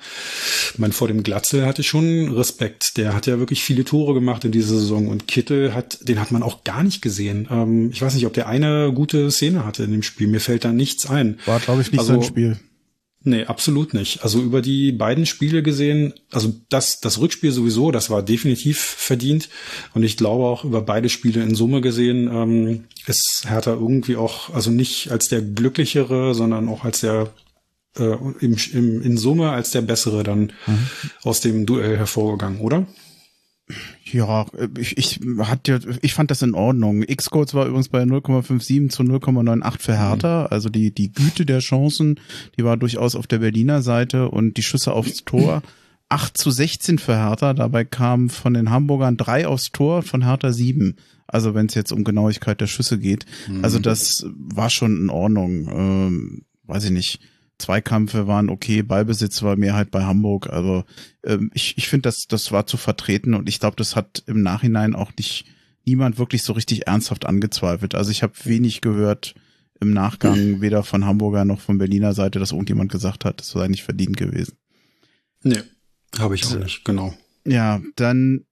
Meine, 0.78 0.94
vor 0.94 1.08
dem 1.08 1.24
Glatzel 1.24 1.66
hatte 1.66 1.82
schon 1.82 2.32
Respekt. 2.32 2.98
Der 2.98 3.16
hat 3.16 3.26
ja 3.26 3.40
wirklich 3.40 3.64
viele 3.64 3.86
Tore 3.86 4.14
gemacht 4.14 4.46
in 4.46 4.52
dieser 4.52 4.76
Saison. 4.76 5.08
Und 5.08 5.28
Kittel 5.28 5.74
hat, 5.74 6.08
den 6.08 6.20
hat 6.20 6.32
man 6.32 6.44
auch 6.44 6.64
gar 6.64 6.84
nicht 6.84 7.02
gesehen. 7.02 7.48
Ähm, 7.50 7.90
ich 7.92 8.04
weiß 8.04 8.14
nicht, 8.14 8.28
ob 8.28 8.34
der 8.34 8.48
eine 8.48 8.92
gute 8.94 9.32
Szene 9.32 9.66
hatte 9.66 9.84
in 9.84 9.92
dem 9.92 10.04
Spiel. 10.04 10.28
Mir 10.28 10.42
fällt 10.42 10.64
da 10.64 10.72
nichts 10.72 11.10
ein. 11.10 11.40
War, 11.48 11.60
glaube 11.60 11.82
ich, 11.82 11.92
nicht 11.92 12.00
Also- 12.02 12.14
sein 12.14 12.24
Spiel. 12.24 12.58
Nee, 13.28 13.46
absolut 13.46 13.96
nicht. 13.96 14.24
Also 14.24 14.40
über 14.40 14.62
die 14.62 14.92
beiden 14.92 15.26
Spiele 15.26 15.64
gesehen, 15.64 16.14
also 16.32 16.54
das, 16.70 17.00
das 17.00 17.20
Rückspiel 17.20 17.52
sowieso, 17.52 17.90
das 17.90 18.12
war 18.12 18.22
definitiv 18.22 18.80
verdient. 18.80 19.50
Und 19.96 20.04
ich 20.04 20.16
glaube 20.16 20.44
auch 20.44 20.64
über 20.64 20.84
beide 20.84 21.10
Spiele 21.10 21.42
in 21.42 21.56
Summe 21.56 21.82
gesehen, 21.82 22.30
ähm, 22.32 22.84
ist 23.08 23.46
Hertha 23.48 23.74
irgendwie 23.74 24.16
auch, 24.16 24.54
also 24.54 24.70
nicht 24.70 25.10
als 25.12 25.28
der 25.28 25.42
glücklichere, 25.42 26.36
sondern 26.36 26.70
auch 26.70 26.84
als 26.86 27.02
der 27.02 27.34
äh, 27.98 28.16
im, 28.42 28.58
im, 28.74 29.02
in 29.02 29.18
Summe 29.18 29.50
als 29.50 29.72
der 29.72 29.82
bessere 29.82 30.22
dann 30.22 30.54
mhm. 30.68 30.88
aus 31.24 31.42
dem 31.42 31.66
Duell 31.66 31.98
hervorgegangen, 31.98 32.62
oder? 32.62 32.86
Ja, 34.04 34.46
ich, 34.78 34.98
ich 34.98 35.20
hatte, 35.40 35.80
ich 36.02 36.14
fand 36.14 36.30
das 36.30 36.44
in 36.44 36.54
Ordnung. 36.54 37.02
X-Codes 37.02 37.56
war 37.56 37.66
übrigens 37.66 37.90
bei 37.90 38.04
0,57 38.04 38.90
zu 38.90 39.04
0,98 39.04 39.80
für 39.80 39.98
Hertha. 39.98 40.42
Mhm. 40.42 40.48
Also 40.52 40.70
die, 40.70 40.94
die 40.94 41.12
Güte 41.12 41.46
der 41.46 41.60
Chancen, 41.60 42.20
die 42.58 42.64
war 42.64 42.78
durchaus 42.78 43.16
auf 43.16 43.26
der 43.26 43.40
Berliner 43.40 43.82
Seite 43.82 44.30
und 44.30 44.58
die 44.58 44.64
Schüsse 44.64 44.94
aufs 44.94 45.26
Tor 45.26 45.64
8 46.10 46.38
zu 46.38 46.52
16 46.52 47.00
für 47.00 47.16
Hertha. 47.16 47.54
Dabei 47.54 47.84
kamen 47.84 48.30
von 48.30 48.54
den 48.54 48.70
Hamburgern 48.70 49.18
drei 49.18 49.48
aufs 49.48 49.72
Tor, 49.72 50.04
von 50.04 50.24
Hertha 50.24 50.52
sieben. 50.52 50.98
Also 51.26 51.56
wenn 51.56 51.66
es 51.66 51.74
jetzt 51.74 51.92
um 51.92 52.04
Genauigkeit 52.04 52.62
der 52.62 52.68
Schüsse 52.68 53.00
geht. 53.00 53.26
Mhm. 53.48 53.64
Also 53.64 53.80
das 53.80 54.28
war 54.36 54.70
schon 54.70 54.96
in 54.96 55.10
Ordnung. 55.10 55.68
Ähm, 55.72 56.46
weiß 56.68 56.84
ich 56.86 56.92
nicht 56.92 57.20
Zweikampfe 57.58 58.28
waren 58.28 58.50
okay, 58.50 58.82
Ballbesitz 58.84 59.42
war 59.42 59.56
Mehrheit 59.56 59.92
bei 59.92 60.04
Hamburg. 60.04 60.50
Also 60.50 60.84
ähm, 61.24 61.52
ich, 61.54 61.78
ich 61.78 61.88
finde, 61.88 62.04
das, 62.04 62.28
das 62.28 62.52
war 62.52 62.68
zu 62.68 62.78
vertreten 62.78 63.34
und 63.34 63.48
ich 63.48 63.60
glaube, 63.60 63.78
das 63.78 63.96
hat 63.96 64.24
im 64.28 64.42
Nachhinein 64.42 64.96
auch 64.96 65.12
nicht 65.18 65.46
niemand 65.86 66.18
wirklich 66.18 66.44
so 66.44 66.54
richtig 66.54 66.88
ernsthaft 66.88 67.26
angezweifelt. 67.26 67.96
Also 67.96 68.12
ich 68.12 68.24
habe 68.24 68.34
wenig 68.44 68.82
gehört 68.82 69.36
im 69.80 69.92
Nachgang, 69.92 70.62
weder 70.62 70.84
von 70.84 71.06
Hamburger 71.06 71.46
noch 71.46 71.60
von 71.60 71.78
Berliner 71.78 72.14
Seite, 72.14 72.40
dass 72.40 72.52
irgendjemand 72.52 72.92
gesagt 72.92 73.26
hat, 73.26 73.40
das 73.40 73.50
sei 73.50 73.68
nicht 73.68 73.84
verdient 73.84 74.18
gewesen. 74.18 74.58
Nee, 75.44 75.62
habe 76.18 76.36
ich 76.36 76.46
auch 76.46 76.56
nicht, 76.56 76.84
genau. 76.86 77.14
Ja, 77.46 77.82
dann 77.96 78.46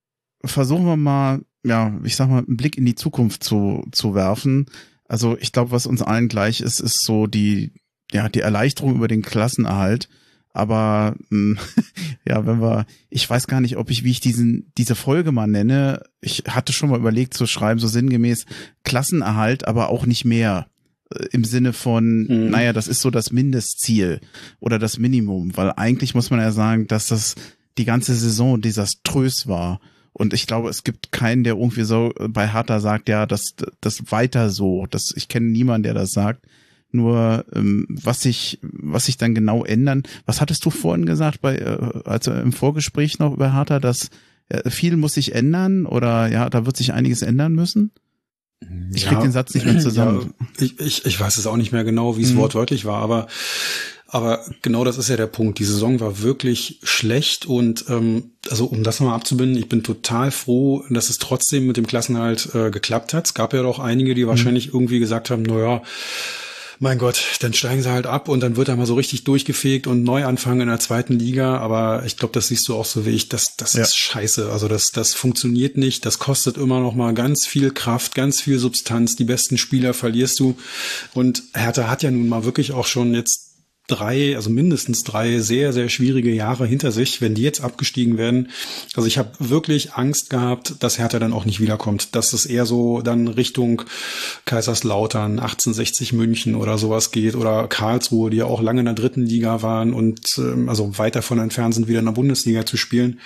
versuchen 0.44 0.86
wir 0.86 0.98
mal, 0.98 1.42
ja, 1.64 1.98
ich 2.04 2.16
sag 2.16 2.30
mal, 2.30 2.44
einen 2.46 2.58
Blick 2.58 2.78
in 2.78 2.86
die 2.86 2.96
Zukunft 2.96 3.44
zu, 3.44 3.86
zu 3.92 4.14
werfen. 4.14 4.68
Also 5.08 5.38
ich 5.40 5.52
glaube, 5.52 5.72
was 5.72 5.86
uns 5.86 6.02
allen 6.02 6.28
gleich 6.28 6.62
ist, 6.62 6.80
ist 6.80 7.04
so 7.04 7.28
die, 7.28 7.72
ja, 8.14 8.30
die 8.30 8.42
Erleichterung 8.42 8.96
über 8.96 9.08
den 9.08 9.22
Klassenerhalt. 9.22 10.08
Aber 10.54 11.16
mh, 11.30 11.60
hm, 11.60 11.86
ja, 12.28 12.46
wenn 12.46 12.62
wir, 12.62 12.86
ich 13.10 13.28
weiß 13.30 13.48
gar 13.48 13.60
nicht, 13.60 13.78
ob 13.78 13.90
ich, 13.90 14.04
wie 14.04 14.12
ich 14.12 14.20
diesen, 14.20 14.72
diese 14.78 14.96
Folge 14.96 15.32
mal 15.32 15.48
nenne. 15.48 16.04
Ich 16.22 16.44
hatte 16.48 16.74
schon 16.74 16.90
mal 16.90 17.00
überlegt 17.00 17.34
zu 17.34 17.48
schreiben, 17.48 17.80
so 17.80 17.88
sinngemäß 17.88 18.46
Klassenerhalt, 18.84 19.68
aber 19.68 19.90
auch 19.90 20.06
nicht 20.06 20.26
mehr. 20.26 20.68
Äh, 21.14 21.26
Im 21.32 21.44
Sinne 21.44 21.74
von, 21.74 22.28
mhm. 22.28 22.50
naja, 22.52 22.72
das 22.72 22.88
ist 22.88 23.02
so 23.02 23.10
das 23.10 23.32
Mindestziel 23.32 24.22
oder 24.60 24.78
das 24.78 25.00
Minimum, 25.00 25.58
weil 25.58 25.74
eigentlich 25.76 26.14
muss 26.14 26.30
man 26.30 26.40
ja 26.40 26.52
sagen, 26.52 26.88
dass 26.88 27.08
das 27.08 27.36
die 27.80 27.86
ganze 27.86 28.14
Saison 28.14 28.62
desaströs 28.62 29.48
war. 29.48 29.80
Und 30.14 30.36
ich 30.36 30.46
glaube, 30.46 30.70
es 30.70 30.84
gibt 30.84 31.12
keinen, 31.12 31.44
der 31.44 31.56
irgendwie 31.56 31.84
so 31.84 32.14
bei 32.20 32.48
Hertha 32.48 32.80
sagt, 32.80 33.10
ja, 33.10 33.26
das, 33.26 33.56
das 33.82 34.12
weiter 34.12 34.52
so. 34.52 34.86
Das, 34.86 35.12
ich 35.16 35.28
kenne 35.28 35.48
niemanden, 35.48 35.84
der 35.84 35.96
das 35.96 36.12
sagt. 36.12 36.46
Nur 36.96 37.44
ähm, 37.54 37.88
was 37.90 38.22
sich 38.22 38.60
was 38.62 39.06
sich 39.06 39.18
dann 39.18 39.34
genau 39.34 39.66
ändern. 39.66 40.04
Was 40.26 40.42
hattest 40.42 40.64
du 40.64 40.70
vorhin 40.70 41.06
gesagt 41.06 41.42
bei 41.42 41.58
äh, 41.58 42.02
also 42.06 42.32
im 42.32 42.54
Vorgespräch 42.54 43.20
noch 43.20 43.34
über 43.34 43.54
Hertha, 43.54 43.80
dass 43.80 44.10
äh, 44.50 44.70
viel 44.70 44.96
muss 44.96 45.16
sich 45.16 45.34
ändern 45.34 45.86
oder 45.86 46.28
ja, 46.28 46.50
da 46.50 46.66
wird 46.66 46.78
sich 46.78 46.94
einiges 46.94 47.24
ändern 47.24 47.54
müssen? 47.54 47.92
Ich 48.94 49.06
krieg 49.08 49.20
den 49.20 49.32
Satz 49.32 49.54
nicht 49.54 49.66
mehr 49.66 49.80
zusammen. 49.80 50.34
Ja, 50.40 50.66
ich, 50.66 50.80
ich, 50.80 51.06
ich 51.06 51.20
weiß 51.20 51.38
es 51.38 51.48
auch 51.48 51.58
nicht 51.58 51.72
mehr 51.72 51.84
genau, 51.84 52.18
wie 52.18 52.22
es 52.22 52.32
mhm. 52.32 52.38
wortwörtlich 52.38 52.86
war, 52.86 53.02
aber 53.02 53.28
aber 54.14 54.46
genau 54.62 54.84
das 54.84 55.00
ist 55.00 55.10
ja 55.10 55.18
der 55.18 55.26
Punkt. 55.26 55.58
Die 55.58 55.64
Saison 55.64 56.00
war 56.00 56.22
wirklich 56.22 56.80
schlecht 56.84 57.48
und 57.48 57.86
ähm, 57.90 58.34
also 58.48 58.66
um 58.66 58.84
das 58.84 59.00
nochmal 59.00 59.16
abzubinden, 59.16 59.58
ich 59.58 59.68
bin 59.68 59.82
total 59.82 60.30
froh, 60.30 60.84
dass 60.92 61.10
es 61.10 61.18
trotzdem 61.18 61.66
mit 61.66 61.78
dem 61.78 61.88
Klassenhalt 61.88 62.54
äh, 62.54 62.70
geklappt 62.70 63.16
hat. 63.16 63.26
Es 63.26 63.34
gab 63.34 63.54
ja 63.54 63.64
doch 63.64 63.80
einige, 63.80 64.14
die 64.14 64.26
mhm. 64.26 64.28
wahrscheinlich 64.28 64.68
mhm. 64.68 64.74
irgendwie 64.74 65.00
gesagt 65.00 65.32
haben, 65.32 65.42
na 65.42 65.58
ja, 65.58 65.82
mein 66.80 66.98
Gott, 66.98 67.22
dann 67.40 67.54
steigen 67.54 67.82
sie 67.82 67.92
halt 67.92 68.06
ab 68.06 68.28
und 68.28 68.42
dann 68.42 68.56
wird 68.56 68.68
er 68.68 68.76
mal 68.76 68.86
so 68.86 68.96
richtig 68.96 69.24
durchgefegt 69.24 69.88
und 69.88 70.04
neu 70.04 70.26
anfangen 70.26 70.62
in 70.62 70.68
der 70.68 70.80
zweiten 70.80 71.18
Liga. 71.18 71.58
Aber 71.58 72.04
ich 72.06 72.18
glaube, 72.18 72.34
das 72.34 72.48
siehst 72.48 72.68
du 72.68 72.76
auch 72.76 72.86
so 72.86 73.06
wie 73.06 73.12
ich. 73.12 73.30
Das, 73.30 73.56
das 73.58 73.74
ja. 73.74 73.84
ist 73.84 73.98
scheiße. 73.98 74.52
Also 74.52 74.68
das, 74.68 74.92
das 74.92 75.14
funktioniert 75.14 75.78
nicht. 75.78 76.06
Das 76.06 76.20
kostet 76.20 76.58
immer 76.58 76.80
noch 76.80 76.96
mal 76.96 77.14
ganz 77.14 77.46
viel 77.46 77.72
Kraft, 77.72 78.16
ganz 78.16 78.42
viel 78.42 78.60
Substanz. 78.60 79.16
Die 79.16 79.26
besten 79.26 79.58
Spieler 79.58 79.94
verlierst 79.94 80.40
du. 80.40 80.58
Und 81.14 81.44
Hertha 81.54 81.88
hat 81.88 82.04
ja 82.04 82.12
nun 82.12 82.28
mal 82.28 82.44
wirklich 82.44 82.72
auch 82.74 82.88
schon 82.88 83.14
jetzt 83.14 83.53
drei, 83.88 84.36
also 84.38 84.50
mindestens 84.50 85.04
drei 85.04 85.40
sehr, 85.40 85.74
sehr 85.74 85.90
schwierige 85.90 86.32
Jahre 86.32 86.66
hinter 86.66 86.94
sich, 86.94 87.20
wenn 87.20 87.36
die 87.36 87.42
jetzt 87.42 87.62
abgestiegen 87.62 88.18
werden. 88.18 88.50
Also 88.96 89.08
ich 89.08 89.18
habe 89.18 89.32
wirklich 89.40 89.94
Angst 89.94 90.30
gehabt, 90.30 90.76
dass 90.80 91.00
Hertha 91.00 91.20
dann 91.20 91.34
auch 91.34 91.44
nicht 91.44 91.60
wiederkommt. 91.60 92.16
Dass 92.16 92.32
es 92.32 92.46
eher 92.46 92.66
so 92.66 93.02
dann 93.02 93.28
Richtung 93.28 93.82
Kaiserslautern, 94.46 95.40
1860 95.40 96.14
München 96.14 96.56
oder 96.56 96.78
sowas 96.78 97.12
geht 97.12 97.36
oder 97.36 97.68
Karlsruhe, 97.68 98.30
die 98.30 98.38
ja 98.38 98.46
auch 98.46 98.62
lange 98.62 98.80
in 98.80 98.86
der 98.86 98.96
dritten 98.96 99.26
Liga 99.26 99.62
waren 99.62 99.94
und 99.94 100.22
ähm, 100.38 100.70
also 100.70 100.98
weit 100.98 101.16
davon 101.16 101.40
entfernt 101.40 101.76
sind, 101.76 101.90
wieder 101.90 102.00
in 102.00 102.06
der 102.06 102.14
Bundesliga 102.14 102.66
zu 102.66 102.78
spielen. 102.78 103.20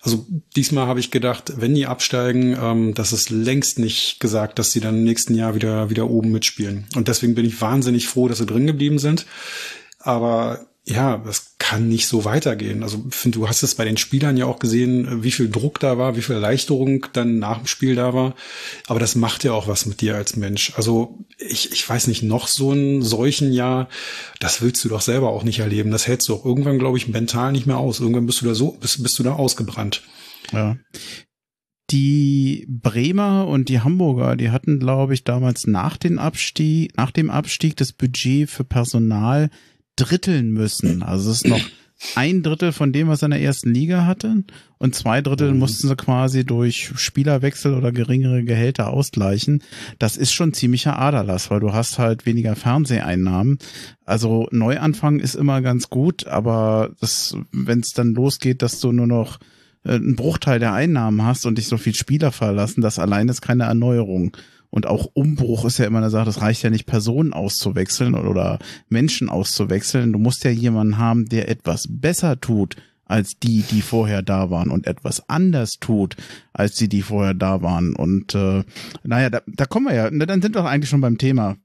Also 0.00 0.26
diesmal 0.56 0.88
habe 0.88 0.98
ich 0.98 1.12
gedacht, 1.12 1.54
wenn 1.56 1.74
die 1.74 1.86
absteigen, 1.86 2.56
ähm, 2.60 2.94
das 2.94 3.12
ist 3.12 3.30
längst 3.30 3.78
nicht 3.78 4.18
gesagt, 4.18 4.58
dass 4.58 4.72
sie 4.72 4.80
dann 4.80 4.96
im 4.96 5.04
nächsten 5.04 5.36
Jahr 5.36 5.54
wieder, 5.54 5.88
wieder 5.88 6.10
oben 6.10 6.32
mitspielen. 6.32 6.86
Und 6.96 7.06
deswegen 7.06 7.36
bin 7.36 7.46
ich 7.46 7.60
wahnsinnig 7.60 8.08
froh, 8.08 8.26
dass 8.26 8.38
sie 8.38 8.46
drin 8.46 8.66
geblieben 8.66 8.98
sind. 8.98 9.24
Aber 10.04 10.66
ja, 10.86 11.16
das 11.16 11.56
kann 11.58 11.88
nicht 11.88 12.06
so 12.06 12.26
weitergehen. 12.26 12.82
Also 12.82 13.02
find, 13.08 13.36
du 13.36 13.48
hast 13.48 13.62
es 13.62 13.74
bei 13.74 13.86
den 13.86 13.96
Spielern 13.96 14.36
ja 14.36 14.44
auch 14.44 14.58
gesehen, 14.58 15.22
wie 15.22 15.30
viel 15.30 15.50
Druck 15.50 15.80
da 15.80 15.96
war, 15.96 16.14
wie 16.14 16.20
viel 16.20 16.34
Erleichterung 16.34 17.06
dann 17.14 17.38
nach 17.38 17.56
dem 17.56 17.66
Spiel 17.66 17.94
da 17.94 18.12
war. 18.12 18.34
Aber 18.86 19.00
das 19.00 19.14
macht 19.14 19.44
ja 19.44 19.52
auch 19.52 19.66
was 19.66 19.86
mit 19.86 20.02
dir 20.02 20.14
als 20.14 20.36
Mensch. 20.36 20.74
Also 20.76 21.24
ich, 21.38 21.72
ich 21.72 21.88
weiß 21.88 22.06
nicht, 22.06 22.22
noch 22.22 22.48
so 22.48 22.72
ein 22.72 23.00
solchen 23.00 23.50
Jahr, 23.50 23.88
das 24.40 24.60
willst 24.60 24.84
du 24.84 24.90
doch 24.90 25.00
selber 25.00 25.30
auch 25.30 25.42
nicht 25.42 25.60
erleben. 25.60 25.90
Das 25.90 26.06
hältst 26.06 26.28
du 26.28 26.34
auch 26.34 26.44
irgendwann, 26.44 26.78
glaube 26.78 26.98
ich, 26.98 27.08
mental 27.08 27.52
nicht 27.52 27.66
mehr 27.66 27.78
aus. 27.78 28.00
Irgendwann 28.00 28.26
bist 28.26 28.42
du 28.42 28.46
da 28.46 28.54
so, 28.54 28.72
bist, 28.72 29.02
bist 29.02 29.18
du 29.18 29.22
da 29.22 29.32
ausgebrannt. 29.32 30.02
Ja. 30.52 30.76
Die 31.90 32.66
Bremer 32.68 33.46
und 33.46 33.70
die 33.70 33.80
Hamburger, 33.80 34.36
die 34.36 34.50
hatten, 34.50 34.80
glaube 34.80 35.14
ich, 35.14 35.24
damals 35.24 35.66
nach 35.66 35.96
dem 35.96 36.18
Abstieg, 36.18 36.94
nach 36.98 37.10
dem 37.10 37.30
Abstieg 37.30 37.76
das 37.78 37.92
Budget 37.92 38.50
für 38.50 38.64
Personal 38.64 39.48
dritteln 39.96 40.50
müssen. 40.50 41.02
Also 41.02 41.30
es 41.30 41.38
ist 41.38 41.48
noch 41.48 41.64
ein 42.16 42.42
Drittel 42.42 42.72
von 42.72 42.92
dem, 42.92 43.08
was 43.08 43.22
er 43.22 43.26
in 43.26 43.32
der 43.32 43.40
ersten 43.40 43.72
Liga 43.72 44.04
hatte 44.04 44.44
und 44.78 44.94
zwei 44.94 45.22
Drittel 45.22 45.52
mhm. 45.52 45.60
mussten 45.60 45.88
sie 45.88 45.96
quasi 45.96 46.44
durch 46.44 46.92
Spielerwechsel 46.96 47.74
oder 47.74 47.92
geringere 47.92 48.44
Gehälter 48.44 48.88
ausgleichen. 48.88 49.62
Das 49.98 50.16
ist 50.16 50.32
schon 50.32 50.52
ziemlicher 50.52 50.98
Aderlass, 50.98 51.50
weil 51.50 51.60
du 51.60 51.72
hast 51.72 51.98
halt 51.98 52.26
weniger 52.26 52.56
Fernseheinnahmen. 52.56 53.58
Also 54.04 54.48
Neuanfang 54.50 55.20
ist 55.20 55.34
immer 55.34 55.62
ganz 55.62 55.88
gut, 55.88 56.26
aber 56.26 56.90
wenn 57.52 57.80
es 57.80 57.92
dann 57.92 58.14
losgeht, 58.14 58.62
dass 58.62 58.80
du 58.80 58.92
nur 58.92 59.06
noch 59.06 59.38
äh, 59.84 59.94
einen 59.94 60.16
Bruchteil 60.16 60.58
der 60.58 60.74
Einnahmen 60.74 61.22
hast 61.22 61.46
und 61.46 61.58
dich 61.58 61.68
so 61.68 61.76
viel 61.76 61.94
Spieler 61.94 62.32
verlassen, 62.32 62.82
das 62.82 62.98
allein 62.98 63.28
ist 63.28 63.40
keine 63.40 63.64
Erneuerung. 63.64 64.36
Und 64.74 64.88
auch 64.88 65.08
Umbruch 65.14 65.64
ist 65.66 65.78
ja 65.78 65.84
immer 65.84 65.98
eine 65.98 66.10
Sache, 66.10 66.24
das 66.24 66.40
reicht 66.40 66.64
ja 66.64 66.68
nicht, 66.68 66.84
Personen 66.84 67.32
auszuwechseln 67.32 68.16
oder 68.16 68.58
Menschen 68.88 69.28
auszuwechseln. 69.28 70.12
Du 70.12 70.18
musst 70.18 70.42
ja 70.42 70.50
jemanden 70.50 70.98
haben, 70.98 71.26
der 71.26 71.48
etwas 71.48 71.86
besser 71.88 72.40
tut 72.40 72.74
als 73.04 73.38
die, 73.38 73.62
die 73.62 73.82
vorher 73.82 74.22
da 74.22 74.50
waren 74.50 74.72
und 74.72 74.88
etwas 74.88 75.28
anders 75.28 75.74
tut 75.78 76.16
als 76.52 76.74
die, 76.74 76.88
die 76.88 77.02
vorher 77.02 77.34
da 77.34 77.62
waren. 77.62 77.94
Und 77.94 78.34
äh, 78.34 78.64
naja, 79.04 79.30
da, 79.30 79.42
da 79.46 79.64
kommen 79.66 79.86
wir 79.86 79.94
ja, 79.94 80.10
dann 80.10 80.42
sind 80.42 80.56
wir 80.56 80.64
eigentlich 80.64 80.90
schon 80.90 81.00
beim 81.00 81.18
Thema. 81.18 81.56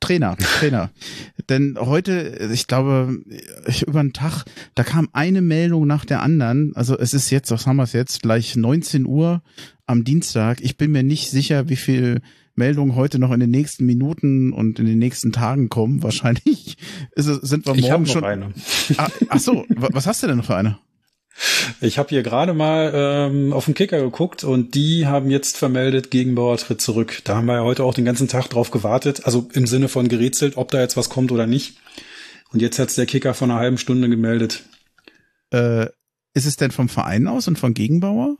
Trainer, 0.00 0.36
Trainer. 0.36 0.90
Denn 1.48 1.78
heute, 1.80 2.50
ich 2.52 2.66
glaube, 2.66 3.20
ich, 3.66 3.86
über 3.86 4.02
den 4.02 4.12
Tag, 4.12 4.44
da 4.74 4.84
kam 4.84 5.08
eine 5.14 5.40
Meldung 5.40 5.86
nach 5.86 6.04
der 6.04 6.20
anderen. 6.20 6.76
Also 6.76 6.98
es 6.98 7.14
ist 7.14 7.30
jetzt, 7.30 7.50
was 7.50 7.66
haben 7.66 7.76
wir 7.76 7.84
es 7.84 7.94
jetzt, 7.94 8.20
gleich 8.20 8.54
19 8.54 9.06
Uhr 9.06 9.40
am 9.86 10.04
Dienstag. 10.04 10.60
Ich 10.60 10.76
bin 10.76 10.90
mir 10.90 11.02
nicht 11.02 11.30
sicher, 11.30 11.70
wie 11.70 11.76
viel 11.76 12.20
Meldungen 12.54 12.96
heute 12.96 13.18
noch 13.18 13.32
in 13.32 13.40
den 13.40 13.50
nächsten 13.50 13.86
Minuten 13.86 14.52
und 14.52 14.78
in 14.78 14.86
den 14.86 14.98
nächsten 14.98 15.32
Tagen 15.32 15.68
kommen. 15.68 16.02
Wahrscheinlich 16.02 16.76
es, 17.12 17.26
sind 17.26 17.66
wir 17.66 17.74
morgen 17.74 18.04
ich 18.04 18.12
schon. 18.12 18.24
Eine. 18.24 18.52
Ah, 18.96 19.08
ach 19.28 19.40
so, 19.40 19.64
was 19.68 20.06
hast 20.06 20.22
du 20.22 20.26
denn 20.26 20.38
noch 20.38 20.46
für 20.46 20.56
eine? 20.56 20.78
Ich 21.80 21.98
habe 21.98 22.10
hier 22.10 22.22
gerade 22.22 22.52
mal 22.52 22.92
ähm, 22.94 23.52
auf 23.52 23.64
den 23.64 23.74
Kicker 23.74 24.00
geguckt 24.00 24.44
und 24.44 24.74
die 24.74 25.06
haben 25.06 25.30
jetzt 25.30 25.56
vermeldet, 25.56 26.10
Gegenbauer 26.10 26.58
tritt 26.58 26.80
zurück. 26.82 27.22
Da 27.24 27.36
haben 27.36 27.46
wir 27.46 27.54
ja 27.54 27.62
heute 27.62 27.84
auch 27.84 27.94
den 27.94 28.04
ganzen 28.04 28.28
Tag 28.28 28.48
drauf 28.48 28.70
gewartet, 28.70 29.24
also 29.24 29.48
im 29.54 29.66
Sinne 29.66 29.88
von 29.88 30.08
gerätselt, 30.08 30.56
ob 30.56 30.70
da 30.70 30.80
jetzt 30.80 30.96
was 30.96 31.08
kommt 31.08 31.32
oder 31.32 31.46
nicht. 31.46 31.78
Und 32.52 32.60
jetzt 32.60 32.78
hat's 32.78 32.96
der 32.96 33.06
Kicker 33.06 33.32
vor 33.32 33.48
einer 33.48 33.58
halben 33.58 33.78
Stunde 33.78 34.08
gemeldet. 34.08 34.64
Äh, 35.50 35.86
ist 36.34 36.46
es 36.46 36.56
denn 36.56 36.70
vom 36.70 36.88
Verein 36.88 37.26
aus 37.26 37.48
und 37.48 37.58
von 37.58 37.74
Gegenbauer? 37.74 38.36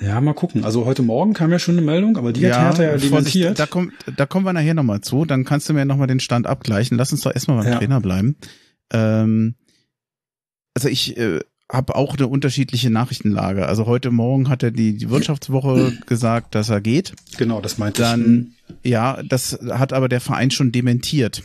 Ja, 0.00 0.20
mal 0.20 0.32
gucken. 0.32 0.64
Also 0.64 0.86
heute 0.86 1.02
Morgen 1.02 1.34
kam 1.34 1.50
ja 1.50 1.58
schon 1.58 1.76
eine 1.76 1.84
Meldung, 1.84 2.16
aber 2.16 2.32
die 2.32 2.40
ja, 2.40 2.56
hat 2.56 2.78
Hertha 2.78 2.92
ja 2.92 2.96
dementiert. 2.96 3.58
Da, 3.58 3.66
kommt, 3.66 3.92
da 4.16 4.24
kommen 4.24 4.46
wir 4.46 4.52
nachher 4.52 4.74
nochmal 4.74 5.02
zu. 5.02 5.24
Dann 5.26 5.44
kannst 5.44 5.68
du 5.68 5.74
mir 5.74 5.84
nochmal 5.84 6.06
den 6.06 6.20
Stand 6.20 6.46
abgleichen. 6.46 6.96
Lass 6.96 7.12
uns 7.12 7.20
doch 7.20 7.34
erstmal 7.34 7.58
beim 7.62 7.72
ja. 7.72 7.78
Trainer 7.78 8.00
bleiben. 8.00 8.36
Ähm, 8.90 9.54
also 10.74 10.88
ich 10.88 11.18
äh, 11.18 11.40
habe 11.70 11.94
auch 11.94 12.16
eine 12.16 12.26
unterschiedliche 12.26 12.90
Nachrichtenlage. 12.90 13.66
Also 13.66 13.86
heute 13.86 14.10
Morgen 14.10 14.48
hat 14.48 14.62
er 14.62 14.70
die, 14.70 14.96
die 14.96 15.10
Wirtschaftswoche 15.10 15.92
gesagt, 16.06 16.54
dass 16.54 16.70
er 16.70 16.80
geht. 16.80 17.12
Genau, 17.36 17.60
das 17.60 17.76
meinte 17.76 18.00
Dann, 18.00 18.54
ich. 18.82 18.90
ja, 18.90 19.22
das 19.22 19.58
hat 19.70 19.92
aber 19.92 20.08
der 20.08 20.20
Verein 20.20 20.50
schon 20.50 20.72
dementiert. 20.72 21.42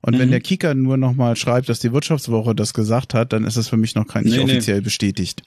Und 0.00 0.14
mhm. 0.14 0.20
wenn 0.20 0.30
der 0.30 0.40
Kicker 0.40 0.74
nur 0.74 0.96
nochmal 0.96 1.36
schreibt, 1.36 1.68
dass 1.68 1.80
die 1.80 1.92
Wirtschaftswoche 1.92 2.54
das 2.54 2.72
gesagt 2.72 3.12
hat, 3.12 3.34
dann 3.34 3.44
ist 3.44 3.58
das 3.58 3.68
für 3.68 3.76
mich 3.76 3.94
noch 3.94 4.06
kein, 4.06 4.24
nicht 4.24 4.36
nee, 4.36 4.42
offiziell 4.42 4.78
nee. 4.78 4.84
bestätigt. 4.84 5.42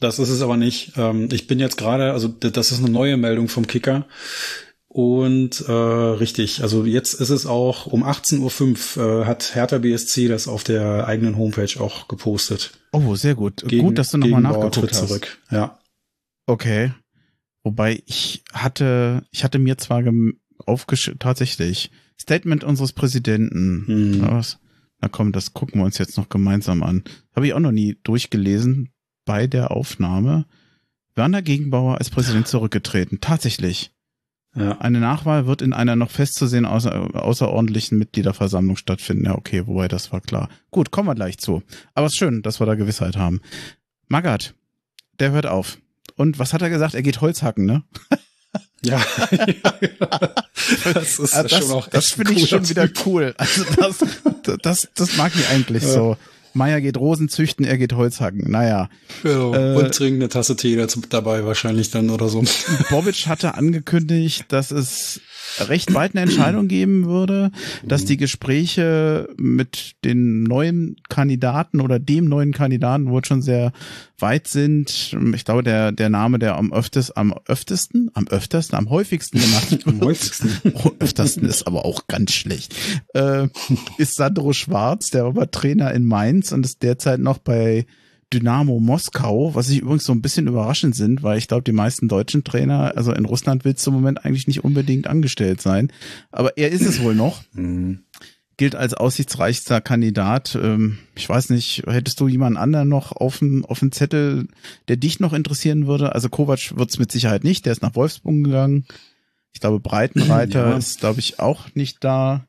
Das 0.00 0.18
ist 0.18 0.28
es 0.28 0.42
aber 0.42 0.56
nicht. 0.56 0.92
Ähm, 0.96 1.28
ich 1.32 1.46
bin 1.46 1.58
jetzt 1.58 1.76
gerade, 1.76 2.12
also 2.12 2.28
das 2.28 2.72
ist 2.72 2.78
eine 2.78 2.90
neue 2.90 3.16
Meldung 3.16 3.48
vom 3.48 3.66
Kicker. 3.66 4.06
Und 4.88 5.60
äh, 5.68 5.72
richtig, 5.72 6.62
also 6.62 6.84
jetzt 6.84 7.14
ist 7.14 7.30
es 7.30 7.46
auch 7.46 7.86
um 7.86 8.04
18.05 8.04 8.98
Uhr 8.98 9.22
äh, 9.22 9.26
hat 9.26 9.54
Hertha 9.54 9.78
BSC 9.78 10.28
das 10.28 10.48
auf 10.48 10.64
der 10.64 11.06
eigenen 11.06 11.36
Homepage 11.36 11.78
auch 11.78 12.08
gepostet. 12.08 12.72
Oh, 12.92 13.14
sehr 13.14 13.34
gut. 13.34 13.64
Gegen, 13.66 13.84
gut, 13.84 13.98
dass 13.98 14.12
du 14.12 14.18
nochmal 14.18 14.40
nachgeguckt 14.40 14.92
hast. 14.92 15.06
zurück, 15.06 15.38
ja. 15.50 15.78
Okay. 16.46 16.92
Wobei 17.62 18.02
ich 18.06 18.44
hatte, 18.52 19.24
ich 19.30 19.44
hatte 19.44 19.58
mir 19.58 19.76
zwar 19.76 20.02
aufgeschrieben, 20.64 21.18
tatsächlich, 21.18 21.90
Statement 22.18 22.64
unseres 22.64 22.92
Präsidenten. 22.92 23.84
Hm. 23.86 24.22
Was? 24.22 24.58
Na 25.00 25.08
komm, 25.08 25.32
das 25.32 25.52
gucken 25.52 25.80
wir 25.80 25.84
uns 25.84 25.98
jetzt 25.98 26.16
noch 26.16 26.30
gemeinsam 26.30 26.82
an. 26.82 27.04
Habe 27.36 27.46
ich 27.46 27.52
auch 27.52 27.60
noch 27.60 27.72
nie 27.72 27.98
durchgelesen 28.02 28.90
bei 29.28 29.46
der 29.46 29.72
Aufnahme. 29.72 30.46
Werner 31.14 31.42
Gegenbauer 31.42 31.98
als 31.98 32.08
Präsident 32.08 32.48
zurückgetreten. 32.48 33.20
Tatsächlich. 33.20 33.92
Ja. 34.56 34.78
Eine 34.78 35.00
Nachwahl 35.00 35.46
wird 35.46 35.60
in 35.60 35.74
einer 35.74 35.96
noch 35.96 36.10
festzusehen 36.10 36.64
außer, 36.64 37.14
außerordentlichen 37.14 37.98
Mitgliederversammlung 37.98 38.78
stattfinden. 38.78 39.26
Ja, 39.26 39.34
okay, 39.34 39.66
wobei 39.66 39.86
das 39.86 40.12
war 40.12 40.22
klar. 40.22 40.48
Gut, 40.70 40.90
kommen 40.90 41.08
wir 41.08 41.14
gleich 41.14 41.36
zu. 41.36 41.62
Aber 41.94 42.06
es 42.06 42.14
ist 42.14 42.18
schön, 42.18 42.40
dass 42.40 42.58
wir 42.58 42.66
da 42.66 42.74
Gewissheit 42.74 43.18
haben. 43.18 43.42
Magat, 44.06 44.54
der 45.20 45.32
hört 45.32 45.44
auf. 45.44 45.76
Und 46.16 46.38
was 46.38 46.54
hat 46.54 46.62
er 46.62 46.70
gesagt? 46.70 46.94
Er 46.94 47.02
geht 47.02 47.20
Holz 47.20 47.42
hacken, 47.42 47.66
ne? 47.66 47.82
Ja, 48.82 49.04
das 50.94 51.18
ist 51.18 51.34
das, 51.34 51.52
schon 51.52 51.70
auch 51.72 51.88
Das 51.88 52.12
finde 52.12 52.32
ich 52.32 52.48
schon 52.48 52.66
wieder 52.66 52.88
cool. 53.04 53.34
Also 53.36 53.64
das, 53.76 53.98
das, 54.62 54.88
das 54.94 55.16
mag 55.18 55.34
ich 55.34 55.46
eigentlich 55.48 55.82
ja. 55.82 55.88
so. 55.90 56.16
Meier 56.58 56.80
geht 56.82 56.98
Rosen 56.98 57.28
züchten, 57.28 57.64
er 57.64 57.78
geht 57.78 57.94
Holz 57.94 58.20
hacken. 58.20 58.50
Naja. 58.50 58.90
Ja, 59.24 59.30
äh, 59.30 59.76
und 59.76 59.94
trinkt 59.94 60.20
eine 60.20 60.28
Tasse 60.28 60.56
Tee 60.56 60.76
dabei 61.08 61.46
wahrscheinlich 61.46 61.90
dann 61.90 62.10
oder 62.10 62.28
so. 62.28 62.44
Bobic 62.90 63.26
hatte 63.26 63.54
angekündigt, 63.54 64.44
dass 64.48 64.70
es 64.70 65.20
recht 65.68 65.92
bald 65.92 66.14
eine 66.14 66.22
Entscheidung 66.22 66.68
geben 66.68 67.06
würde, 67.06 67.50
dass 67.84 68.04
die 68.04 68.16
Gespräche 68.16 69.28
mit 69.36 69.96
den 70.04 70.42
neuen 70.42 70.96
Kandidaten 71.08 71.80
oder 71.80 71.98
dem 71.98 72.26
neuen 72.26 72.52
Kandidaten 72.52 73.10
wohl 73.10 73.24
schon 73.24 73.42
sehr 73.42 73.72
weit 74.18 74.48
sind. 74.48 75.16
Ich 75.34 75.44
glaube, 75.44 75.62
der, 75.62 75.92
der 75.92 76.08
Name, 76.08 76.38
der 76.38 76.56
am 76.56 76.72
öftesten, 76.72 77.16
am 77.16 77.34
öftesten, 77.46 78.10
am 78.14 78.26
öftesten, 78.28 78.76
am 78.76 78.90
häufigsten 78.90 79.38
gemacht 79.38 79.78
Am 79.86 80.00
häufigsten. 80.00 80.50
öftesten 80.98 81.44
ist 81.44 81.66
aber 81.66 81.84
auch 81.84 82.06
ganz 82.06 82.32
schlecht. 82.32 82.74
Äh, 83.14 83.48
ist 83.96 84.16
Sandro 84.16 84.52
Schwarz, 84.52 85.10
der 85.10 85.34
war 85.34 85.50
Trainer 85.50 85.92
in 85.92 86.04
Mainz 86.04 86.52
und 86.52 86.64
ist 86.64 86.82
derzeit 86.82 87.20
noch 87.20 87.38
bei 87.38 87.86
Dynamo 88.32 88.78
Moskau, 88.78 89.54
was 89.54 89.70
ich 89.70 89.80
übrigens 89.80 90.04
so 90.04 90.12
ein 90.12 90.20
bisschen 90.20 90.48
überraschend 90.48 90.94
sind, 90.94 91.22
weil 91.22 91.38
ich 91.38 91.48
glaube, 91.48 91.62
die 91.62 91.72
meisten 91.72 92.08
deutschen 92.08 92.44
Trainer, 92.44 92.92
also 92.96 93.12
in 93.12 93.24
Russland 93.24 93.64
willst 93.64 93.86
du 93.86 93.90
im 93.90 93.96
Moment 93.96 94.24
eigentlich 94.24 94.46
nicht 94.46 94.64
unbedingt 94.64 95.06
angestellt 95.06 95.62
sein. 95.62 95.90
Aber 96.30 96.56
er 96.58 96.70
ist 96.70 96.84
es 96.84 97.02
wohl 97.02 97.14
noch. 97.14 97.42
Mhm. 97.52 98.00
Gilt 98.56 98.74
als 98.74 98.92
aussichtsreichster 98.92 99.80
Kandidat. 99.80 100.58
Ähm, 100.60 100.98
ich 101.14 101.28
weiß 101.28 101.50
nicht, 101.50 101.84
hättest 101.86 102.18
du 102.18 102.26
jemanden 102.26 102.56
anderen 102.56 102.88
noch 102.88 103.12
auf 103.12 103.38
dem, 103.38 103.64
auf 103.64 103.78
dem 103.78 103.92
Zettel, 103.92 104.48
der 104.88 104.96
dich 104.96 105.20
noch 105.20 105.32
interessieren 105.32 105.86
würde? 105.86 106.12
Also 106.14 106.28
Kovac 106.28 106.76
wird 106.76 106.90
es 106.90 106.98
mit 106.98 107.12
Sicherheit 107.12 107.44
nicht, 107.44 107.66
der 107.66 107.72
ist 107.72 107.82
nach 107.82 107.94
Wolfsburg 107.94 108.42
gegangen. 108.42 108.84
Ich 109.52 109.60
glaube, 109.60 109.78
Breitenreiter 109.78 110.70
ja. 110.70 110.76
ist, 110.76 110.98
glaube 110.98 111.20
ich, 111.20 111.38
auch 111.38 111.72
nicht 111.74 112.02
da. 112.02 112.46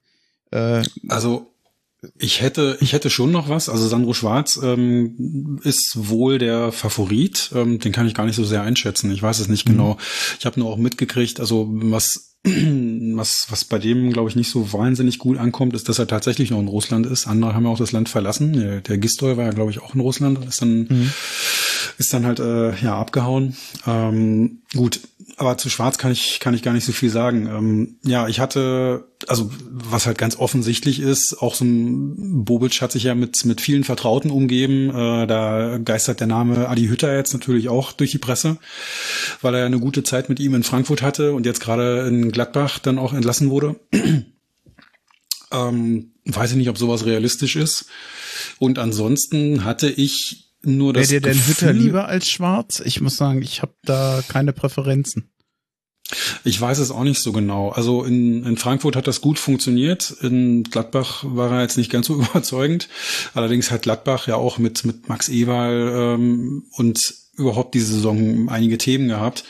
Äh, 0.52 0.82
also 1.08 1.48
ich 2.18 2.42
hätte, 2.42 2.78
ich 2.80 2.94
hätte 2.94 3.10
schon 3.10 3.32
noch 3.32 3.50
was. 3.50 3.68
Also 3.68 3.88
Sandro 3.88 4.14
Schwarz 4.14 4.60
ähm, 4.64 5.60
ist 5.64 6.08
wohl 6.10 6.38
der 6.38 6.72
Favorit. 6.72 7.52
Ähm, 7.54 7.80
den 7.80 7.92
kann 7.92 8.08
ich 8.08 8.14
gar 8.14 8.26
nicht 8.26 8.38
so 8.38 8.46
sehr 8.46 8.62
einschätzen. 8.62 9.12
Ich 9.12 9.22
weiß 9.22 9.40
es 9.40 9.50
nicht 9.50 9.68
mhm. 9.68 9.74
genau. 9.74 9.98
Ich 10.40 10.46
habe 10.46 10.60
nur 10.60 10.70
auch 10.70 10.78
mitgekriegt, 10.78 11.40
also 11.42 11.68
was, 11.70 12.36
was, 12.44 13.48
was 13.50 13.66
bei 13.66 13.80
dem, 13.80 14.14
glaube 14.14 14.30
ich, 14.30 14.38
nicht 14.38 14.50
so 14.50 14.72
wahnsinnig 14.72 15.20
gut 15.20 15.38
ankommt, 15.38 15.76
ist, 15.76 15.90
dass 15.90 16.00
er 16.00 16.08
tatsächlich 16.08 16.52
noch 16.52 16.60
in 16.60 16.70
Russland 16.70 17.06
ist. 17.06 17.28
Andere 17.28 17.54
haben 17.54 17.66
ja 17.66 17.72
auch 17.72 17.78
das 17.78 17.92
Land 17.92 18.08
verlassen. 18.08 18.54
Der, 18.54 18.80
der 18.80 18.98
Gistol 18.98 19.36
war 19.36 19.46
ja, 19.46 19.52
glaube 19.52 19.72
ich, 19.72 19.82
auch 19.82 19.94
in 19.94 20.02
Russland. 20.02 20.46
Ist 20.46 20.62
dann, 20.62 20.88
mhm. 20.90 21.12
ist 21.98 22.14
dann 22.14 22.26
halt 22.26 22.40
äh, 22.40 22.78
ja 22.80 22.98
abgehauen. 22.98 23.58
Ähm, 23.86 24.62
gut, 24.74 25.02
aber 25.38 25.58
zu 25.58 25.70
Schwarz 25.70 25.98
kann 25.98 26.12
ich, 26.12 26.40
kann 26.40 26.54
ich 26.54 26.64
gar 26.64 26.74
nicht 26.74 26.86
so 26.86 26.92
viel 26.92 27.10
sagen. 27.10 27.48
Ähm, 27.48 28.00
ja, 28.04 28.28
ich 28.28 28.40
hatte, 28.40 29.08
also 29.28 29.52
was 29.70 30.06
halt 30.06 30.18
ganz 30.18 30.38
offensichtlich 30.38 31.00
ist, 31.00 31.38
auch 31.40 31.56
so 31.56 31.66
ein 31.66 32.46
Bobic 32.46 32.82
hat 32.82 32.92
sich 32.92 33.04
ja 33.04 33.16
mit, 33.16 33.46
mit 33.46 33.62
vielen 33.62 33.84
Vertrauten 33.84 34.32
umgeben. 34.32 34.90
Äh, 34.90 35.28
da 35.28 35.78
geistert 35.78 36.20
der 36.20 36.28
Name 36.28 36.68
Adi 36.70 36.88
Hütter 36.88 37.16
jetzt 37.16 37.34
natürlich 37.34 37.70
auch 37.70 37.92
durch 37.92 38.12
die 38.12 38.18
Presse, 38.18 38.58
weil 39.42 39.56
er 39.56 39.66
eine 39.66 39.80
gute 39.80 40.04
Zeit 40.04 40.30
mit 40.30 40.40
ihm 40.40 40.56
in 40.56 40.64
Frankfurt 40.64 41.02
hatte 41.02 41.34
und 41.34 41.46
jetzt 41.46 41.62
gerade 41.62 42.08
in 42.08 42.32
Gladbach 42.32 42.80
dann 42.80 43.00
auch 43.00 43.14
entlassen 43.14 43.50
wurde. 43.50 43.80
ähm, 45.52 46.12
weiß 46.26 46.52
ich 46.52 46.58
nicht, 46.58 46.70
ob 46.70 46.78
sowas 46.78 47.06
realistisch 47.06 47.56
ist. 47.56 47.86
Und 48.58 48.80
ansonsten 48.80 49.64
hatte 49.64 49.90
ich 49.90 50.49
nur 50.62 50.94
das 50.94 51.10
Wäre 51.10 51.22
dir 51.22 51.30
denn 51.30 51.48
Hütter 51.48 51.74
lieber 51.74 52.08
als 52.08 52.30
Schwarz? 52.30 52.82
Ich 52.84 53.02
muss 53.02 53.18
sagen, 53.18 53.42
ich 53.42 53.62
habe 53.62 53.74
da 53.84 54.22
keine 54.28 54.54
Präferenzen. 54.54 55.32
Ich 56.44 56.60
weiß 56.60 56.80
es 56.80 56.92
auch 56.92 57.04
nicht 57.04 57.20
so 57.20 57.32
genau. 57.32 57.70
Also 57.70 58.04
in, 58.04 58.44
in 58.44 58.58
Frankfurt 58.58 58.96
hat 58.96 59.08
das 59.08 59.22
gut 59.22 59.38
funktioniert. 59.38 60.12
In 60.22 60.64
Gladbach 60.64 61.24
war 61.26 61.52
er 61.52 61.62
jetzt 61.62 61.78
nicht 61.78 61.92
ganz 61.92 62.08
so 62.08 62.16
überzeugend. 62.22 62.90
Allerdings 63.34 63.72
hat 63.72 63.84
Gladbach 63.84 64.28
ja 64.28 64.36
auch 64.36 64.58
mit, 64.58 64.86
mit 64.86 65.08
Max 65.08 65.30
Ewald 65.30 65.94
ähm, 66.20 66.66
und 66.72 67.00
überhaupt 67.36 67.74
diese 67.76 67.94
Saison 67.94 68.50
einige 68.50 68.78
Themen 68.78 69.08
gehabt. 69.08 69.46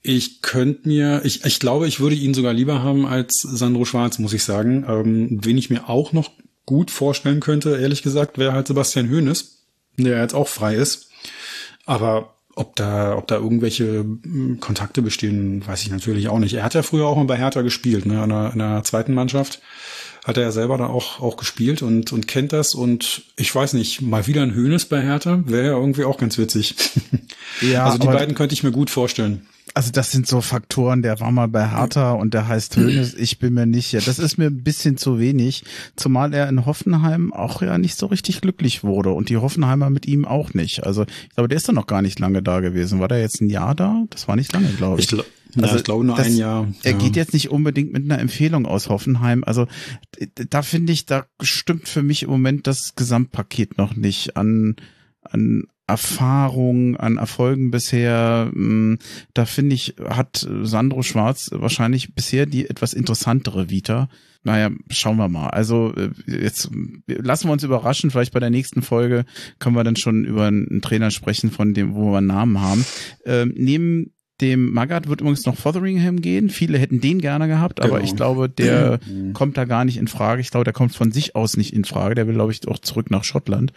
Ich 0.00 0.42
könnte 0.42 0.88
mir, 0.88 1.20
ich, 1.24 1.44
ich 1.44 1.60
glaube, 1.60 1.86
ich 1.86 2.00
würde 2.00 2.16
ihn 2.16 2.34
sogar 2.34 2.52
lieber 2.52 2.82
haben 2.82 3.06
als 3.06 3.40
Sandro 3.40 3.84
Schwarz, 3.84 4.18
muss 4.18 4.32
ich 4.32 4.42
sagen. 4.42 4.84
Ähm, 4.88 5.38
wen 5.42 5.58
ich 5.58 5.70
mir 5.70 5.88
auch 5.88 6.12
noch 6.12 6.30
gut 6.66 6.90
vorstellen 6.90 7.40
könnte, 7.40 7.76
ehrlich 7.76 8.02
gesagt, 8.02 8.38
wäre 8.38 8.52
halt 8.52 8.66
Sebastian 8.66 9.10
Hoeneß 9.10 9.61
der 9.96 10.20
jetzt 10.20 10.34
auch 10.34 10.48
frei 10.48 10.74
ist. 10.74 11.10
Aber 11.86 12.34
ob 12.54 12.76
da, 12.76 13.16
ob 13.16 13.26
da 13.28 13.36
irgendwelche 13.36 14.00
hm, 14.00 14.58
Kontakte 14.60 15.02
bestehen, 15.02 15.66
weiß 15.66 15.82
ich 15.82 15.90
natürlich 15.90 16.28
auch 16.28 16.38
nicht. 16.38 16.54
Er 16.54 16.64
hat 16.64 16.74
ja 16.74 16.82
früher 16.82 17.06
auch 17.06 17.16
mal 17.16 17.24
bei 17.24 17.38
Hertha 17.38 17.62
gespielt, 17.62 18.06
ne, 18.06 18.22
in 18.22 18.28
der, 18.28 18.52
in 18.52 18.58
der 18.58 18.84
zweiten 18.84 19.14
Mannschaft 19.14 19.60
hat 20.24 20.36
er 20.36 20.44
ja 20.44 20.52
selber 20.52 20.78
da 20.78 20.86
auch, 20.86 21.20
auch 21.20 21.36
gespielt 21.36 21.82
und, 21.82 22.12
und 22.12 22.28
kennt 22.28 22.52
das. 22.52 22.74
Und 22.74 23.24
ich 23.36 23.52
weiß 23.52 23.72
nicht, 23.72 24.02
mal 24.02 24.28
wieder 24.28 24.42
ein 24.42 24.54
Höhnes 24.54 24.86
bei 24.86 25.00
Hertha 25.00 25.42
wäre 25.46 25.66
ja 25.66 25.72
irgendwie 25.72 26.04
auch 26.04 26.18
ganz 26.18 26.38
witzig. 26.38 26.74
Ja, 27.60 27.84
also 27.84 27.98
die 27.98 28.06
beiden 28.06 28.34
könnte 28.34 28.54
ich 28.54 28.62
mir 28.62 28.72
gut 28.72 28.88
vorstellen 28.88 29.46
also 29.74 29.90
das 29.90 30.10
sind 30.10 30.26
so 30.26 30.40
Faktoren, 30.40 31.02
der 31.02 31.20
war 31.20 31.30
mal 31.30 31.48
bei 31.48 31.70
Hertha 31.70 32.12
und 32.12 32.34
der 32.34 32.48
heißt 32.48 32.76
Hönes, 32.76 33.14
ich 33.14 33.38
bin 33.38 33.54
mir 33.54 33.66
nicht, 33.66 33.92
ja, 33.92 34.00
das 34.00 34.18
ist 34.18 34.38
mir 34.38 34.46
ein 34.46 34.62
bisschen 34.62 34.96
zu 34.96 35.18
wenig, 35.18 35.64
zumal 35.96 36.34
er 36.34 36.48
in 36.48 36.66
Hoffenheim 36.66 37.32
auch 37.32 37.62
ja 37.62 37.78
nicht 37.78 37.96
so 37.96 38.06
richtig 38.06 38.40
glücklich 38.40 38.84
wurde 38.84 39.10
und 39.10 39.28
die 39.28 39.36
Hoffenheimer 39.36 39.90
mit 39.90 40.06
ihm 40.06 40.24
auch 40.24 40.54
nicht. 40.54 40.84
Also 40.84 41.02
ich 41.04 41.34
glaube, 41.34 41.48
der 41.48 41.56
ist 41.56 41.68
doch 41.68 41.72
noch 41.72 41.86
gar 41.86 42.02
nicht 42.02 42.18
lange 42.18 42.42
da 42.42 42.60
gewesen. 42.60 43.00
War 43.00 43.08
der 43.08 43.20
jetzt 43.20 43.40
ein 43.40 43.50
Jahr 43.50 43.74
da? 43.74 44.04
Das 44.10 44.28
war 44.28 44.36
nicht 44.36 44.52
lange, 44.52 44.68
glaube 44.68 45.00
ich. 45.00 45.06
ich 45.06 45.10
gl 45.10 45.24
also 45.54 45.68
ja, 45.68 45.76
ich 45.76 45.84
glaube 45.84 46.04
nur 46.06 46.16
das, 46.16 46.26
ein 46.26 46.36
Jahr. 46.36 46.66
Er 46.82 46.94
geht 46.94 47.14
jetzt 47.14 47.34
nicht 47.34 47.50
unbedingt 47.50 47.92
mit 47.92 48.04
einer 48.04 48.18
Empfehlung 48.18 48.64
aus 48.64 48.88
Hoffenheim. 48.88 49.44
Also 49.44 49.66
da 50.48 50.62
finde 50.62 50.94
ich, 50.94 51.04
da 51.04 51.26
stimmt 51.42 51.88
für 51.88 52.02
mich 52.02 52.22
im 52.22 52.30
Moment 52.30 52.66
das 52.66 52.94
Gesamtpaket 52.94 53.76
noch 53.76 53.94
nicht 53.94 54.36
an 54.36 54.76
an 55.22 55.64
Erfahrung, 55.92 56.96
an 56.96 57.18
Erfolgen 57.18 57.70
bisher, 57.70 58.50
hm, 58.52 58.98
da 59.34 59.44
finde 59.44 59.74
ich, 59.74 59.94
hat 60.08 60.48
Sandro 60.62 61.02
Schwarz 61.02 61.50
wahrscheinlich 61.52 62.14
bisher 62.14 62.46
die 62.46 62.68
etwas 62.68 62.94
interessantere 62.94 63.68
Vita. 63.68 64.08
Naja, 64.42 64.70
schauen 64.88 65.18
wir 65.18 65.28
mal. 65.28 65.48
Also 65.50 65.94
äh, 65.94 66.10
jetzt 66.26 66.70
lassen 67.06 67.48
wir 67.48 67.52
uns 67.52 67.62
überraschen. 67.62 68.10
Vielleicht 68.10 68.32
bei 68.32 68.40
der 68.40 68.50
nächsten 68.50 68.82
Folge 68.82 69.24
können 69.58 69.76
wir 69.76 69.84
dann 69.84 69.96
schon 69.96 70.24
über 70.24 70.46
einen 70.46 70.80
Trainer 70.80 71.10
sprechen, 71.10 71.50
von 71.50 71.74
dem, 71.74 71.94
wo 71.94 72.10
wir 72.10 72.18
einen 72.18 72.26
Namen 72.26 72.60
haben. 72.60 72.84
Ähm, 73.24 73.52
neben 73.54 74.12
dem 74.40 74.72
Magath 74.72 75.08
wird 75.08 75.20
übrigens 75.20 75.46
noch 75.46 75.56
Fotheringham 75.56 76.20
gehen. 76.20 76.50
Viele 76.50 76.78
hätten 76.78 77.00
den 77.00 77.20
gerne 77.20 77.46
gehabt, 77.46 77.80
aber 77.80 77.98
genau. 77.98 78.04
ich 78.04 78.16
glaube, 78.16 78.48
der 78.48 78.98
mhm. 79.06 79.34
kommt 79.34 79.56
da 79.56 79.64
gar 79.64 79.84
nicht 79.84 79.98
in 79.98 80.08
Frage. 80.08 80.40
Ich 80.40 80.50
glaube, 80.50 80.64
der 80.64 80.72
kommt 80.72 80.94
von 80.94 81.12
sich 81.12 81.36
aus 81.36 81.56
nicht 81.56 81.72
in 81.72 81.84
Frage. 81.84 82.16
Der 82.16 82.26
will, 82.26 82.34
glaube 82.34 82.50
ich, 82.50 82.66
auch 82.66 82.80
zurück 82.80 83.10
nach 83.10 83.22
Schottland. 83.22 83.72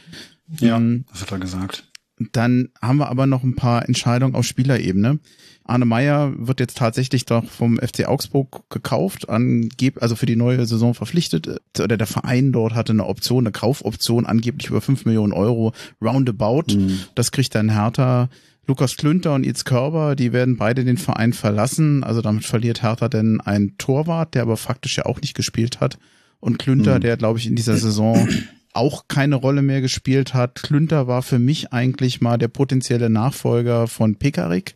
Ja, 0.59 0.77
ähm, 0.77 1.05
das 1.11 1.21
hat 1.21 1.31
er 1.31 1.39
gesagt. 1.39 1.85
Dann 2.31 2.69
haben 2.81 2.97
wir 2.97 3.09
aber 3.09 3.27
noch 3.27 3.43
ein 3.43 3.55
paar 3.55 3.87
Entscheidungen 3.87 4.35
auf 4.35 4.45
Spielerebene. 4.45 5.19
Arne 5.65 5.85
Meyer 5.85 6.33
wird 6.37 6.59
jetzt 6.59 6.77
tatsächlich 6.77 7.25
doch 7.25 7.43
vom 7.43 7.77
FC 7.77 8.07
Augsburg 8.07 8.69
gekauft, 8.69 9.29
angeb 9.29 10.01
also 10.01 10.15
für 10.15 10.27
die 10.27 10.35
neue 10.35 10.65
Saison 10.65 10.93
verpflichtet. 10.93 11.59
Oder 11.79 11.97
der 11.97 12.07
Verein 12.07 12.51
dort 12.51 12.75
hatte 12.75 12.93
eine 12.93 13.05
Option, 13.05 13.45
eine 13.45 13.51
Kaufoption, 13.51 14.25
angeblich 14.25 14.69
über 14.69 14.79
fünf 14.79 15.05
Millionen 15.05 15.33
Euro 15.33 15.73
roundabout. 16.01 16.75
Mhm. 16.75 16.99
Das 17.15 17.31
kriegt 17.31 17.55
dann 17.55 17.73
Hertha. 17.73 18.29
Lukas 18.67 18.97
Klünter 18.97 19.35
und 19.35 19.45
Itz 19.45 19.63
Körber, 19.63 20.15
die 20.15 20.33
werden 20.33 20.57
beide 20.57 20.85
den 20.85 20.97
Verein 20.97 21.33
verlassen. 21.33 22.03
Also 22.03 22.21
damit 22.21 22.45
verliert 22.45 22.81
Hertha 22.81 23.09
denn 23.09 23.41
einen 23.41 23.77
Torwart, 23.77 24.33
der 24.35 24.43
aber 24.43 24.57
faktisch 24.57 24.97
ja 24.97 25.05
auch 25.05 25.21
nicht 25.21 25.35
gespielt 25.35 25.81
hat. 25.81 25.99
Und 26.39 26.59
Klünter, 26.59 26.95
mhm. 26.95 27.01
der 27.01 27.17
glaube 27.17 27.39
ich 27.39 27.47
in 27.47 27.55
dieser 27.55 27.77
Saison 27.77 28.27
auch 28.75 29.07
keine 29.07 29.35
Rolle 29.35 29.61
mehr 29.61 29.81
gespielt 29.81 30.33
hat. 30.33 30.61
Klünter 30.61 31.07
war 31.07 31.21
für 31.21 31.39
mich 31.39 31.71
eigentlich 31.73 32.21
mal 32.21 32.37
der 32.37 32.47
potenzielle 32.47 33.09
Nachfolger 33.09 33.87
von 33.87 34.15
Pekarik. 34.15 34.75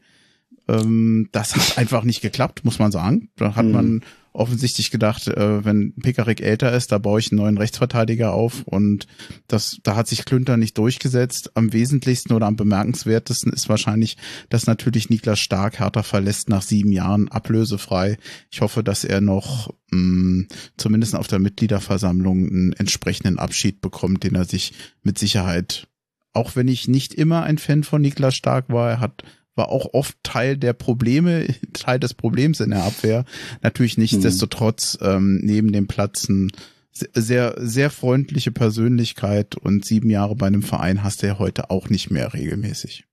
Ähm, 0.68 1.30
das 1.32 1.56
hat 1.56 1.78
einfach 1.78 2.04
nicht 2.04 2.22
geklappt, 2.22 2.64
muss 2.64 2.80
man 2.80 2.92
sagen. 2.92 3.30
Da 3.36 3.56
hat 3.56 3.66
mhm. 3.66 3.72
man 3.72 4.02
offensichtlich 4.34 4.92
gedacht, 4.92 5.28
äh, 5.28 5.66
wenn 5.66 5.94
Pekarik 5.96 6.42
älter 6.42 6.72
ist, 6.74 6.92
da 6.92 6.98
baue 6.98 7.20
ich 7.20 7.32
einen 7.32 7.42
neuen 7.42 7.58
Rechtsverteidiger 7.58 8.34
auf 8.34 8.64
und 8.64 9.08
das, 9.48 9.80
da 9.84 9.96
hat 9.96 10.08
sich 10.08 10.26
Klünter 10.26 10.58
nicht 10.58 10.78
durchgesetzt. 10.78 11.52
Am 11.56 11.74
wesentlichsten 11.74 12.34
oder 12.34 12.46
am 12.46 12.56
bemerkenswertesten 12.56 13.52
ist 13.54 13.70
wahrscheinlich, 13.70 14.18
dass 14.50 14.68
natürlich 14.68 15.10
Niklas 15.10 15.40
Stark 15.40 15.80
Hertha 15.80 16.04
verlässt 16.04 16.50
nach 16.50 16.62
sieben 16.62 16.92
Jahren 16.92 17.28
ablösefrei. 17.30 18.18
Ich 18.52 18.62
hoffe, 18.62 18.84
dass 18.84 19.04
er 19.04 19.22
noch 19.22 19.74
mh, 19.92 20.00
mm, 20.00 20.48
zumindest 20.78 21.16
auf 21.16 21.28
der 21.28 21.40
Mitgliederversammlung 21.40 22.48
einen 22.48 22.74
entsprechenden 22.74 23.40
Abschied 23.40 23.82
bekommt, 23.82 24.24
den 24.24 24.36
er 24.36 24.46
sich 24.46 24.74
mit 25.04 25.18
Sicherheit 25.18 25.88
auch 26.32 26.56
wenn 26.56 26.68
ich 26.68 26.88
nicht 26.88 27.14
immer 27.14 27.44
ein 27.44 27.58
Fan 27.58 27.84
von 27.84 28.02
Niklas 28.02 28.36
Stark 28.36 28.70
war, 28.70 28.90
er 28.90 29.00
hat 29.00 29.24
war 29.56 29.70
auch 29.70 29.94
oft 29.94 30.18
Teil 30.24 30.58
der 30.58 30.74
Probleme, 30.74 31.48
Teil 31.74 32.00
des 32.00 32.14
Problems 32.14 32.60
in 32.60 32.72
der 32.72 32.84
Abwehr. 32.84 33.26
Natürlich 33.62 33.98
nichtsdestotrotz 33.98 34.98
ähm, 35.02 35.40
neben 35.44 35.72
dem 35.72 35.88
Platzen 35.88 36.52
sehr, 36.92 37.56
sehr 37.58 37.90
freundliche 37.90 38.52
Persönlichkeit 38.52 39.56
und 39.56 39.86
sieben 39.86 40.10
Jahre 40.10 40.36
bei 40.36 40.48
einem 40.48 40.64
Verein 40.64 41.04
hast 41.04 41.24
du 41.24 41.28
ja 41.28 41.40
heute 41.40 41.70
auch 41.70 41.90
nicht 41.90 42.10
mehr 42.10 42.34
regelmäßig. 42.34 43.06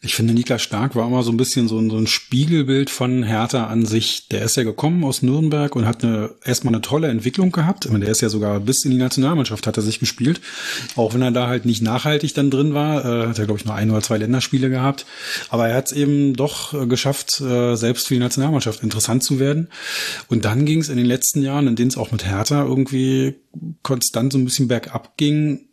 Ich 0.00 0.14
finde, 0.14 0.34
Niklas 0.34 0.62
Stark 0.62 0.94
war 0.94 1.06
immer 1.06 1.22
so 1.22 1.32
ein 1.32 1.36
bisschen 1.36 1.66
so 1.66 1.78
ein, 1.78 1.90
so 1.90 1.96
ein 1.96 2.06
Spiegelbild 2.06 2.90
von 2.90 3.24
Hertha 3.24 3.66
an 3.66 3.86
sich. 3.86 4.28
Der 4.28 4.42
ist 4.42 4.56
ja 4.56 4.62
gekommen 4.62 5.02
aus 5.02 5.22
Nürnberg 5.22 5.74
und 5.74 5.86
hat 5.86 6.04
eine, 6.04 6.30
erstmal 6.44 6.72
eine 6.72 6.82
tolle 6.82 7.08
Entwicklung 7.08 7.50
gehabt. 7.50 7.90
Meine, 7.90 8.04
der 8.04 8.12
ist 8.12 8.20
ja 8.20 8.28
sogar 8.28 8.60
bis 8.60 8.84
in 8.84 8.92
die 8.92 8.98
Nationalmannschaft 8.98 9.66
hat 9.66 9.76
er 9.76 9.82
sich 9.82 9.98
gespielt. 9.98 10.40
Auch 10.94 11.14
wenn 11.14 11.22
er 11.22 11.32
da 11.32 11.48
halt 11.48 11.64
nicht 11.64 11.82
nachhaltig 11.82 12.34
dann 12.34 12.50
drin 12.50 12.74
war. 12.74 13.04
Äh, 13.04 13.28
hat 13.28 13.38
er, 13.38 13.46
glaube 13.46 13.58
ich, 13.58 13.64
nur 13.64 13.74
ein 13.74 13.90
oder 13.90 14.02
zwei 14.02 14.18
Länderspiele 14.18 14.70
gehabt. 14.70 15.06
Aber 15.48 15.68
er 15.68 15.76
hat 15.76 15.86
es 15.86 15.92
eben 15.92 16.34
doch 16.34 16.72
äh, 16.72 16.86
geschafft, 16.86 17.40
äh, 17.40 17.74
selbst 17.74 18.06
für 18.06 18.14
die 18.14 18.20
Nationalmannschaft 18.20 18.82
interessant 18.82 19.24
zu 19.24 19.40
werden. 19.40 19.68
Und 20.28 20.44
dann 20.44 20.66
ging 20.66 20.80
es 20.80 20.88
in 20.88 20.98
den 20.98 21.06
letzten 21.06 21.42
Jahren, 21.42 21.66
in 21.66 21.74
denen 21.76 21.88
es 21.88 21.96
auch 21.96 22.12
mit 22.12 22.24
Hertha 22.24 22.64
irgendwie 22.64 23.34
konstant 23.82 24.32
so 24.32 24.38
ein 24.38 24.44
bisschen 24.44 24.68
bergab 24.68 25.16
ging, 25.16 25.66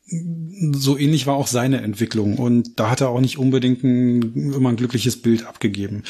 so 0.72 0.97
ähnlich 0.97 1.28
war 1.28 1.36
auch 1.36 1.47
seine 1.47 1.82
Entwicklung 1.82 2.38
und 2.38 2.80
da 2.80 2.89
hat 2.89 3.01
er 3.01 3.09
auch 3.09 3.20
nicht 3.20 3.38
unbedingt 3.38 3.84
ein, 3.84 4.53
immer 4.53 4.70
ein 4.70 4.76
glückliches 4.76 5.22
Bild 5.22 5.45
abgegeben. 5.45 6.03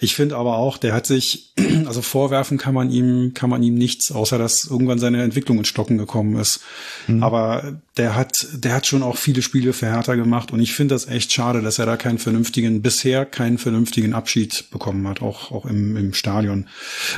Ich 0.00 0.14
finde 0.14 0.36
aber 0.36 0.56
auch, 0.56 0.78
der 0.78 0.94
hat 0.94 1.06
sich, 1.06 1.52
also 1.86 2.02
vorwerfen 2.02 2.58
kann 2.58 2.74
man 2.74 2.90
ihm, 2.90 3.32
kann 3.34 3.50
man 3.50 3.62
ihm 3.62 3.74
nichts, 3.74 4.10
außer 4.12 4.38
dass 4.38 4.66
irgendwann 4.68 4.98
seine 4.98 5.22
Entwicklung 5.22 5.58
ins 5.58 5.68
Stocken 5.68 5.98
gekommen 5.98 6.36
ist. 6.36 6.60
Mhm. 7.06 7.22
Aber 7.22 7.80
der 7.96 8.16
hat, 8.16 8.46
der 8.54 8.74
hat 8.74 8.86
schon 8.86 9.02
auch 9.02 9.16
viele 9.16 9.42
Spiele 9.42 9.72
für 9.72 9.86
Hertha 9.86 10.14
gemacht 10.14 10.52
und 10.52 10.60
ich 10.60 10.72
finde 10.72 10.94
das 10.94 11.06
echt 11.06 11.32
schade, 11.32 11.60
dass 11.60 11.78
er 11.78 11.86
da 11.86 11.96
keinen 11.96 12.18
vernünftigen, 12.18 12.82
bisher 12.82 13.26
keinen 13.26 13.58
vernünftigen 13.58 14.14
Abschied 14.14 14.70
bekommen 14.70 15.06
hat, 15.06 15.22
auch, 15.22 15.50
auch 15.52 15.66
im, 15.66 15.96
im 15.96 16.14
Stadion. 16.14 16.66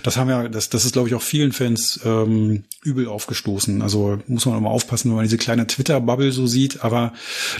Das 0.02 0.16
haben 0.16 0.28
wir, 0.28 0.48
das, 0.48 0.68
das 0.68 0.84
ist 0.84 0.92
glaube 0.92 1.08
ich 1.08 1.14
auch 1.14 1.22
vielen 1.22 1.52
Fans 1.52 2.00
ähm, 2.04 2.64
übel 2.82 3.06
aufgestoßen. 3.06 3.82
Also 3.82 4.18
muss 4.26 4.46
man 4.46 4.58
immer 4.58 4.70
aufpassen, 4.70 5.10
wenn 5.10 5.16
man 5.16 5.24
diese 5.24 5.38
kleine 5.38 5.66
Twitter-Bubble 5.66 6.31
so 6.32 6.46
sieht, 6.46 6.84
aber 6.84 7.12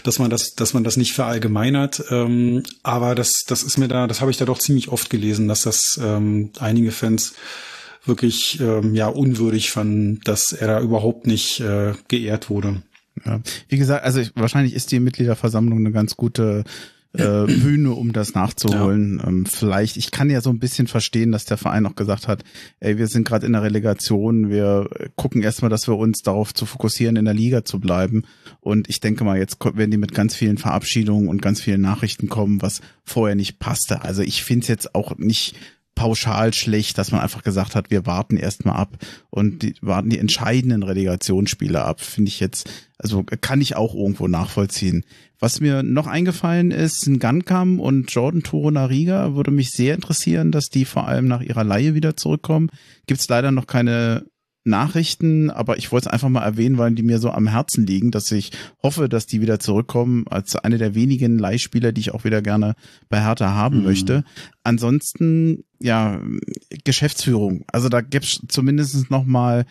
dass 0.03 0.19
man 0.19 0.29
das, 0.29 0.55
dass 0.55 0.73
man 0.73 0.83
das 0.83 0.97
nicht 0.97 1.13
verallgemeinert. 1.13 2.03
Ähm, 2.09 2.63
aber 2.83 3.15
das, 3.15 3.43
das 3.47 3.63
ist 3.63 3.77
mir 3.77 3.87
da, 3.87 4.07
das 4.07 4.21
habe 4.21 4.31
ich 4.31 4.37
da 4.37 4.45
doch 4.45 4.59
ziemlich 4.59 4.89
oft 4.89 5.09
gelesen, 5.09 5.47
dass 5.47 5.61
das 5.61 5.99
ähm, 6.01 6.51
einige 6.59 6.91
Fans 6.91 7.33
wirklich 8.05 8.59
ähm, 8.59 8.95
ja 8.95 9.07
unwürdig 9.07 9.71
fanden, 9.71 10.19
dass 10.23 10.51
er 10.51 10.67
da 10.67 10.81
überhaupt 10.81 11.25
nicht 11.25 11.59
äh, 11.59 11.93
geehrt 12.07 12.49
wurde. 12.49 12.81
Ja. 13.25 13.39
Wie 13.69 13.77
gesagt, 13.77 14.03
also 14.03 14.19
ich, 14.19 14.31
wahrscheinlich 14.35 14.73
ist 14.73 14.91
die 14.91 14.99
Mitgliederversammlung 14.99 15.79
eine 15.79 15.91
ganz 15.91 16.15
gute 16.17 16.63
äh, 17.13 17.45
Bühne, 17.45 17.91
um 17.91 18.11
das 18.11 18.33
nachzuholen. 18.33 19.19
Ja. 19.19 19.27
Ähm, 19.27 19.45
vielleicht, 19.45 19.97
ich 19.97 20.11
kann 20.11 20.29
ja 20.29 20.41
so 20.41 20.49
ein 20.49 20.59
bisschen 20.59 20.87
verstehen, 20.87 21.31
dass 21.31 21.45
der 21.45 21.57
Verein 21.57 21.85
auch 21.85 21.95
gesagt 21.95 22.27
hat, 22.27 22.43
ey, 22.79 22.97
wir 22.97 23.07
sind 23.07 23.27
gerade 23.27 23.45
in 23.45 23.53
der 23.53 23.63
Relegation, 23.63 24.49
wir 24.49 24.89
gucken 25.15 25.41
erstmal, 25.41 25.69
dass 25.69 25.87
wir 25.87 25.95
uns 25.95 26.21
darauf 26.21 26.53
zu 26.53 26.65
fokussieren, 26.65 27.15
in 27.15 27.25
der 27.25 27.33
Liga 27.33 27.63
zu 27.65 27.79
bleiben. 27.79 28.23
Und 28.61 28.89
ich 28.89 28.99
denke 28.99 29.23
mal, 29.23 29.37
jetzt 29.37 29.63
werden 29.63 29.91
die 29.91 29.97
mit 29.97 30.13
ganz 30.13 30.35
vielen 30.35 30.57
Verabschiedungen 30.57 31.27
und 31.27 31.41
ganz 31.41 31.61
vielen 31.61 31.81
Nachrichten 31.81 32.29
kommen, 32.29 32.61
was 32.61 32.81
vorher 33.03 33.35
nicht 33.35 33.59
passte. 33.59 34.03
Also 34.03 34.21
ich 34.23 34.43
finde 34.43 34.63
es 34.63 34.67
jetzt 34.67 34.95
auch 34.95 35.17
nicht 35.17 35.55
pauschal 35.95 36.53
schlecht, 36.53 36.97
dass 36.97 37.11
man 37.11 37.21
einfach 37.21 37.43
gesagt 37.43 37.75
hat, 37.75 37.91
wir 37.91 38.05
warten 38.05 38.37
erstmal 38.37 38.75
ab 38.75 38.97
und 39.29 39.63
die, 39.63 39.75
warten 39.81 40.09
die 40.09 40.19
entscheidenden 40.19 40.83
Relegationsspiele 40.83 41.83
ab, 41.83 42.01
finde 42.01 42.29
ich 42.29 42.39
jetzt, 42.39 42.69
also 42.97 43.23
kann 43.23 43.61
ich 43.61 43.75
auch 43.75 43.93
irgendwo 43.93 44.27
nachvollziehen. 44.27 45.03
Was 45.39 45.59
mir 45.59 45.83
noch 45.83 46.07
eingefallen 46.07 46.71
ist, 46.71 47.05
ein 47.05 47.19
Gunkam 47.19 47.79
und 47.79 48.11
Jordan 48.11 48.43
Torunariga 48.43 49.35
würde 49.35 49.51
mich 49.51 49.71
sehr 49.71 49.93
interessieren, 49.93 50.51
dass 50.51 50.69
die 50.69 50.85
vor 50.85 51.07
allem 51.07 51.27
nach 51.27 51.41
ihrer 51.41 51.63
Laie 51.63 51.95
wieder 51.95 52.15
zurückkommen. 52.15 52.69
Gibt 53.07 53.19
es 53.19 53.27
leider 53.27 53.51
noch 53.51 53.67
keine 53.67 54.25
Nachrichten, 54.65 55.49
aber 55.49 55.77
ich 55.77 55.91
wollte 55.91 56.07
es 56.07 56.13
einfach 56.13 56.29
mal 56.29 56.43
erwähnen, 56.43 56.77
weil 56.77 56.93
die 56.93 57.03
mir 57.03 57.19
so 57.19 57.31
am 57.31 57.47
Herzen 57.47 57.85
liegen, 57.85 58.11
dass 58.11 58.31
ich 58.31 58.51
hoffe, 58.81 59.09
dass 59.09 59.25
die 59.25 59.41
wieder 59.41 59.59
zurückkommen 59.59 60.25
als 60.29 60.55
eine 60.55 60.77
der 60.77 60.95
wenigen 60.95 61.37
Leihspieler, 61.37 61.91
die 61.91 62.01
ich 62.01 62.13
auch 62.13 62.23
wieder 62.23 62.41
gerne 62.41 62.75
bei 63.09 63.21
Hertha 63.21 63.53
haben 63.53 63.79
mhm. 63.79 63.83
möchte. 63.83 64.23
Ansonsten, 64.63 65.65
ja, 65.79 66.21
Geschäftsführung. 66.83 67.65
Also 67.67 67.89
da 67.89 68.01
gibt's 68.01 68.39
zumindest 68.47 69.11
noch 69.11 69.25
mal 69.25 69.65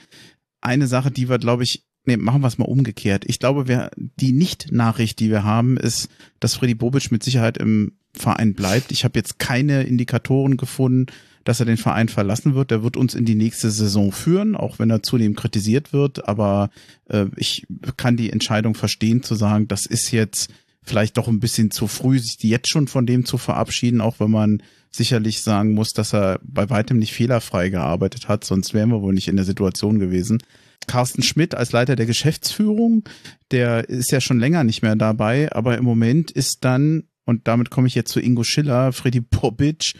eine 0.60 0.86
Sache, 0.86 1.10
die 1.10 1.28
wir, 1.28 1.38
glaube 1.38 1.62
ich, 1.62 1.84
nee, 2.04 2.16
machen 2.16 2.42
wir 2.42 2.48
es 2.48 2.58
mal 2.58 2.66
umgekehrt. 2.66 3.24
Ich 3.26 3.38
glaube, 3.38 3.68
wer, 3.68 3.90
die 3.96 4.32
Nicht-Nachricht, 4.32 5.20
die 5.20 5.30
wir 5.30 5.44
haben, 5.44 5.76
ist, 5.76 6.08
dass 6.40 6.54
Freddy 6.54 6.74
Bobic 6.74 7.10
mit 7.10 7.22
Sicherheit 7.22 7.56
im 7.58 7.92
Verein 8.14 8.54
bleibt. 8.54 8.92
Ich 8.92 9.04
habe 9.04 9.18
jetzt 9.18 9.38
keine 9.38 9.84
Indikatoren 9.84 10.56
gefunden, 10.56 11.06
dass 11.44 11.60
er 11.60 11.66
den 11.66 11.76
Verein 11.76 12.08
verlassen 12.08 12.54
wird. 12.54 12.70
Der 12.70 12.82
wird 12.82 12.96
uns 12.96 13.14
in 13.14 13.24
die 13.24 13.34
nächste 13.34 13.70
Saison 13.70 14.12
führen, 14.12 14.56
auch 14.56 14.78
wenn 14.78 14.90
er 14.90 15.02
zunehmend 15.02 15.38
kritisiert 15.38 15.92
wird. 15.92 16.28
Aber 16.28 16.70
äh, 17.08 17.26
ich 17.36 17.66
kann 17.96 18.16
die 18.16 18.30
Entscheidung 18.30 18.74
verstehen, 18.74 19.22
zu 19.22 19.34
sagen, 19.34 19.68
das 19.68 19.86
ist 19.86 20.10
jetzt 20.10 20.50
vielleicht 20.82 21.16
doch 21.16 21.28
ein 21.28 21.40
bisschen 21.40 21.70
zu 21.70 21.86
früh, 21.86 22.18
sich 22.18 22.36
jetzt 22.42 22.68
schon 22.68 22.88
von 22.88 23.06
dem 23.06 23.24
zu 23.24 23.38
verabschieden, 23.38 24.00
auch 24.00 24.20
wenn 24.20 24.30
man 24.30 24.62
sicherlich 24.90 25.40
sagen 25.40 25.72
muss, 25.72 25.90
dass 25.90 26.12
er 26.12 26.40
bei 26.42 26.68
weitem 26.70 26.98
nicht 26.98 27.12
fehlerfrei 27.12 27.70
gearbeitet 27.70 28.28
hat, 28.28 28.44
sonst 28.44 28.74
wären 28.74 28.90
wir 28.90 29.00
wohl 29.00 29.14
nicht 29.14 29.28
in 29.28 29.36
der 29.36 29.44
Situation 29.44 29.98
gewesen. 29.98 30.42
Carsten 30.86 31.22
Schmidt 31.22 31.54
als 31.54 31.72
Leiter 31.72 31.96
der 31.96 32.06
Geschäftsführung, 32.06 33.04
der 33.50 33.88
ist 33.88 34.10
ja 34.10 34.20
schon 34.20 34.40
länger 34.40 34.64
nicht 34.64 34.82
mehr 34.82 34.96
dabei, 34.96 35.50
aber 35.52 35.78
im 35.78 35.84
Moment 35.84 36.30
ist 36.30 36.64
dann, 36.64 37.04
und 37.24 37.46
damit 37.46 37.70
komme 37.70 37.86
ich 37.86 37.94
jetzt 37.94 38.10
zu 38.10 38.20
Ingo 38.20 38.42
Schiller, 38.42 38.92
Freddy 38.92 39.20
Bobic, 39.20 39.94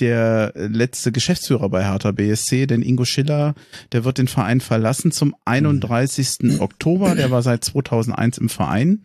der 0.00 0.52
letzte 0.54 1.12
Geschäftsführer 1.12 1.68
bei 1.68 1.84
Hertha 1.84 2.12
BSC, 2.12 2.66
denn 2.66 2.82
Ingo 2.82 3.04
Schiller, 3.04 3.54
der 3.92 4.04
wird 4.04 4.18
den 4.18 4.28
Verein 4.28 4.60
verlassen 4.60 5.10
zum 5.10 5.34
31. 5.44 6.36
Mhm. 6.40 6.60
Oktober. 6.60 7.14
Der 7.14 7.30
war 7.30 7.42
seit 7.42 7.64
2001 7.64 8.38
im 8.38 8.48
Verein. 8.48 9.02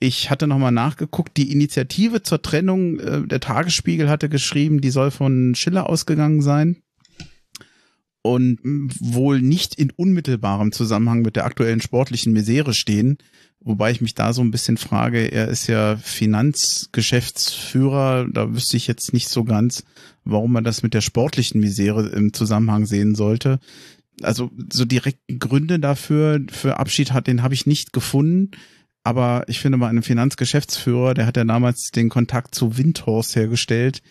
Ich 0.00 0.30
hatte 0.30 0.46
nochmal 0.46 0.72
nachgeguckt, 0.72 1.36
die 1.36 1.52
Initiative 1.52 2.22
zur 2.22 2.42
Trennung, 2.42 2.98
äh, 2.98 3.26
der 3.26 3.40
Tagesspiegel 3.40 4.08
hatte 4.08 4.28
geschrieben, 4.28 4.80
die 4.80 4.90
soll 4.90 5.10
von 5.10 5.54
Schiller 5.54 5.88
ausgegangen 5.88 6.42
sein 6.42 6.82
und 8.22 8.58
wohl 9.00 9.40
nicht 9.40 9.74
in 9.74 9.90
unmittelbarem 9.90 10.72
Zusammenhang 10.72 11.22
mit 11.22 11.36
der 11.36 11.44
aktuellen 11.44 11.82
sportlichen 11.82 12.32
Misere 12.32 12.72
stehen. 12.72 13.18
Wobei 13.66 13.90
ich 13.90 14.02
mich 14.02 14.14
da 14.14 14.34
so 14.34 14.42
ein 14.42 14.50
bisschen 14.50 14.76
frage, 14.76 15.32
er 15.32 15.48
ist 15.48 15.68
ja 15.68 15.96
Finanzgeschäftsführer, 15.96 18.26
da 18.30 18.52
wüsste 18.52 18.76
ich 18.76 18.86
jetzt 18.86 19.14
nicht 19.14 19.30
so 19.30 19.44
ganz, 19.44 19.84
warum 20.24 20.52
man 20.52 20.64
das 20.64 20.82
mit 20.82 20.92
der 20.92 21.00
sportlichen 21.00 21.60
Misere 21.60 22.08
im 22.08 22.34
Zusammenhang 22.34 22.84
sehen 22.84 23.14
sollte. 23.14 23.60
Also 24.20 24.50
so 24.70 24.84
direkten 24.84 25.38
Gründe 25.38 25.80
dafür, 25.80 26.42
für 26.50 26.78
Abschied 26.78 27.12
hat, 27.12 27.26
den 27.26 27.42
habe 27.42 27.54
ich 27.54 27.64
nicht 27.66 27.94
gefunden. 27.94 28.50
Aber 29.02 29.44
ich 29.48 29.60
finde 29.60 29.78
bei 29.78 29.88
einem 29.88 30.02
Finanzgeschäftsführer, 30.02 31.14
der 31.14 31.24
hat 31.26 31.38
ja 31.38 31.44
damals 31.44 31.90
den 31.90 32.10
Kontakt 32.10 32.54
zu 32.54 32.76
Windhorst 32.76 33.34
hergestellt. 33.34 34.02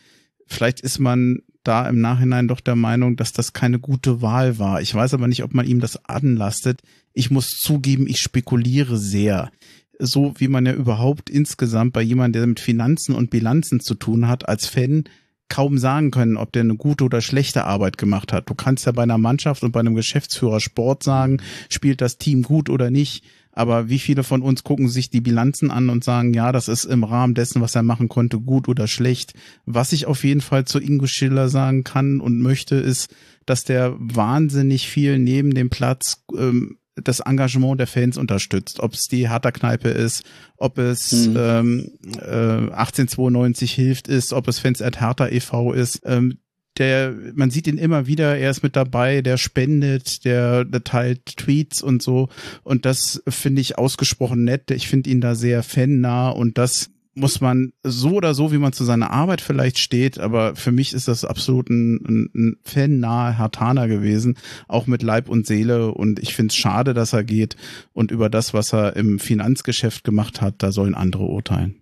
Vielleicht 0.47 0.80
ist 0.82 0.97
man 0.99 1.43
da 1.64 1.88
im 1.88 2.01
Nachhinein 2.01 2.47
doch 2.47 2.59
der 2.59 2.76
Meinung, 2.76 3.16
dass 3.16 3.34
das 3.34 3.53
keine 3.53 3.80
gute 3.80 4.22
Wahl 4.22 4.59
war. 4.59 4.82
Ich 4.82 4.93
weiß 4.93 5.14
aber 5.14 5.28
nicht, 5.28 5.43
ob 5.43 5.53
man 5.53 5.66
ihm 5.66 5.80
das 5.80 6.05
anlastet. 6.05 6.82
Ich 7.14 7.32
muss 7.32 7.49
zugeben, 7.49 8.07
ich 8.07 8.20
spekuliere 8.20 8.97
sehr. 8.97 9.51
so 9.99 10.34
wie 10.38 10.47
man 10.47 10.66
ja 10.66 10.74
überhaupt 10.74 11.30
insgesamt 11.30 11.93
bei 11.93 12.01
jemandem, 12.01 12.41
der 12.41 12.47
mit 12.47 12.59
Finanzen 12.59 13.16
und 13.16 13.30
Bilanzen 13.30 13.80
zu 13.80 13.95
tun 13.95 14.28
hat, 14.28 14.47
als 14.47 14.68
Fan 14.68 15.05
kaum 15.49 15.78
sagen 15.78 16.09
können, 16.11 16.38
ob 16.38 16.51
der 16.51 16.61
eine 16.61 16.76
gute 16.76 17.03
oder 17.03 17.22
schlechte 17.22 17.66
Arbeit 17.66 17.97
gemacht 17.97 18.34
hat. 18.34 18.49
Du 18.49 18.55
kannst 18.55 18.86
ja 18.86 18.91
bei 18.91 19.03
einer 19.03 19.18
Mannschaft 19.20 19.64
und 19.64 19.72
bei 19.72 19.82
einem 19.82 19.93
Geschäftsführer 19.93 20.59
Sport 20.59 21.03
sagen, 21.03 21.41
spielt 21.70 22.01
das 22.01 22.18
Team 22.18 22.41
gut 22.41 22.70
oder 22.70 22.89
nicht. 22.89 23.24
Aber 23.54 23.88
wie 23.88 23.99
viele 23.99 24.24
von 24.24 24.41
uns 24.41 24.64
gucken 24.64 24.89
sich 24.89 25.10
die 25.10 25.22
Bilanzen 25.22 25.72
an 25.72 25.89
und 25.89 26.04
sagen, 26.04 26.34
ja, 26.34 26.51
das 26.51 26.68
ist 26.68 26.86
im 26.86 27.04
Rahmen 27.04 27.36
dessen, 27.36 27.62
was 27.62 27.76
er 27.76 27.84
machen 27.84 28.10
konnte, 28.10 28.39
gut 28.39 28.68
oder 28.68 28.88
schlecht. 28.88 29.34
Was 29.66 29.93
ich 29.93 30.08
auf 30.08 30.24
jeden 30.24 30.41
Fall 30.41 30.66
zu 30.66 30.80
Ingo 30.80 31.06
Schiller 31.06 31.49
sagen 31.49 31.84
kann 31.84 32.20
und 32.20 32.41
möchte, 32.41 32.76
ist, 32.76 33.14
dass 33.45 33.64
der 33.64 33.95
wahnsinnig 33.99 34.88
viel 34.88 35.20
neben 35.20 35.54
dem 35.54 35.70
Platz 35.70 36.24
ähm, 36.36 36.78
das 36.95 37.20
Engagement 37.22 37.80
der 37.80 37.88
Fans 37.88 38.18
unterstützt. 38.18 38.80
Ob 38.80 38.93
es 38.93 39.04
die 39.04 39.30
Hertha-Kneipe 39.30 39.89
ist, 39.89 40.24
ob 40.58 40.78
es 40.78 41.12
mhm. 41.12 41.36
ähm, 41.38 41.91
äh, 42.20 42.72
1892 42.72 43.72
hilft 43.74 44.08
ist, 44.08 44.34
ob 44.34 44.47
es 44.47 44.60
Fans 44.60 44.82
at 44.82 44.99
Hertha 44.99 45.28
e.V. 45.28 45.74
ist. 45.74 46.01
Ähm, 46.06 46.38
der, 46.78 47.13
man 47.36 47.51
sieht 47.51 47.67
ihn 47.67 47.78
immer 47.78 48.07
wieder, 48.07 48.38
er 48.38 48.49
ist 48.49 48.63
mit 48.63 48.76
dabei, 48.76 49.21
der 49.21 49.38
spendet, 49.38 50.26
der, 50.26 50.65
der 50.65 50.84
teilt 50.84 51.38
Tweets 51.38 51.82
und 51.82 52.01
so. 52.01 52.30
Und 52.63 52.86
das 52.86 53.21
finde 53.28 53.61
ich 53.61 53.78
ausgesprochen 53.78 54.43
nett. 54.43 54.71
Ich 54.71 54.88
finde 54.88 55.09
ihn 55.09 55.21
da 55.21 55.36
sehr 55.36 55.63
fannah 55.63 56.30
und 56.30 56.57
das 56.57 56.89
muss 57.15 57.41
man 57.41 57.74
so 57.84 58.13
oder 58.13 58.34
so, 58.34 58.51
wie 58.51 58.57
man 58.57 58.74
zu 58.74 58.84
seiner 58.84 59.11
Arbeit 59.11 59.41
vielleicht 59.41 59.78
steht, 59.78 60.19
aber 60.19 60.55
für 60.55 60.71
mich 60.71 60.93
ist 60.93 61.07
das 61.07 61.26
absolut 61.26 61.69
ein, 61.69 61.97
ein, 62.07 62.30
ein 62.34 62.57
fan-nahe 62.63 63.38
Hartaner 63.38 63.88
gewesen, 63.88 64.38
auch 64.67 64.88
mit 64.88 65.03
Leib 65.03 65.30
und 65.30 65.45
Seele 65.45 65.91
und 65.91 66.19
ich 66.19 66.34
finde 66.34 66.51
es 66.51 66.55
schade, 66.55 66.93
dass 66.93 67.13
er 67.13 67.24
geht 67.24 67.55
und 67.93 68.09
über 68.09 68.30
das, 68.30 68.53
was 68.53 68.74
er 68.74 68.95
im 68.95 69.19
Finanzgeschäft 69.19 70.03
gemacht 70.03 70.41
hat, 70.41 70.55
da 70.63 70.71
sollen 70.71 70.95
andere 70.95 71.26
urteilen. 71.26 71.76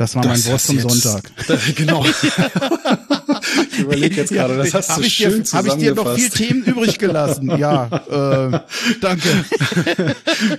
Das 0.00 0.14
war 0.14 0.22
das 0.22 0.46
mein 0.46 0.52
Wort 0.52 0.62
zum 0.62 0.78
jetzt, 0.78 1.02
Sonntag. 1.02 1.30
Das, 1.46 1.60
genau. 1.74 2.02
ich 3.72 3.80
überlege 3.80 4.16
jetzt 4.16 4.32
gerade, 4.32 4.56
das 4.56 4.72
hast 4.72 4.96
du 4.96 5.02
schön 5.02 5.44
Habe 5.52 5.68
ich 5.68 5.74
dir 5.74 5.94
noch 5.94 6.14
viel 6.14 6.30
Themen 6.30 6.64
übrig 6.64 6.98
gelassen? 6.98 7.50
Ja, 7.58 7.84
äh, 8.08 8.60
danke. 9.02 9.28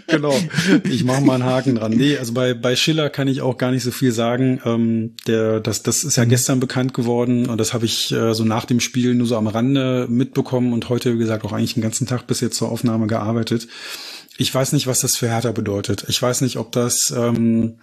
genau. 0.06 0.40
Ich 0.84 1.04
mache 1.06 1.22
mal 1.22 1.36
einen 1.36 1.46
Haken 1.46 1.74
dran. 1.74 1.92
Nee, 1.92 2.20
also 2.20 2.34
bei, 2.34 2.54
bei 2.54 2.76
Schiller 2.76 3.10
kann 3.10 3.28
ich 3.28 3.42
auch 3.42 3.58
gar 3.58 3.72
nicht 3.72 3.82
so 3.82 3.90
viel 3.90 4.12
sagen. 4.12 4.62
Ähm, 4.64 5.16
der, 5.26 5.60
das, 5.60 5.82
das 5.82 6.04
ist 6.04 6.18
ja 6.18 6.26
gestern 6.26 6.60
bekannt 6.60 6.94
geworden 6.94 7.48
und 7.48 7.58
das 7.58 7.74
habe 7.74 7.86
ich 7.86 8.12
äh, 8.12 8.36
so 8.36 8.44
nach 8.44 8.66
dem 8.66 8.80
Spiel 8.80 9.16
nur 9.16 9.26
so 9.26 9.38
am 9.38 9.48
Rande 9.48 10.06
mitbekommen 10.08 10.72
und 10.72 10.88
heute, 10.90 11.16
wie 11.16 11.18
gesagt, 11.18 11.46
auch 11.46 11.54
eigentlich 11.54 11.74
den 11.74 11.82
ganzen 11.82 12.06
Tag 12.06 12.28
bis 12.28 12.42
jetzt 12.42 12.58
zur 12.58 12.72
Aufnahme 12.72 13.08
gearbeitet. 13.08 13.68
Ich 14.38 14.54
weiß 14.54 14.74
nicht, 14.74 14.86
was 14.86 15.00
das 15.00 15.18
für 15.18 15.30
Hertha 15.30 15.52
bedeutet. 15.52 16.06
Ich 16.10 16.22
weiß 16.22 16.42
nicht, 16.42 16.58
ob 16.58 16.72
das 16.72 17.12
ähm, 17.18 17.80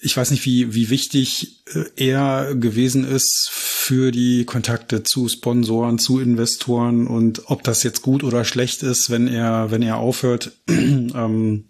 ich 0.00 0.16
weiß 0.16 0.30
nicht, 0.30 0.44
wie, 0.44 0.74
wie 0.74 0.90
wichtig 0.90 1.62
äh, 1.74 1.84
er 1.96 2.54
gewesen 2.54 3.04
ist 3.04 3.48
für 3.50 4.10
die 4.10 4.44
Kontakte 4.44 5.02
zu 5.02 5.28
Sponsoren, 5.28 5.98
zu 5.98 6.20
Investoren 6.20 7.06
und 7.06 7.42
ob 7.46 7.62
das 7.62 7.82
jetzt 7.82 8.02
gut 8.02 8.24
oder 8.24 8.44
schlecht 8.44 8.82
ist, 8.82 9.10
wenn 9.10 9.28
er, 9.28 9.70
wenn 9.70 9.82
er 9.82 9.96
aufhört, 9.96 10.52
ähm, 10.68 11.64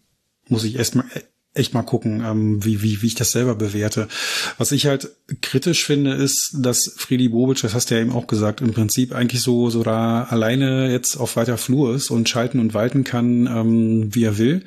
muss 0.48 0.64
ich 0.64 0.76
erst 0.76 0.94
mal, 0.94 1.04
echt 1.56 1.74
mal 1.74 1.82
gucken, 1.82 2.22
ähm, 2.24 2.64
wie, 2.64 2.82
wie, 2.82 3.02
wie 3.02 3.06
ich 3.06 3.14
das 3.14 3.32
selber 3.32 3.54
bewerte. 3.54 4.08
Was 4.58 4.72
ich 4.72 4.86
halt 4.86 5.10
kritisch 5.40 5.84
finde, 5.84 6.12
ist, 6.12 6.54
dass 6.58 6.94
Friedi 6.96 7.28
Bobic, 7.28 7.60
das 7.62 7.74
hast 7.74 7.90
du 7.90 7.94
ja 7.94 8.00
eben 8.00 8.12
auch 8.12 8.26
gesagt, 8.26 8.60
im 8.60 8.72
Prinzip 8.72 9.14
eigentlich 9.14 9.42
so, 9.42 9.70
so 9.70 9.82
da 9.82 10.24
alleine 10.24 10.90
jetzt 10.90 11.16
auf 11.16 11.36
weiter 11.36 11.58
Flur 11.58 11.94
ist 11.94 12.10
und 12.10 12.28
schalten 12.28 12.60
und 12.60 12.74
walten 12.74 13.04
kann, 13.04 13.46
ähm, 13.46 14.14
wie 14.14 14.24
er 14.24 14.38
will. 14.38 14.64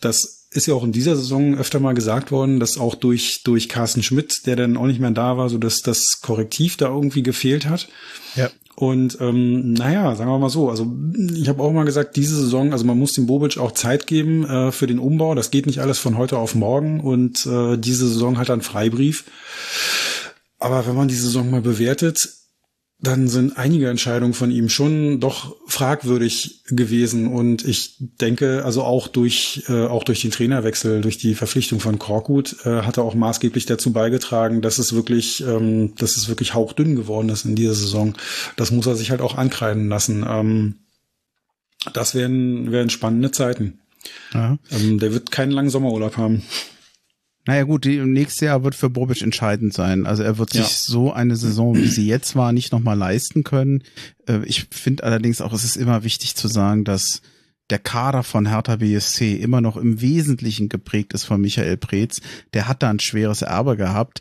Das 0.00 0.39
ist 0.52 0.66
ja 0.66 0.74
auch 0.74 0.82
in 0.82 0.92
dieser 0.92 1.16
Saison 1.16 1.56
öfter 1.56 1.78
mal 1.78 1.94
gesagt 1.94 2.32
worden, 2.32 2.58
dass 2.58 2.76
auch 2.76 2.96
durch, 2.96 3.42
durch 3.44 3.68
Carsten 3.68 4.02
Schmidt, 4.02 4.46
der 4.46 4.56
dann 4.56 4.76
auch 4.76 4.86
nicht 4.86 5.00
mehr 5.00 5.12
da 5.12 5.36
war, 5.36 5.48
so 5.48 5.58
dass 5.58 5.80
das 5.82 6.20
Korrektiv 6.22 6.76
da 6.76 6.88
irgendwie 6.88 7.22
gefehlt 7.22 7.68
hat. 7.68 7.88
Ja. 8.34 8.50
Und 8.74 9.18
ähm, 9.20 9.74
naja, 9.74 10.16
sagen 10.16 10.30
wir 10.30 10.38
mal 10.38 10.48
so, 10.48 10.70
also 10.70 10.90
ich 11.34 11.48
habe 11.48 11.62
auch 11.62 11.70
mal 11.70 11.84
gesagt, 11.84 12.16
diese 12.16 12.34
Saison, 12.34 12.72
also 12.72 12.84
man 12.84 12.98
muss 12.98 13.12
dem 13.12 13.26
Bobic 13.26 13.58
auch 13.58 13.72
Zeit 13.72 14.06
geben 14.06 14.44
äh, 14.44 14.72
für 14.72 14.86
den 14.86 14.98
Umbau. 14.98 15.34
Das 15.34 15.50
geht 15.50 15.66
nicht 15.66 15.80
alles 15.80 15.98
von 15.98 16.16
heute 16.16 16.38
auf 16.38 16.54
morgen 16.54 17.00
und 17.00 17.46
äh, 17.46 17.76
diese 17.76 18.08
Saison 18.08 18.38
hat 18.38 18.48
dann 18.48 18.62
Freibrief. 18.62 19.24
Aber 20.58 20.86
wenn 20.86 20.96
man 20.96 21.08
die 21.08 21.14
Saison 21.14 21.50
mal 21.50 21.60
bewertet, 21.60 22.30
dann 23.02 23.28
sind 23.28 23.56
einige 23.56 23.88
Entscheidungen 23.88 24.34
von 24.34 24.50
ihm 24.50 24.68
schon 24.68 25.20
doch 25.20 25.56
fragwürdig 25.66 26.64
gewesen 26.66 27.28
und 27.28 27.66
ich 27.66 27.96
denke, 27.98 28.62
also 28.64 28.82
auch 28.82 29.08
durch 29.08 29.64
äh, 29.68 29.86
auch 29.86 30.04
durch 30.04 30.20
den 30.20 30.30
Trainerwechsel, 30.30 31.00
durch 31.00 31.16
die 31.16 31.34
Verpflichtung 31.34 31.80
von 31.80 31.98
Korkut 31.98 32.56
äh, 32.66 32.82
hat 32.82 32.98
er 32.98 33.04
auch 33.04 33.14
maßgeblich 33.14 33.64
dazu 33.64 33.92
beigetragen, 33.92 34.60
dass 34.60 34.78
es 34.78 34.92
wirklich, 34.92 35.42
ähm, 35.42 35.94
dass 35.96 36.16
es 36.16 36.28
wirklich 36.28 36.52
hauchdünn 36.52 36.94
geworden 36.94 37.30
ist 37.30 37.46
in 37.46 37.56
dieser 37.56 37.74
Saison. 37.74 38.14
Das 38.56 38.70
muss 38.70 38.86
er 38.86 38.96
sich 38.96 39.10
halt 39.10 39.22
auch 39.22 39.36
ankreiden 39.36 39.88
lassen. 39.88 40.26
Ähm, 40.28 40.74
das 41.94 42.14
wären 42.14 42.70
wären 42.70 42.90
spannende 42.90 43.30
Zeiten. 43.30 43.80
Ja. 44.34 44.58
Ähm, 44.70 44.98
der 44.98 45.14
wird 45.14 45.30
keinen 45.30 45.52
langen 45.52 45.70
Sommerurlaub 45.70 46.18
haben. 46.18 46.42
Naja 47.46 47.62
gut, 47.64 47.84
die, 47.84 47.98
nächstes 47.98 48.40
Jahr 48.40 48.64
wird 48.64 48.74
für 48.74 48.90
Bobic 48.90 49.22
entscheidend 49.22 49.72
sein. 49.72 50.06
Also 50.06 50.22
er 50.22 50.38
wird 50.38 50.50
sich 50.50 50.60
ja. 50.60 50.68
so 50.68 51.12
eine 51.12 51.36
Saison, 51.36 51.74
wie 51.76 51.88
sie 51.88 52.06
jetzt 52.06 52.36
war, 52.36 52.52
nicht 52.52 52.70
nochmal 52.72 52.98
leisten 52.98 53.44
können. 53.44 53.82
Äh, 54.28 54.44
ich 54.44 54.66
finde 54.70 55.04
allerdings 55.04 55.40
auch, 55.40 55.52
es 55.52 55.64
ist 55.64 55.76
immer 55.76 56.04
wichtig 56.04 56.36
zu 56.36 56.48
sagen, 56.48 56.84
dass 56.84 57.22
der 57.70 57.78
Kader 57.78 58.22
von 58.22 58.46
Hertha 58.46 58.76
BSC 58.76 59.36
immer 59.36 59.60
noch 59.60 59.76
im 59.76 60.00
Wesentlichen 60.00 60.68
geprägt 60.68 61.14
ist 61.14 61.24
von 61.24 61.40
Michael 61.40 61.76
Preetz. 61.76 62.20
Der 62.52 62.68
hat 62.68 62.82
da 62.82 62.90
ein 62.90 63.00
schweres 63.00 63.42
Erbe 63.42 63.76
gehabt. 63.76 64.20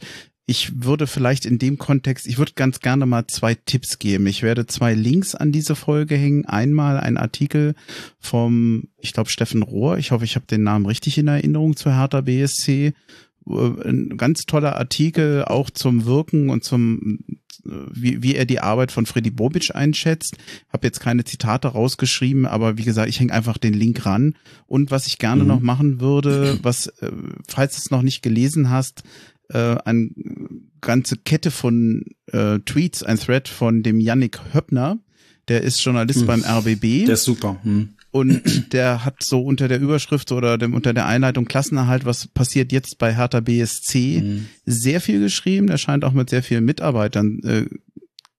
Ich 0.49 0.83
würde 0.83 1.05
vielleicht 1.05 1.45
in 1.45 1.59
dem 1.59 1.77
Kontext, 1.77 2.25
ich 2.25 2.39
würde 2.39 2.53
ganz 2.55 2.79
gerne 2.79 3.05
mal 3.05 3.27
zwei 3.27 3.53
Tipps 3.53 3.99
geben. 3.99 4.25
Ich 4.25 4.41
werde 4.41 4.65
zwei 4.65 4.95
Links 4.95 5.35
an 5.35 5.51
diese 5.51 5.75
Folge 5.75 6.15
hängen. 6.15 6.45
Einmal 6.45 6.99
ein 6.99 7.17
Artikel 7.17 7.75
vom, 8.19 8.85
ich 8.97 9.13
glaube, 9.13 9.29
Steffen 9.29 9.61
Rohr. 9.61 9.99
Ich 9.99 10.09
hoffe, 10.09 10.25
ich 10.25 10.33
habe 10.33 10.47
den 10.47 10.63
Namen 10.63 10.87
richtig 10.87 11.19
in 11.19 11.27
Erinnerung 11.27 11.75
zu 11.75 11.95
Hertha 11.95 12.21
BSC. 12.21 12.93
Äh, 13.47 13.51
ein 13.51 14.17
ganz 14.17 14.47
toller 14.47 14.75
Artikel 14.75 15.45
auch 15.45 15.69
zum 15.69 16.05
Wirken 16.05 16.49
und 16.49 16.63
zum 16.63 17.19
wie, 17.63 18.23
wie 18.23 18.33
er 18.33 18.45
die 18.45 18.59
Arbeit 18.59 18.91
von 18.91 19.05
Freddy 19.05 19.29
Bobic 19.29 19.75
einschätzt. 19.75 20.37
Habe 20.73 20.87
jetzt 20.87 20.99
keine 20.99 21.25
Zitate 21.25 21.67
rausgeschrieben, 21.67 22.47
aber 22.47 22.77
wie 22.77 22.85
gesagt, 22.85 23.09
ich 23.09 23.19
hänge 23.19 23.33
einfach 23.33 23.59
den 23.59 23.73
Link 23.73 24.03
ran. 24.03 24.35
Und 24.65 24.89
was 24.89 25.05
ich 25.05 25.19
gerne 25.19 25.43
mhm. 25.43 25.47
noch 25.47 25.59
machen 25.59 25.99
würde, 25.99 26.57
was, 26.63 26.87
äh, 26.87 27.11
falls 27.47 27.75
du 27.75 27.79
es 27.79 27.91
noch 27.91 28.01
nicht 28.01 28.23
gelesen 28.23 28.71
hast, 28.71 29.03
äh, 29.49 29.75
eine 29.85 30.09
ganze 30.81 31.17
Kette 31.17 31.51
von 31.51 32.03
äh, 32.27 32.59
Tweets, 32.59 33.03
ein 33.03 33.19
Thread 33.19 33.47
von 33.47 33.83
dem 33.83 33.99
Yannick 33.99 34.39
Höppner, 34.53 34.99
der 35.49 35.63
ist 35.63 35.83
Journalist 35.83 36.21
hm. 36.21 36.27
beim 36.27 36.43
RBB. 36.43 37.05
Der 37.05 37.15
ist 37.15 37.23
super. 37.23 37.57
Hm. 37.63 37.89
Und 38.11 38.73
der 38.73 39.05
hat 39.05 39.21
so 39.23 39.41
unter 39.41 39.67
der 39.67 39.79
Überschrift 39.79 40.31
oder 40.31 40.57
dem, 40.57 40.73
unter 40.73 40.93
der 40.93 41.05
Einleitung 41.05 41.45
Klassenerhalt, 41.45 42.05
was 42.05 42.27
passiert 42.27 42.71
jetzt 42.71 42.97
bei 42.97 43.15
Hertha 43.15 43.39
BSC, 43.39 44.21
hm. 44.21 44.45
sehr 44.65 45.01
viel 45.01 45.19
geschrieben. 45.19 45.67
Der 45.67 45.77
scheint 45.77 46.05
auch 46.05 46.13
mit 46.13 46.29
sehr 46.29 46.43
vielen 46.43 46.65
Mitarbeitern 46.65 47.39
äh, 47.43 47.65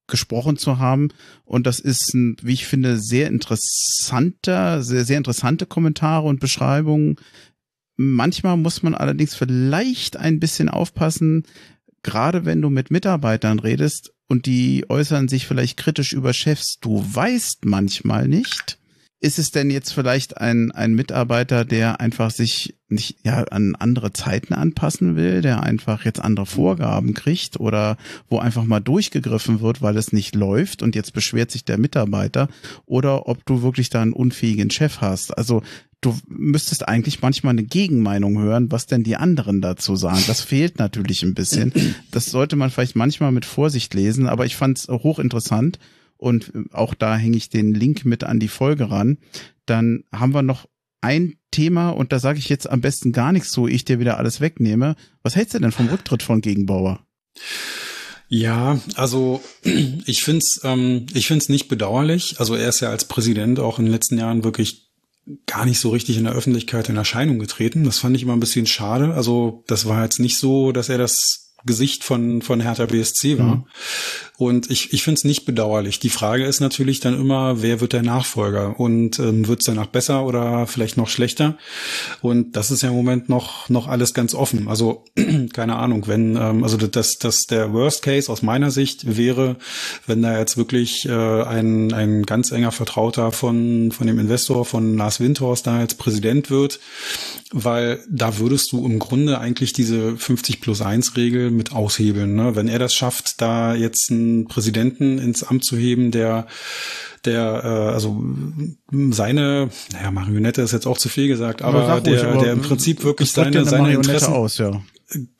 gesprochen 0.07 0.57
zu 0.57 0.79
haben. 0.79 1.09
Und 1.45 1.67
das 1.67 1.79
ist 1.79 2.13
ein, 2.13 2.35
wie 2.41 2.53
ich 2.53 2.65
finde, 2.65 2.97
sehr 2.97 3.27
interessanter, 3.27 4.83
sehr, 4.83 5.05
sehr 5.05 5.17
interessante 5.17 5.65
Kommentare 5.65 6.27
und 6.27 6.39
Beschreibungen 6.39 7.15
Manchmal 8.03 8.57
muss 8.57 8.81
man 8.81 8.95
allerdings 8.95 9.35
vielleicht 9.35 10.17
ein 10.17 10.39
bisschen 10.39 10.69
aufpassen, 10.69 11.43
gerade 12.01 12.45
wenn 12.45 12.59
du 12.59 12.71
mit 12.71 12.89
Mitarbeitern 12.89 13.59
redest 13.59 14.11
und 14.27 14.47
die 14.47 14.85
äußern 14.89 15.27
sich 15.27 15.45
vielleicht 15.45 15.77
kritisch 15.77 16.11
über 16.13 16.33
Chefs, 16.33 16.79
du 16.79 17.05
weißt 17.07 17.65
manchmal 17.65 18.27
nicht, 18.27 18.79
ist 19.19 19.37
es 19.37 19.51
denn 19.51 19.69
jetzt 19.69 19.93
vielleicht 19.93 20.37
ein, 20.37 20.71
ein 20.71 20.95
Mitarbeiter, 20.95 21.63
der 21.63 22.01
einfach 22.01 22.31
sich 22.31 22.75
nicht 22.89 23.17
ja 23.23 23.43
an 23.43 23.75
andere 23.75 24.13
Zeiten 24.13 24.55
anpassen 24.55 25.15
will, 25.15 25.41
der 25.41 25.61
einfach 25.61 26.03
jetzt 26.03 26.19
andere 26.19 26.47
Vorgaben 26.47 27.13
kriegt 27.13 27.59
oder 27.59 27.97
wo 28.29 28.39
einfach 28.39 28.63
mal 28.63 28.79
durchgegriffen 28.79 29.61
wird, 29.61 29.83
weil 29.83 29.95
es 29.95 30.11
nicht 30.11 30.33
läuft 30.33 30.81
und 30.81 30.95
jetzt 30.95 31.13
beschwert 31.13 31.51
sich 31.51 31.65
der 31.65 31.77
Mitarbeiter 31.77 32.47
oder 32.87 33.27
ob 33.27 33.45
du 33.45 33.61
wirklich 33.61 33.91
da 33.91 34.01
einen 34.01 34.13
unfähigen 34.13 34.71
Chef 34.71 35.01
hast. 35.01 35.37
Also 35.37 35.61
du 36.01 36.17
müsstest 36.27 36.87
eigentlich 36.87 37.21
manchmal 37.21 37.51
eine 37.51 37.63
Gegenmeinung 37.63 38.39
hören, 38.41 38.71
was 38.71 38.87
denn 38.87 39.03
die 39.03 39.15
anderen 39.15 39.61
dazu 39.61 39.95
sagen. 39.95 40.23
Das 40.27 40.41
fehlt 40.41 40.79
natürlich 40.79 41.23
ein 41.23 41.35
bisschen. 41.35 41.73
Das 42.11 42.25
sollte 42.25 42.55
man 42.55 42.71
vielleicht 42.71 42.95
manchmal 42.95 43.31
mit 43.31 43.45
Vorsicht 43.45 43.93
lesen, 43.93 44.27
aber 44.27 44.45
ich 44.45 44.55
fand 44.55 44.79
es 44.79 44.87
hochinteressant 44.87 45.79
und 46.17 46.51
auch 46.71 46.93
da 46.93 47.15
hänge 47.15 47.37
ich 47.37 47.49
den 47.49 47.73
Link 47.73 48.03
mit 48.05 48.23
an 48.23 48.39
die 48.39 48.47
Folge 48.47 48.89
ran. 48.89 49.17
Dann 49.65 50.03
haben 50.11 50.33
wir 50.33 50.41
noch 50.41 50.67
ein 51.01 51.35
Thema 51.51 51.89
und 51.89 52.11
da 52.11 52.19
sage 52.19 52.39
ich 52.39 52.49
jetzt 52.49 52.69
am 52.69 52.81
besten 52.81 53.11
gar 53.11 53.31
nichts 53.31 53.51
so, 53.51 53.67
ich 53.67 53.85
dir 53.85 53.99
wieder 53.99 54.17
alles 54.17 54.41
wegnehme. 54.41 54.95
Was 55.23 55.35
hältst 55.35 55.53
du 55.53 55.59
denn 55.59 55.71
vom 55.71 55.87
Rücktritt 55.87 56.23
von 56.23 56.41
Gegenbauer? 56.41 57.05
Ja, 58.27 58.79
also 58.95 59.41
ich 59.63 60.23
find's, 60.23 60.61
ähm, 60.63 61.05
ich 61.13 61.27
find's 61.27 61.49
nicht 61.49 61.67
bedauerlich. 61.67 62.39
Also 62.39 62.55
er 62.55 62.69
ist 62.69 62.79
ja 62.79 62.89
als 62.89 63.05
Präsident 63.05 63.59
auch 63.59 63.77
in 63.77 63.85
den 63.85 63.91
letzten 63.91 64.17
Jahren 64.17 64.43
wirklich 64.43 64.90
gar 65.45 65.65
nicht 65.65 65.79
so 65.79 65.89
richtig 65.89 66.17
in 66.17 66.23
der 66.23 66.33
Öffentlichkeit 66.33 66.89
in 66.89 66.97
Erscheinung 66.97 67.39
getreten. 67.39 67.83
Das 67.83 67.99
fand 67.99 68.15
ich 68.15 68.23
immer 68.23 68.33
ein 68.33 68.39
bisschen 68.39 68.65
schade. 68.65 69.13
Also 69.13 69.63
das 69.67 69.85
war 69.85 70.03
jetzt 70.03 70.19
nicht 70.19 70.37
so, 70.37 70.71
dass 70.71 70.89
er 70.89 70.97
das 70.97 71.51
Gesicht 71.63 72.03
von, 72.03 72.41
von 72.41 72.59
Hertha 72.59 72.85
BSC 72.85 73.37
war. 73.37 73.55
Mhm. 73.57 73.65
Und 74.41 74.71
ich, 74.71 74.91
ich 74.91 75.03
finde 75.03 75.19
es 75.19 75.23
nicht 75.23 75.45
bedauerlich. 75.45 75.99
Die 75.99 76.09
Frage 76.09 76.45
ist 76.45 76.61
natürlich 76.61 76.99
dann 76.99 77.13
immer, 77.13 77.61
wer 77.61 77.79
wird 77.79 77.93
der 77.93 78.01
Nachfolger? 78.01 78.79
Und 78.79 79.19
ähm, 79.19 79.47
wird 79.47 79.59
es 79.59 79.67
danach 79.67 79.85
besser 79.85 80.25
oder 80.25 80.65
vielleicht 80.65 80.97
noch 80.97 81.09
schlechter? 81.09 81.59
Und 82.21 82.55
das 82.55 82.71
ist 82.71 82.81
ja 82.81 82.89
im 82.89 82.95
Moment 82.95 83.29
noch, 83.29 83.69
noch 83.69 83.87
alles 83.87 84.15
ganz 84.15 84.33
offen. 84.33 84.67
Also 84.67 85.05
keine 85.53 85.75
Ahnung, 85.75 86.07
wenn, 86.07 86.37
ähm, 86.37 86.63
also 86.63 86.75
das, 86.77 87.19
das 87.19 87.45
der 87.45 87.71
Worst 87.71 88.01
Case 88.01 88.31
aus 88.31 88.41
meiner 88.41 88.71
Sicht 88.71 89.15
wäre, 89.15 89.57
wenn 90.07 90.23
da 90.23 90.39
jetzt 90.39 90.57
wirklich 90.57 91.05
äh, 91.05 91.11
ein, 91.11 91.93
ein 91.93 92.23
ganz 92.23 92.51
enger 92.51 92.71
Vertrauter 92.71 93.31
von, 93.31 93.91
von 93.91 94.07
dem 94.07 94.17
Investor, 94.17 94.65
von 94.65 94.97
Lars 94.97 95.19
Windhorst 95.19 95.67
da 95.67 95.77
als 95.77 95.93
Präsident 95.93 96.49
wird, 96.49 96.79
weil 97.51 98.03
da 98.09 98.39
würdest 98.39 98.71
du 98.71 98.87
im 98.87 98.97
Grunde 98.97 99.37
eigentlich 99.37 99.71
diese 99.71 100.17
50 100.17 100.61
plus 100.61 100.81
1 100.81 101.15
Regel 101.15 101.51
mit 101.51 101.73
aushebeln. 101.73 102.33
Ne? 102.33 102.55
Wenn 102.55 102.67
er 102.67 102.79
das 102.79 102.95
schafft, 102.95 103.39
da 103.39 103.75
jetzt 103.75 104.09
ein 104.09 104.30
Präsidenten 104.47 105.19
ins 105.19 105.43
Amt 105.43 105.63
zu 105.65 105.77
heben, 105.77 106.11
der 106.11 106.47
der 107.25 107.61
äh, 107.63 107.93
also 107.93 108.23
seine 109.11 109.69
naja 109.93 110.11
Marionette 110.11 110.61
ist 110.61 110.71
jetzt 110.71 110.87
auch 110.87 110.97
zu 110.97 111.09
viel 111.09 111.27
gesagt, 111.27 111.61
aber, 111.61 111.87
aber 111.87 112.01
der 112.01 112.33
ruhig, 112.33 112.43
der 112.43 112.53
im 112.53 112.61
Prinzip 112.61 113.03
wirklich 113.03 113.31
seine 113.31 113.65
seine 113.65 113.93
Interessen 113.93 114.33
aus, 114.33 114.57
ja 114.57 114.81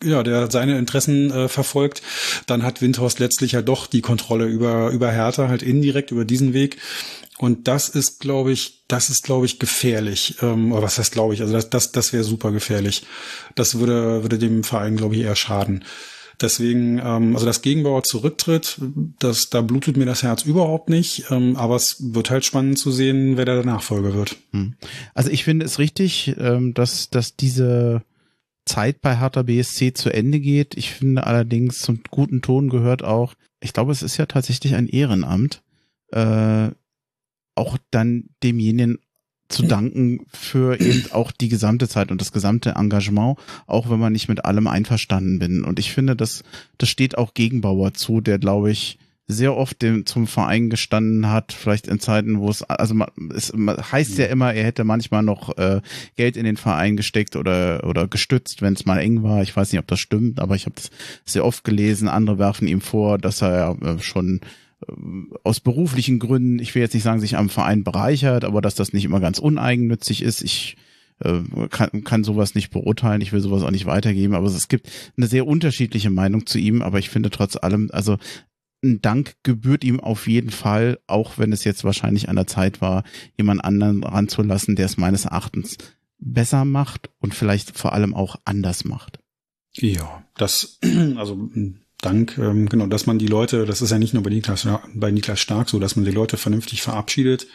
ja, 0.04 0.22
der 0.22 0.52
seine 0.52 0.78
Interessen 0.78 1.32
äh, 1.32 1.48
verfolgt, 1.48 2.02
dann 2.46 2.64
hat 2.64 2.82
Windhorst 2.82 3.20
letztlich 3.20 3.56
halt 3.56 3.70
doch 3.70 3.88
die 3.88 4.02
Kontrolle 4.02 4.46
über 4.46 4.90
über 4.90 5.12
Hertha 5.12 5.48
halt 5.48 5.64
indirekt 5.64 6.12
über 6.12 6.26
diesen 6.26 6.54
Weg 6.54 6.78
und 7.42 7.68
das 7.68 7.90
ist, 7.90 8.20
glaube 8.20 8.52
ich, 8.52 8.84
das 8.88 9.10
ist, 9.10 9.24
glaube 9.24 9.48
ich, 9.48 9.58
gefährlich. 9.58 10.36
Ähm, 10.44 10.72
oder 10.72 10.84
was 10.84 11.00
heißt, 11.00 11.12
glaube 11.12 11.34
ich? 11.34 11.42
Also 11.42 11.54
das, 11.54 11.72
das, 11.72 11.92
das 11.92 12.14
wäre 12.14 12.24
super 12.24 12.52
gefährlich. 12.52 13.04
Das 13.56 13.80
würde, 13.80 14.22
würde 14.22 14.38
dem 14.38 14.64
Verein, 14.64 14.96
glaube 14.96 15.16
ich, 15.16 15.22
eher 15.22 15.36
schaden. 15.36 15.84
Deswegen, 16.42 17.00
ähm, 17.00 17.36
also 17.36 17.46
das 17.46 17.62
Gegenbauer 17.62 18.04
zurücktritt, 18.04 18.80
das, 19.20 19.50
da 19.50 19.62
blutet 19.62 19.98
mir 19.98 20.06
das 20.06 20.24
Herz 20.24 20.44
überhaupt 20.44 20.90
nicht. 20.90 21.26
Ähm, 21.30 21.56
aber 21.56 21.76
es 21.76 21.98
wird 22.00 22.30
halt 22.30 22.46
spannend 22.46 22.80
zu 22.80 22.92
sehen, 22.92 23.38
wer 23.38 23.46
der 23.46 23.64
Nachfolger 23.64 24.14
wird. 24.14 24.38
Hm. 24.52 24.74
Also 25.14 25.30
ich 25.30 25.44
finde 25.44 25.66
es 25.66 25.80
richtig, 25.80 26.36
ähm, 26.40 26.74
dass, 26.74 27.10
dass 27.10 27.36
diese 27.36 28.04
Zeit 28.66 29.02
bei 29.02 29.18
Hertha 29.20 29.44
BSC 29.44 29.94
zu 29.94 30.10
Ende 30.14 30.40
geht. 30.40 30.76
Ich 30.76 30.92
finde 30.92 31.26
allerdings 31.26 31.80
zum 31.80 32.02
guten 32.10 32.42
Ton 32.42 32.70
gehört 32.70 33.04
auch, 33.04 33.34
ich 33.60 33.74
glaube, 33.74 33.92
es 33.92 34.02
ist 34.02 34.18
ja 34.18 34.26
tatsächlich 34.26 34.76
ein 34.76 34.88
Ehrenamt, 34.88 35.62
äh, 36.12 36.70
auch 37.56 37.78
dann 37.92 38.30
demjenigen 38.44 39.00
zu 39.52 39.64
danken 39.64 40.26
für 40.32 40.80
eben 40.80 41.12
auch 41.12 41.32
die 41.32 41.50
gesamte 41.50 41.88
Zeit 41.88 42.12
und 42.12 42.22
das 42.22 42.32
gesamte 42.32 42.72
Engagement, 42.72 43.38
auch 43.68 43.90
wenn 43.90 44.00
man 44.00 44.14
nicht 44.14 44.30
mit 44.30 44.46
allem 44.46 44.68
einverstanden 44.68 45.40
bin. 45.40 45.64
Und 45.64 45.80
ich 45.80 45.92
finde, 45.92 46.16
das, 46.16 46.44
das 46.78 46.90
steht 46.90 47.18
auch 47.18 47.34
Gegenbauer 47.34 47.94
zu, 47.94 48.22
der, 48.22 48.40
glaube 48.40 48.72
ich, 48.72 48.98
sehr 49.32 49.56
oft 49.56 49.82
dem, 49.82 50.06
zum 50.06 50.28
Verein 50.28 50.70
gestanden 50.70 51.30
hat, 51.30 51.54
vielleicht 51.54 51.88
in 51.88 52.00
Zeiten, 52.00 52.40
wo 52.40 52.50
es, 52.50 52.64
also 52.64 52.94
man, 52.94 53.10
es 53.34 53.54
man 53.54 53.78
heißt 53.78 54.18
ja 54.18 54.26
immer, 54.26 54.54
er 54.54 54.66
hätte 54.66 54.84
manchmal 54.84 55.24
noch 55.24 55.58
äh, 55.58 55.82
Geld 56.16 56.38
in 56.38 56.44
den 56.44 56.58
Verein 56.58 56.98
gesteckt 56.98 57.36
oder 57.36 57.88
oder 57.88 58.08
gestützt, 58.08 58.62
wenn 58.62 58.74
es 58.74 58.86
mal 58.86 59.00
eng 59.00 59.24
war. 59.24 59.42
Ich 59.42 59.56
weiß 59.56 59.72
nicht, 59.72 59.80
ob 59.80 59.88
das 59.88 60.00
stimmt, 60.00 60.40
aber 60.40 60.56
ich 60.56 60.66
habe 60.66 60.76
das 60.76 60.90
sehr 61.26 61.46
oft 61.46 61.64
gelesen. 61.64 62.08
Andere 62.08 62.38
werfen 62.40 62.68
ihm 62.68 62.82
vor, 62.82 63.18
dass 63.18 63.42
er 63.42 63.78
äh, 63.82 64.00
schon 64.00 64.42
aus 65.44 65.60
beruflichen 65.60 66.20
Gründen, 66.20 66.60
ich 66.60 66.74
will 66.74 66.82
jetzt 66.82 66.94
nicht 66.94 67.04
sagen, 67.04 67.20
sich 67.20 67.38
am 67.38 67.50
Verein 67.50 67.84
bereichert, 67.84 68.46
aber 68.46 68.62
dass 68.62 68.76
das 68.76 68.94
nicht 68.94 69.06
immer 69.06 69.20
ganz 69.20 69.40
uneigennützig 69.40 70.22
ist. 70.22 70.42
Ich 70.42 70.78
äh, 71.20 71.42
kann, 71.70 72.04
kann 72.04 72.24
sowas 72.24 72.56
nicht 72.56 72.72
beurteilen, 72.72 73.22
ich 73.22 73.32
will 73.32 73.42
sowas 73.42 73.64
auch 73.64 73.72
nicht 73.72 73.86
weitergeben, 73.86 74.34
aber 74.34 74.48
es 74.48 74.68
gibt 74.68 74.90
eine 75.18 75.28
sehr 75.28 75.46
unterschiedliche 75.46 76.10
Meinung 76.10 76.46
zu 76.46 76.58
ihm, 76.58 76.82
aber 76.82 77.00
ich 77.00 77.10
finde 77.10 77.30
trotz 77.30 77.56
allem, 77.58 77.90
also 77.92 78.18
ein 78.84 79.02
Dank 79.02 79.36
gebührt 79.44 79.84
ihm 79.84 80.00
auf 80.00 80.28
jeden 80.28 80.50
Fall, 80.50 81.00
auch 81.06 81.38
wenn 81.38 81.52
es 81.52 81.64
jetzt 81.64 81.84
wahrscheinlich 81.84 82.30
an 82.30 82.36
der 82.36 82.48
Zeit 82.48 82.82
war, 82.82 83.04
jemand 83.38 83.64
anderen 83.64 84.04
ranzulassen, 84.04 84.76
der 84.76 84.88
es 84.88 84.98
meines 84.98 85.26
Erachtens 85.26 85.78
besser 86.18 86.66
macht 86.66 87.10
und 87.20 87.36
vielleicht 87.36 87.78
vor 87.78 87.94
allem 87.94 88.16
auch 88.16 88.38
anders 88.46 88.84
macht. 88.84 89.20
Ja, 89.74 90.24
das, 90.36 90.80
also 91.16 91.50
Dank, 92.02 92.38
ähm, 92.38 92.68
genau, 92.68 92.88
dass 92.88 93.06
man 93.06 93.20
die 93.20 93.28
Leute, 93.28 93.66
das 93.66 93.82
ist 93.82 93.92
ja 93.92 94.00
nicht 94.00 94.14
nur 94.14 94.24
bei 94.24 94.30
Niklas, 94.30 94.68
bei 94.94 95.12
Niklas 95.12 95.40
Stark 95.40 95.70
so, 95.70 95.80
dass 95.80 95.96
man 95.96 96.06
die 96.06 96.12
Leute 96.12 96.38
vernünftig 96.38 96.82
verabschiedet. 96.82 97.48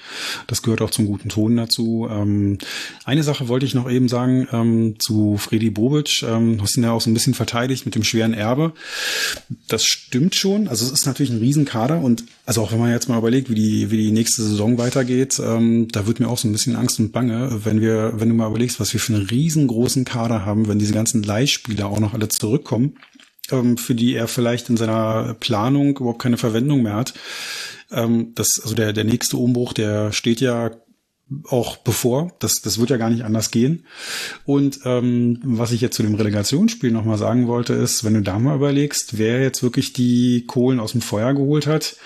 Das 0.46 0.62
gehört 0.62 0.82
auch 0.82 0.90
zum 0.90 1.06
guten 1.06 1.28
Ton 1.28 1.56
dazu. 1.56 2.08
Ähm, 2.10 2.58
eine 3.04 3.22
Sache 3.22 3.48
wollte 3.48 3.66
ich 3.66 3.74
noch 3.74 3.90
eben 3.90 4.08
sagen 4.08 4.46
ähm, 4.52 4.94
zu 4.98 5.36
Freddy 5.36 5.70
Bobic. 5.70 6.22
Ähm, 6.22 6.62
hast 6.62 6.76
ihn 6.76 6.84
ja 6.84 6.92
auch 6.92 7.00
so 7.00 7.10
ein 7.10 7.14
bisschen 7.14 7.34
verteidigt 7.34 7.86
mit 7.86 7.94
dem 7.94 8.04
schweren 8.04 8.34
Erbe. 8.34 8.72
Das 9.68 9.84
stimmt 9.84 10.34
schon. 10.34 10.68
Also 10.68 10.86
es 10.86 10.92
ist 10.92 11.06
natürlich 11.06 11.30
ein 11.30 11.38
Riesenkader 11.38 12.00
und 12.00 12.24
also 12.44 12.62
auch 12.62 12.70
wenn 12.70 12.78
man 12.78 12.92
jetzt 12.92 13.08
mal 13.08 13.18
überlegt, 13.18 13.50
wie 13.50 13.56
die, 13.56 13.90
wie 13.90 13.96
die 13.96 14.12
nächste 14.12 14.42
Saison 14.42 14.78
weitergeht, 14.78 15.40
ähm, 15.44 15.88
da 15.90 16.06
wird 16.06 16.20
mir 16.20 16.28
auch 16.28 16.38
so 16.38 16.46
ein 16.46 16.52
bisschen 16.52 16.76
Angst 16.76 17.00
und 17.00 17.10
Bange, 17.10 17.64
wenn 17.64 17.80
wir, 17.80 18.14
wenn 18.16 18.28
du 18.28 18.34
mal 18.36 18.48
überlegst, 18.48 18.78
was 18.78 18.92
wir 18.92 19.00
für 19.00 19.14
einen 19.14 19.26
riesengroßen 19.26 20.04
Kader 20.04 20.46
haben, 20.46 20.68
wenn 20.68 20.78
diese 20.78 20.92
ganzen 20.92 21.24
Leihspieler 21.24 21.86
auch 21.88 21.98
noch 21.98 22.14
alle 22.14 22.28
zurückkommen 22.28 22.94
für 23.48 23.94
die 23.94 24.14
er 24.14 24.28
vielleicht 24.28 24.68
in 24.68 24.76
seiner 24.76 25.34
Planung 25.34 25.96
überhaupt 25.96 26.22
keine 26.22 26.38
Verwendung 26.38 26.82
mehr 26.82 26.94
hat. 26.94 27.14
Ähm, 27.90 28.32
das, 28.34 28.60
also 28.60 28.74
der, 28.74 28.92
der 28.92 29.04
nächste 29.04 29.36
Umbruch, 29.36 29.72
der 29.72 30.12
steht 30.12 30.40
ja 30.40 30.70
auch 31.48 31.76
bevor. 31.76 32.32
Das, 32.38 32.60
das 32.62 32.78
wird 32.78 32.90
ja 32.90 32.96
gar 32.96 33.10
nicht 33.10 33.24
anders 33.24 33.50
gehen. 33.50 33.84
Und 34.44 34.80
ähm, 34.84 35.40
was 35.42 35.72
ich 35.72 35.80
jetzt 35.80 35.96
zu 35.96 36.02
dem 36.02 36.14
Relegationsspiel 36.14 36.92
nochmal 36.92 37.18
sagen 37.18 37.48
wollte, 37.48 37.72
ist, 37.74 38.04
wenn 38.04 38.14
du 38.14 38.22
da 38.22 38.38
mal 38.38 38.56
überlegst, 38.56 39.18
wer 39.18 39.42
jetzt 39.42 39.62
wirklich 39.62 39.92
die 39.92 40.44
Kohlen 40.46 40.80
aus 40.80 40.92
dem 40.92 41.00
Feuer 41.00 41.34
geholt 41.34 41.66
hat, 41.66 41.96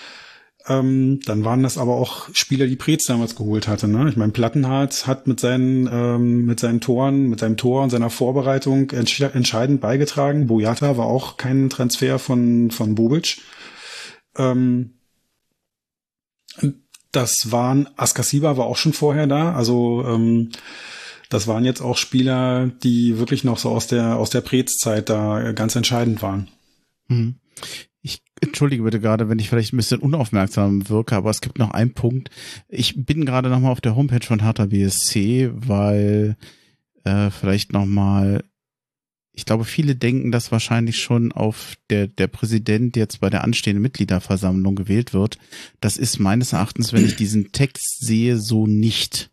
ähm, 0.71 1.19
dann 1.27 1.45
waren 1.45 1.65
das 1.65 1.79
aber 1.79 1.97
auch 1.97 2.29
Spieler, 2.33 2.69
die 2.69 2.77
Preetz 2.77 3.05
damals 3.05 3.35
geholt 3.35 3.67
hatte. 3.67 3.89
Ne? 3.89 4.09
Ich 4.09 4.17
meine, 4.17 4.31
Plattenhardt 4.31 5.09
hat 5.09 5.27
mit 5.27 5.41
seinen, 5.41 5.89
ähm, 5.93 6.47
mit 6.47 6.61
seinen 6.61 6.81
Toren, 6.81 7.29
mit 7.29 7.41
seinem 7.41 7.57
Tor 7.57 7.83
und 7.83 7.91
seiner 7.91 8.09
Vorbereitung 8.09 8.91
entsch 8.91 9.21
entscheidend 9.21 9.81
beigetragen. 9.81 10.47
Boyata 10.47 10.97
war 10.97 11.07
auch 11.07 11.37
kein 11.37 11.71
Transfer 11.71 12.21
von, 12.21 12.71
von 12.71 12.95
Bobic. 12.95 13.39
Ähm, 14.39 14.95
das 17.11 17.51
waren, 17.51 17.89
Askasiba 17.97 18.57
war 18.57 18.67
auch 18.67 18.77
schon 18.77 18.93
vorher 18.93 19.27
da. 19.27 19.53
Also 19.55 20.05
ähm, 20.07 20.51
das 21.31 21.49
waren 21.49 21.65
jetzt 21.65 21.81
auch 21.81 21.97
Spieler, 21.97 22.69
die 22.85 23.19
wirklich 23.19 23.43
noch 23.43 23.59
so 23.59 23.71
aus 23.71 23.89
der, 23.89 24.17
aus 24.17 24.31
der 24.31 24.41
Preetz-Zeit 24.41 25.09
da 25.09 25.51
ganz 25.51 25.75
entscheidend 25.75 26.23
waren. 26.23 26.47
Mhm. 27.09 27.35
Entschuldige 28.61 28.83
bitte 28.83 29.01
gerade, 29.01 29.31
wenn 29.31 29.39
ich 29.39 29.49
vielleicht 29.49 29.73
ein 29.73 29.79
bisschen 29.79 30.01
unaufmerksam 30.01 30.91
wirke, 30.91 31.17
aber 31.17 31.31
es 31.31 31.41
gibt 31.41 31.59
noch 31.59 31.71
einen 31.71 31.95
Punkt. 31.95 32.29
Ich 32.69 33.07
bin 33.07 33.25
gerade 33.25 33.49
nochmal 33.49 33.73
auf 33.73 33.81
der 33.81 33.97
Homepage 33.97 34.27
von 34.27 34.43
Hertha 34.43 34.67
BSC, 34.67 35.51
weil 35.55 36.37
äh, 37.05 37.31
vielleicht 37.31 37.73
nochmal, 37.73 38.45
ich 39.33 39.47
glaube, 39.47 39.65
viele 39.65 39.97
denken, 39.97 40.31
dass 40.31 40.53
wahrscheinlich 40.53 41.01
schon 41.01 41.33
auf 41.33 41.77
der, 41.89 42.07
der 42.07 42.27
Präsident 42.27 42.99
jetzt 42.99 43.21
bei 43.21 43.31
der 43.31 43.45
anstehenden 43.45 43.81
Mitgliederversammlung 43.81 44.77
gewählt 44.77 45.15
wird. 45.15 45.39
Das 45.81 45.97
ist 45.97 46.19
meines 46.19 46.53
Erachtens, 46.53 46.93
wenn 46.93 47.07
ich 47.07 47.17
diesen 47.17 47.53
Text 47.53 48.05
sehe, 48.05 48.37
so 48.37 48.67
nicht 48.67 49.30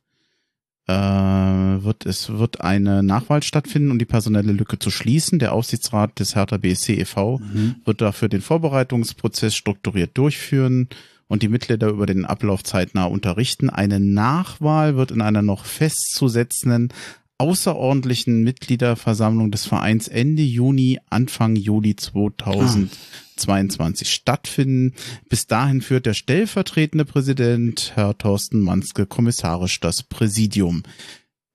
wird 0.87 2.05
es 2.05 2.29
wird 2.29 2.61
eine 2.61 3.03
Nachwahl 3.03 3.43
stattfinden, 3.43 3.91
um 3.91 3.99
die 3.99 4.05
personelle 4.05 4.53
Lücke 4.53 4.79
zu 4.79 4.89
schließen. 4.89 5.39
Der 5.39 5.53
Aufsichtsrat 5.53 6.17
des 6.19 6.35
Hertha 6.35 6.57
BSC 6.57 6.93
e.V. 6.93 7.39
Mhm. 7.39 7.75
wird 7.83 8.01
dafür 8.01 8.29
den 8.29 8.41
Vorbereitungsprozess 8.41 9.55
strukturiert 9.55 10.17
durchführen 10.17 10.87
und 11.27 11.43
die 11.43 11.49
Mitglieder 11.49 11.89
über 11.89 12.05
den 12.05 12.25
Ablauf 12.25 12.63
zeitnah 12.63 13.05
unterrichten. 13.05 13.69
Eine 13.69 13.99
Nachwahl 13.99 14.95
wird 14.95 15.11
in 15.11 15.21
einer 15.21 15.41
noch 15.41 15.65
festzusetzenden 15.65 16.93
außerordentlichen 17.37 18.43
Mitgliederversammlung 18.43 19.51
des 19.51 19.65
Vereins 19.65 20.07
Ende 20.07 20.41
Juni, 20.41 20.99
Anfang 21.09 21.55
Juli 21.55 21.95
2022 21.95 24.07
ah. 24.07 24.11
stattfinden. 24.11 24.93
Bis 25.29 25.47
dahin 25.47 25.81
führt 25.81 26.05
der 26.05 26.15
stellvertretende 26.15 27.05
Präsident, 27.05 27.93
Herr 27.95 28.17
Thorsten 28.17 28.59
Manske, 28.59 29.05
kommissarisch 29.05 29.79
das 29.79 30.03
Präsidium. 30.03 30.83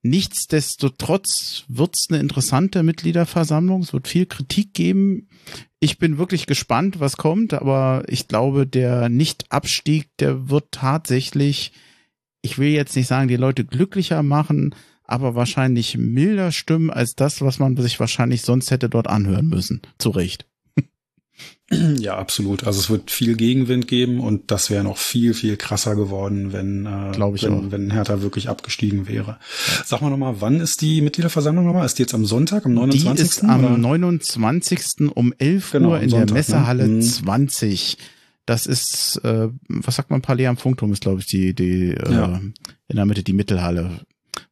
Nichtsdestotrotz 0.05 1.65
wird 1.69 1.95
es 1.95 2.07
eine 2.11 2.19
interessante 2.19 2.83
Mitgliederversammlung. 2.83 3.83
Es 3.83 3.93
wird 3.93 4.09
viel 4.09 4.27
Kritik 4.27 4.75
geben. 4.75 5.29
Ich 5.79 5.99
bin 5.99 6.19
wirklich 6.19 6.47
gespannt, 6.47 6.99
was 6.99 7.17
kommt, 7.17 7.55
aber 7.55 8.03
ich 8.09 8.27
glaube, 8.27 8.67
der 8.67 9.09
Nicht-Abstieg, 9.09 10.09
der 10.19 10.49
wird 10.49 10.73
tatsächlich, 10.73 11.73
ich 12.41 12.59
will 12.59 12.71
jetzt 12.71 12.97
nicht 12.97 13.07
sagen, 13.07 13.29
die 13.29 13.37
Leute 13.37 13.65
glücklicher 13.65 14.25
machen, 14.25 14.75
aber 15.05 15.35
wahrscheinlich 15.35 15.97
milder 15.99 16.53
stimmen 16.53 16.91
als 16.91 17.15
das, 17.15 17.41
was 17.43 17.59
man 17.59 17.77
sich 17.77 17.99
wahrscheinlich 18.01 18.43
sonst 18.43 18.71
hätte 18.71 18.89
dort 18.89 19.07
anhören 19.09 19.49
müssen. 19.49 19.83
Zu 19.99 20.11
Recht. 20.11 20.47
Ja, 21.71 22.19
absolut. 22.19 22.65
Also 22.65 22.81
es 22.81 22.91
wird 22.91 23.11
viel 23.11 23.35
Gegenwind 23.35 23.89
geben 23.89 24.21
und 24.21 24.51
das 24.51 24.69
wäre 24.69 24.85
noch 24.85 24.99
viel, 24.99 25.33
viel 25.33 25.57
krasser 25.57 25.97
geworden, 25.97 26.53
wenn, 26.53 26.85
äh, 26.85 27.13
wenn, 27.15 27.23
auch. 27.55 27.71
wenn 27.71 27.91
Hertha 27.91 28.21
wirklich 28.21 28.51
abgestiegen 28.51 29.09
wäre. 29.09 29.39
Sag 29.85 30.03
mal 30.03 30.11
nochmal, 30.11 30.37
wann 30.41 30.61
ist 30.61 30.83
die 30.83 31.01
Mitgliederversammlung 31.01 31.65
nochmal? 31.65 31.87
Ist 31.87 31.99
die 31.99 32.03
jetzt 32.03 32.13
am 32.15 32.27
Sonntag, 32.27 32.67
am 32.67 32.75
29.? 32.75 33.17
Die 33.17 33.23
ist 33.31 33.45
am 33.45 33.65
oder? 33.65 33.79
29. 33.79 35.11
um 35.15 35.33
11 35.39 35.71
Genau, 35.73 35.89
Uhr 35.91 36.01
in 36.01 36.11
Sonntag, 36.11 36.27
der 36.29 36.35
Messehalle 36.35 36.89
ne? 36.89 36.95
Mhm. 36.97 37.03
20. 37.03 37.97
Das 38.45 38.67
ist, 38.67 39.21
äh, 39.25 39.49
was 39.69 39.97
sagt 39.97 40.11
man, 40.11 40.21
Palais 40.21 40.47
am 40.49 40.59
Funkturm 40.59 40.93
ist, 40.93 41.01
glaube 41.03 41.21
ich, 41.21 41.27
die, 41.27 41.55
die 41.55 41.93
äh, 41.93 42.13
Ja. 42.13 42.39
in 42.89 42.97
der 42.97 43.07
Mitte 43.07 43.23
die 43.23 43.33
Mittelhalle. 43.33 44.01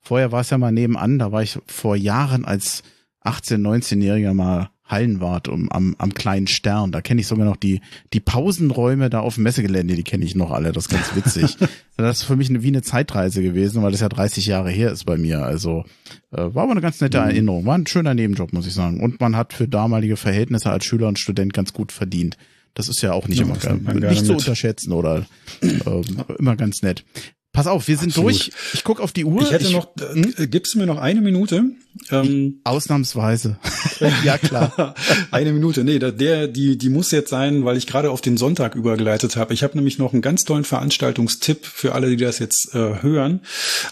Vorher 0.00 0.32
war 0.32 0.40
es 0.40 0.50
ja 0.50 0.58
mal 0.58 0.72
nebenan, 0.72 1.18
da 1.18 1.32
war 1.32 1.42
ich 1.42 1.58
vor 1.66 1.96
Jahren 1.96 2.44
als 2.44 2.82
18-, 3.24 3.58
19-Jähriger 3.58 4.34
mal 4.34 4.70
Hallenwart 4.90 5.48
um, 5.48 5.70
am, 5.70 5.94
am 5.98 6.12
kleinen 6.14 6.46
Stern. 6.48 6.90
Da 6.90 7.00
kenne 7.00 7.20
ich 7.20 7.28
sogar 7.28 7.46
noch 7.46 7.56
die, 7.56 7.80
die 8.12 8.20
Pausenräume 8.20 9.08
da 9.08 9.20
auf 9.20 9.36
dem 9.36 9.44
Messegelände, 9.44 9.94
die 9.94 10.02
kenne 10.02 10.24
ich 10.24 10.34
noch 10.34 10.50
alle. 10.50 10.72
Das 10.72 10.86
ist 10.86 10.90
ganz 10.90 11.14
witzig. 11.14 11.56
das 11.96 12.18
ist 12.18 12.24
für 12.24 12.36
mich 12.36 12.50
eine, 12.50 12.62
wie 12.62 12.68
eine 12.68 12.82
Zeitreise 12.82 13.42
gewesen, 13.42 13.82
weil 13.82 13.92
das 13.92 14.00
ja 14.00 14.08
30 14.08 14.46
Jahre 14.46 14.70
her 14.70 14.90
ist 14.90 15.04
bei 15.04 15.16
mir. 15.16 15.44
Also 15.44 15.84
äh, 16.32 16.38
war 16.38 16.64
aber 16.64 16.72
eine 16.72 16.80
ganz 16.80 17.00
nette 17.00 17.18
Erinnerung. 17.18 17.64
War 17.66 17.78
ein 17.78 17.86
schöner 17.86 18.14
Nebenjob, 18.14 18.52
muss 18.52 18.66
ich 18.66 18.74
sagen. 18.74 19.00
Und 19.00 19.20
man 19.20 19.36
hat 19.36 19.52
für 19.52 19.68
damalige 19.68 20.16
Verhältnisse 20.16 20.70
als 20.70 20.84
Schüler 20.84 21.08
und 21.08 21.18
Student 21.18 21.52
ganz 21.52 21.72
gut 21.72 21.92
verdient. 21.92 22.36
Das 22.74 22.88
ist 22.88 23.02
ja 23.02 23.12
auch 23.12 23.28
nicht 23.28 23.40
Ja, 23.40 23.44
immer 23.44 23.94
nicht 23.94 24.26
zu 24.26 24.34
unterschätzen 24.34 24.92
oder 24.92 25.26
äh, 25.60 26.02
immer 26.38 26.56
ganz 26.56 26.82
nett. 26.82 27.04
Pass 27.52 27.66
auf, 27.66 27.88
wir 27.88 27.96
sind 27.96 28.10
Absolut. 28.10 28.30
durch. 28.30 28.52
Ich 28.74 28.84
guck 28.84 29.00
auf 29.00 29.12
die 29.12 29.24
Uhr. 29.24 29.42
Ich 29.42 29.50
hätte 29.50 29.72
noch, 29.72 29.88
äh, 29.96 30.46
gibst 30.46 30.74
du 30.74 30.78
mir 30.78 30.86
noch 30.86 30.98
eine 30.98 31.20
Minute? 31.20 31.64
Ähm, 32.12 32.60
Ausnahmsweise. 32.62 33.58
ja, 34.24 34.38
klar. 34.38 34.94
Eine 35.32 35.52
Minute, 35.52 35.82
nee, 35.82 35.98
der, 35.98 36.46
die, 36.46 36.78
die 36.78 36.88
muss 36.88 37.10
jetzt 37.10 37.30
sein, 37.30 37.64
weil 37.64 37.76
ich 37.76 37.88
gerade 37.88 38.12
auf 38.12 38.20
den 38.20 38.36
Sonntag 38.36 38.76
übergeleitet 38.76 39.34
habe. 39.34 39.52
Ich 39.52 39.64
habe 39.64 39.76
nämlich 39.76 39.98
noch 39.98 40.12
einen 40.12 40.22
ganz 40.22 40.44
tollen 40.44 40.62
Veranstaltungstipp 40.62 41.66
für 41.66 41.94
alle, 41.94 42.08
die 42.10 42.16
das 42.16 42.38
jetzt 42.38 42.72
äh, 42.74 43.02
hören. 43.02 43.40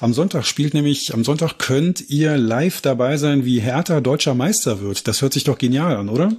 Am 0.00 0.14
Sonntag 0.14 0.46
spielt 0.46 0.74
nämlich, 0.74 1.12
am 1.12 1.24
Sonntag 1.24 1.58
könnt 1.58 2.08
ihr 2.08 2.36
live 2.36 2.80
dabei 2.80 3.16
sein, 3.16 3.44
wie 3.44 3.58
Hertha 3.58 4.00
deutscher 4.00 4.34
Meister 4.34 4.80
wird. 4.80 5.08
Das 5.08 5.20
hört 5.20 5.32
sich 5.32 5.42
doch 5.42 5.58
genial 5.58 5.96
an, 5.96 6.08
oder? 6.08 6.32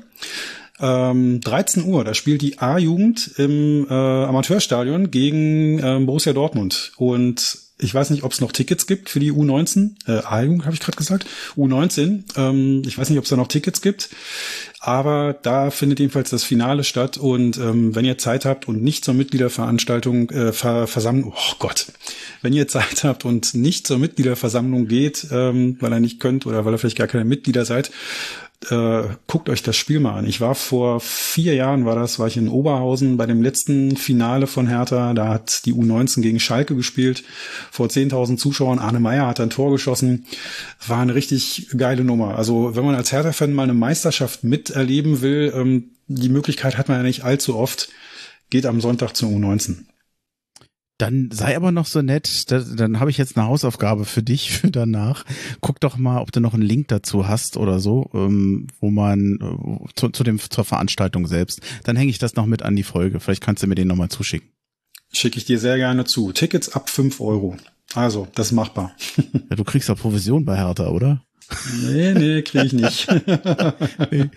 Ähm, 0.79 1.41
13 1.41 1.85
Uhr, 1.85 2.03
da 2.03 2.13
spielt 2.13 2.41
die 2.41 2.59
A-Jugend 2.59 3.31
im 3.37 3.87
äh, 3.89 3.93
Amateurstadion 3.93 5.11
gegen 5.11 5.79
ähm, 5.83 6.05
Borussia 6.05 6.33
Dortmund. 6.33 6.93
Und 6.97 7.69
ich 7.81 7.93
weiß 7.93 8.09
nicht, 8.09 8.23
ob 8.23 8.33
es 8.33 8.41
noch 8.41 8.51
Tickets 8.51 8.87
gibt 8.87 9.09
für 9.09 9.21
die 9.21 9.31
U19. 9.31 9.91
Äh, 10.05 10.23
A-Jugend 10.25 10.65
habe 10.65 10.73
ich 10.73 10.81
gerade 10.81 10.97
gesagt. 10.97 11.25
U19. 11.55 12.23
Ähm, 12.37 12.81
ich 12.85 12.97
weiß 12.97 13.09
nicht, 13.09 13.17
ob 13.17 13.23
es 13.23 13.29
da 13.29 13.37
noch 13.37 13.47
Tickets 13.47 13.81
gibt. 13.81 14.09
Aber 14.81 15.33
da 15.41 15.71
findet 15.71 15.99
jedenfalls 15.99 16.29
das 16.29 16.43
Finale 16.43 16.83
statt. 16.83 17.17
Und 17.17 17.57
ähm, 17.57 17.95
wenn 17.95 18.03
ihr 18.03 18.17
Zeit 18.17 18.43
habt 18.43 18.67
und 18.67 18.83
nicht 18.83 19.05
zur 19.05 19.13
Mitgliederveranstaltung, 19.13 20.29
äh, 20.29 20.51
Ver 20.51 20.87
Versammlung, 20.87 21.33
oh 21.33 21.55
Gott, 21.59 21.87
wenn 22.41 22.51
ihr 22.51 22.67
Zeit 22.67 23.05
habt 23.05 23.23
und 23.23 23.53
nicht 23.53 23.87
zur 23.87 23.97
Mitgliederversammlung 23.97 24.87
geht, 24.87 25.27
ähm, 25.31 25.77
weil 25.79 25.93
ihr 25.93 25.99
nicht 26.01 26.19
könnt 26.19 26.45
oder 26.45 26.65
weil 26.65 26.73
ihr 26.73 26.77
vielleicht 26.77 26.97
gar 26.97 27.07
keine 27.07 27.25
Mitglieder 27.25 27.63
seid, 27.63 27.91
äh, 28.67 29.03
guckt 29.27 29.49
euch 29.49 29.63
das 29.63 29.77
Spiel 29.77 29.99
mal 29.99 30.17
an. 30.17 30.27
Ich 30.27 30.41
war 30.41 30.53
vor 30.53 30.99
vier 30.99 31.55
Jahren, 31.55 31.85
war 31.85 31.95
das, 31.95 32.19
war 32.19 32.27
ich 32.27 32.35
in 32.35 32.49
Oberhausen 32.49 33.15
bei 33.15 33.25
dem 33.25 33.41
letzten 33.41 33.95
Finale 33.95 34.47
von 34.47 34.67
Hertha. 34.67 35.13
Da 35.13 35.29
hat 35.29 35.65
die 35.65 35.73
U19 35.73 36.21
gegen 36.21 36.39
Schalke 36.39 36.75
gespielt. 36.75 37.23
Vor 37.71 37.87
10.000 37.87 38.37
Zuschauern. 38.37 38.79
Arne 38.79 38.99
Meyer 38.99 39.27
hat 39.27 39.39
ein 39.39 39.49
Tor 39.49 39.71
geschossen. 39.71 40.25
War 40.85 41.01
eine 41.01 41.15
richtig 41.15 41.69
geile 41.77 42.03
Nummer. 42.03 42.37
Also 42.37 42.75
wenn 42.75 42.85
man 42.85 42.95
als 42.95 43.11
Hertha-Fan 43.11 43.53
mal 43.53 43.63
eine 43.63 43.73
Meisterschaft 43.73 44.43
miterleben 44.43 45.21
will, 45.21 45.53
ähm, 45.55 45.91
die 46.07 46.29
Möglichkeit 46.29 46.77
hat 46.77 46.89
man 46.89 46.97
ja 46.97 47.03
nicht 47.03 47.23
allzu 47.23 47.55
oft. 47.55 47.89
Geht 48.49 48.65
am 48.65 48.81
Sonntag 48.81 49.15
zur 49.15 49.29
U19. 49.29 49.85
Dann 50.99 51.29
sei 51.31 51.55
aber 51.55 51.71
noch 51.71 51.85
so 51.85 52.01
nett, 52.01 52.51
da, 52.51 52.59
dann 52.59 52.99
habe 52.99 53.09
ich 53.09 53.17
jetzt 53.17 53.37
eine 53.37 53.47
Hausaufgabe 53.47 54.03
für 54.03 54.21
dich 54.21 54.51
für 54.59 54.69
danach. 54.69 55.25
Guck 55.61 55.79
doch 55.79 55.97
mal, 55.97 56.21
ob 56.21 56.31
du 56.31 56.41
noch 56.41 56.53
einen 56.53 56.61
Link 56.61 56.89
dazu 56.89 57.27
hast 57.27 57.57
oder 57.57 57.79
so, 57.79 58.09
ähm, 58.13 58.67
wo 58.81 58.91
man 58.91 59.39
äh, 59.41 59.93
zu, 59.95 60.09
zu 60.09 60.23
dem 60.23 60.39
zur 60.39 60.65
Veranstaltung 60.65 61.25
selbst. 61.25 61.61
Dann 61.85 61.95
hänge 61.95 62.11
ich 62.11 62.19
das 62.19 62.35
noch 62.35 62.45
mit 62.45 62.63
an 62.63 62.75
die 62.75 62.83
Folge. 62.83 63.21
Vielleicht 63.21 63.41
kannst 63.41 63.63
du 63.63 63.67
mir 63.67 63.75
den 63.75 63.87
nochmal 63.87 64.09
zuschicken. 64.09 64.49
Schicke 65.11 65.37
ich 65.37 65.45
dir 65.45 65.57
sehr 65.57 65.77
gerne 65.77 66.03
zu. 66.03 66.33
Tickets 66.33 66.69
ab 66.69 66.89
5 66.89 67.21
Euro. 67.21 67.57
Also, 67.95 68.27
das 68.35 68.47
ist 68.47 68.53
machbar. 68.53 68.93
Ja, 69.49 69.55
du 69.55 69.63
kriegst 69.63 69.89
doch 69.89 69.97
Provision 69.97 70.45
bei 70.45 70.57
Hertha, 70.57 70.89
oder? 70.89 71.23
nee, 71.81 72.13
nee, 72.13 72.41
kriege 72.43 72.65
ich 72.65 72.73
nicht. 72.73 73.07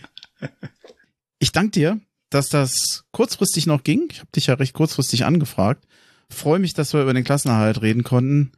Ich 1.38 1.50
danke 1.50 1.72
dir, 1.72 2.00
dass 2.30 2.50
das 2.50 3.02
kurzfristig 3.10 3.66
noch 3.66 3.82
ging. 3.82 4.06
Ich 4.12 4.20
habe 4.20 4.30
dich 4.30 4.46
ja 4.46 4.54
recht 4.54 4.74
kurzfristig 4.74 5.24
angefragt. 5.24 5.84
Freue 6.32 6.58
mich, 6.58 6.74
dass 6.74 6.92
wir 6.94 7.02
über 7.02 7.14
den 7.14 7.24
Klassenerhalt 7.24 7.82
reden 7.82 8.02
konnten. 8.02 8.52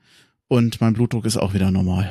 Und 0.48 0.80
mein 0.80 0.94
Blutdruck 0.94 1.24
ist 1.24 1.36
auch 1.36 1.54
wieder 1.54 1.70
normal. 1.70 2.10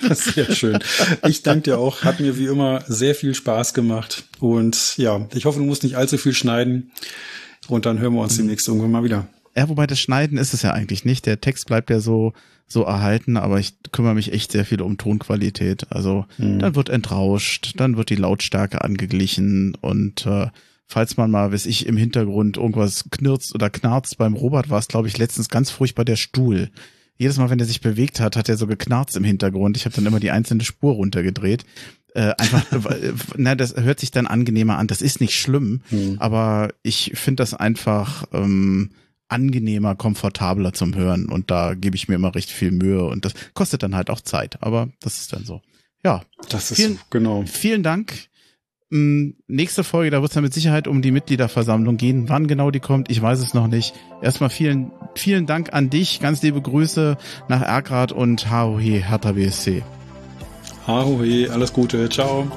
Sehr 0.12 0.54
schön. 0.54 0.78
Ich 1.26 1.42
danke 1.42 1.62
dir 1.62 1.78
auch. 1.78 2.04
Hat 2.04 2.20
mir 2.20 2.38
wie 2.38 2.46
immer 2.46 2.82
sehr 2.86 3.16
viel 3.16 3.34
Spaß 3.34 3.74
gemacht. 3.74 4.24
Und 4.38 4.96
ja, 4.96 5.26
ich 5.34 5.44
hoffe, 5.44 5.58
du 5.58 5.64
musst 5.64 5.82
nicht 5.82 5.96
allzu 5.96 6.18
viel 6.18 6.34
schneiden. 6.34 6.92
Und 7.66 7.84
dann 7.84 7.98
hören 7.98 8.14
wir 8.14 8.20
uns 8.22 8.36
demnächst 8.36 8.68
irgendwann 8.68 8.92
mal 8.92 9.02
wieder. 9.02 9.26
Ja, 9.56 9.68
wobei 9.68 9.88
das 9.88 9.98
Schneiden 10.00 10.38
ist 10.38 10.54
es 10.54 10.62
ja 10.62 10.70
eigentlich 10.72 11.04
nicht. 11.04 11.26
Der 11.26 11.40
Text 11.40 11.66
bleibt 11.66 11.90
ja 11.90 11.98
so, 11.98 12.32
so 12.68 12.84
erhalten, 12.84 13.36
aber 13.36 13.58
ich 13.58 13.74
kümmere 13.90 14.14
mich 14.14 14.32
echt 14.32 14.52
sehr 14.52 14.64
viel 14.64 14.80
um 14.82 14.98
Tonqualität. 14.98 15.90
Also 15.90 16.26
Mhm. 16.38 16.60
dann 16.60 16.76
wird 16.76 16.90
entrauscht, 16.90 17.72
dann 17.76 17.96
wird 17.96 18.10
die 18.10 18.16
Lautstärke 18.16 18.82
angeglichen 18.84 19.74
und 19.80 20.24
äh, 20.26 20.46
falls 20.88 21.16
man 21.16 21.30
mal, 21.30 21.52
weiß 21.52 21.66
ich, 21.66 21.86
im 21.86 21.96
Hintergrund 21.96 22.56
irgendwas 22.56 23.04
knirzt 23.10 23.54
oder 23.54 23.70
knarzt, 23.70 24.18
beim 24.18 24.34
Robert 24.34 24.70
war 24.70 24.78
es, 24.78 24.88
glaube 24.88 25.06
ich, 25.08 25.18
letztens 25.18 25.48
ganz 25.48 25.70
furchtbar 25.70 26.04
der 26.04 26.16
Stuhl. 26.16 26.70
Jedes 27.18 27.36
Mal, 27.36 27.50
wenn 27.50 27.58
er 27.60 27.66
sich 27.66 27.80
bewegt 27.80 28.20
hat, 28.20 28.36
hat 28.36 28.48
er 28.48 28.56
so 28.56 28.66
geknarzt 28.66 29.16
im 29.16 29.24
Hintergrund. 29.24 29.76
Ich 29.76 29.84
habe 29.84 29.94
dann 29.94 30.06
immer 30.06 30.20
die 30.20 30.30
einzelne 30.30 30.64
Spur 30.64 30.94
runtergedreht. 30.94 31.64
Äh, 32.14 32.32
einfach, 32.38 32.64
na, 33.36 33.54
das 33.54 33.76
hört 33.76 34.00
sich 34.00 34.10
dann 34.12 34.26
angenehmer 34.26 34.78
an. 34.78 34.86
Das 34.86 35.02
ist 35.02 35.20
nicht 35.20 35.34
schlimm, 35.34 35.82
Mhm. 35.90 36.16
aber 36.20 36.70
ich 36.82 37.12
finde 37.14 37.42
das 37.42 37.54
einfach 37.54 38.24
ähm, 38.32 38.90
angenehmer, 39.28 39.94
komfortabler 39.94 40.72
zum 40.72 40.94
Hören 40.94 41.28
und 41.28 41.50
da 41.50 41.74
gebe 41.74 41.96
ich 41.96 42.08
mir 42.08 42.14
immer 42.14 42.34
recht 42.34 42.50
viel 42.50 42.70
Mühe 42.70 43.04
und 43.04 43.26
das 43.26 43.34
kostet 43.52 43.82
dann 43.82 43.94
halt 43.94 44.08
auch 44.08 44.22
Zeit, 44.22 44.62
aber 44.62 44.88
das 45.00 45.18
ist 45.20 45.32
dann 45.34 45.44
so. 45.44 45.60
Ja, 46.04 46.22
Das 46.48 46.70
ist 46.70 46.76
Vielen- 46.78 46.98
genau. 47.10 47.44
vielen 47.46 47.82
Dank. 47.82 48.27
Mm, 48.90 49.30
Nächste 49.46 49.84
Folge, 49.84 50.10
da 50.10 50.20
wird 50.20 50.30
es 50.30 50.34
dann 50.34 50.44
mit 50.44 50.54
Sicherheit 50.54 50.88
um 50.88 51.02
die 51.02 51.10
Mitgliederversammlung 51.10 51.96
gehen. 51.96 52.28
Wann 52.28 52.46
genau 52.46 52.70
die 52.70 52.80
kommt, 52.80 53.10
ich 53.10 53.20
weiß 53.20 53.40
es 53.40 53.54
noch 53.54 53.66
nicht. 53.66 53.94
Erstmal 54.22 54.50
vielen, 54.50 54.92
vielen 55.14 55.46
Dank 55.46 55.72
an 55.72 55.90
dich. 55.90 56.20
Ganz 56.20 56.42
liebe 56.42 56.60
Grüße 56.60 57.16
nach 57.48 57.62
Ergrad 57.62 58.12
und 58.12 58.50
HOE 58.50 58.80
Hertha 58.80 59.32
BSC. 59.32 59.82
Ahohe, 60.86 61.50
alles 61.50 61.72
Gute. 61.72 62.08
Ciao. 62.08 62.50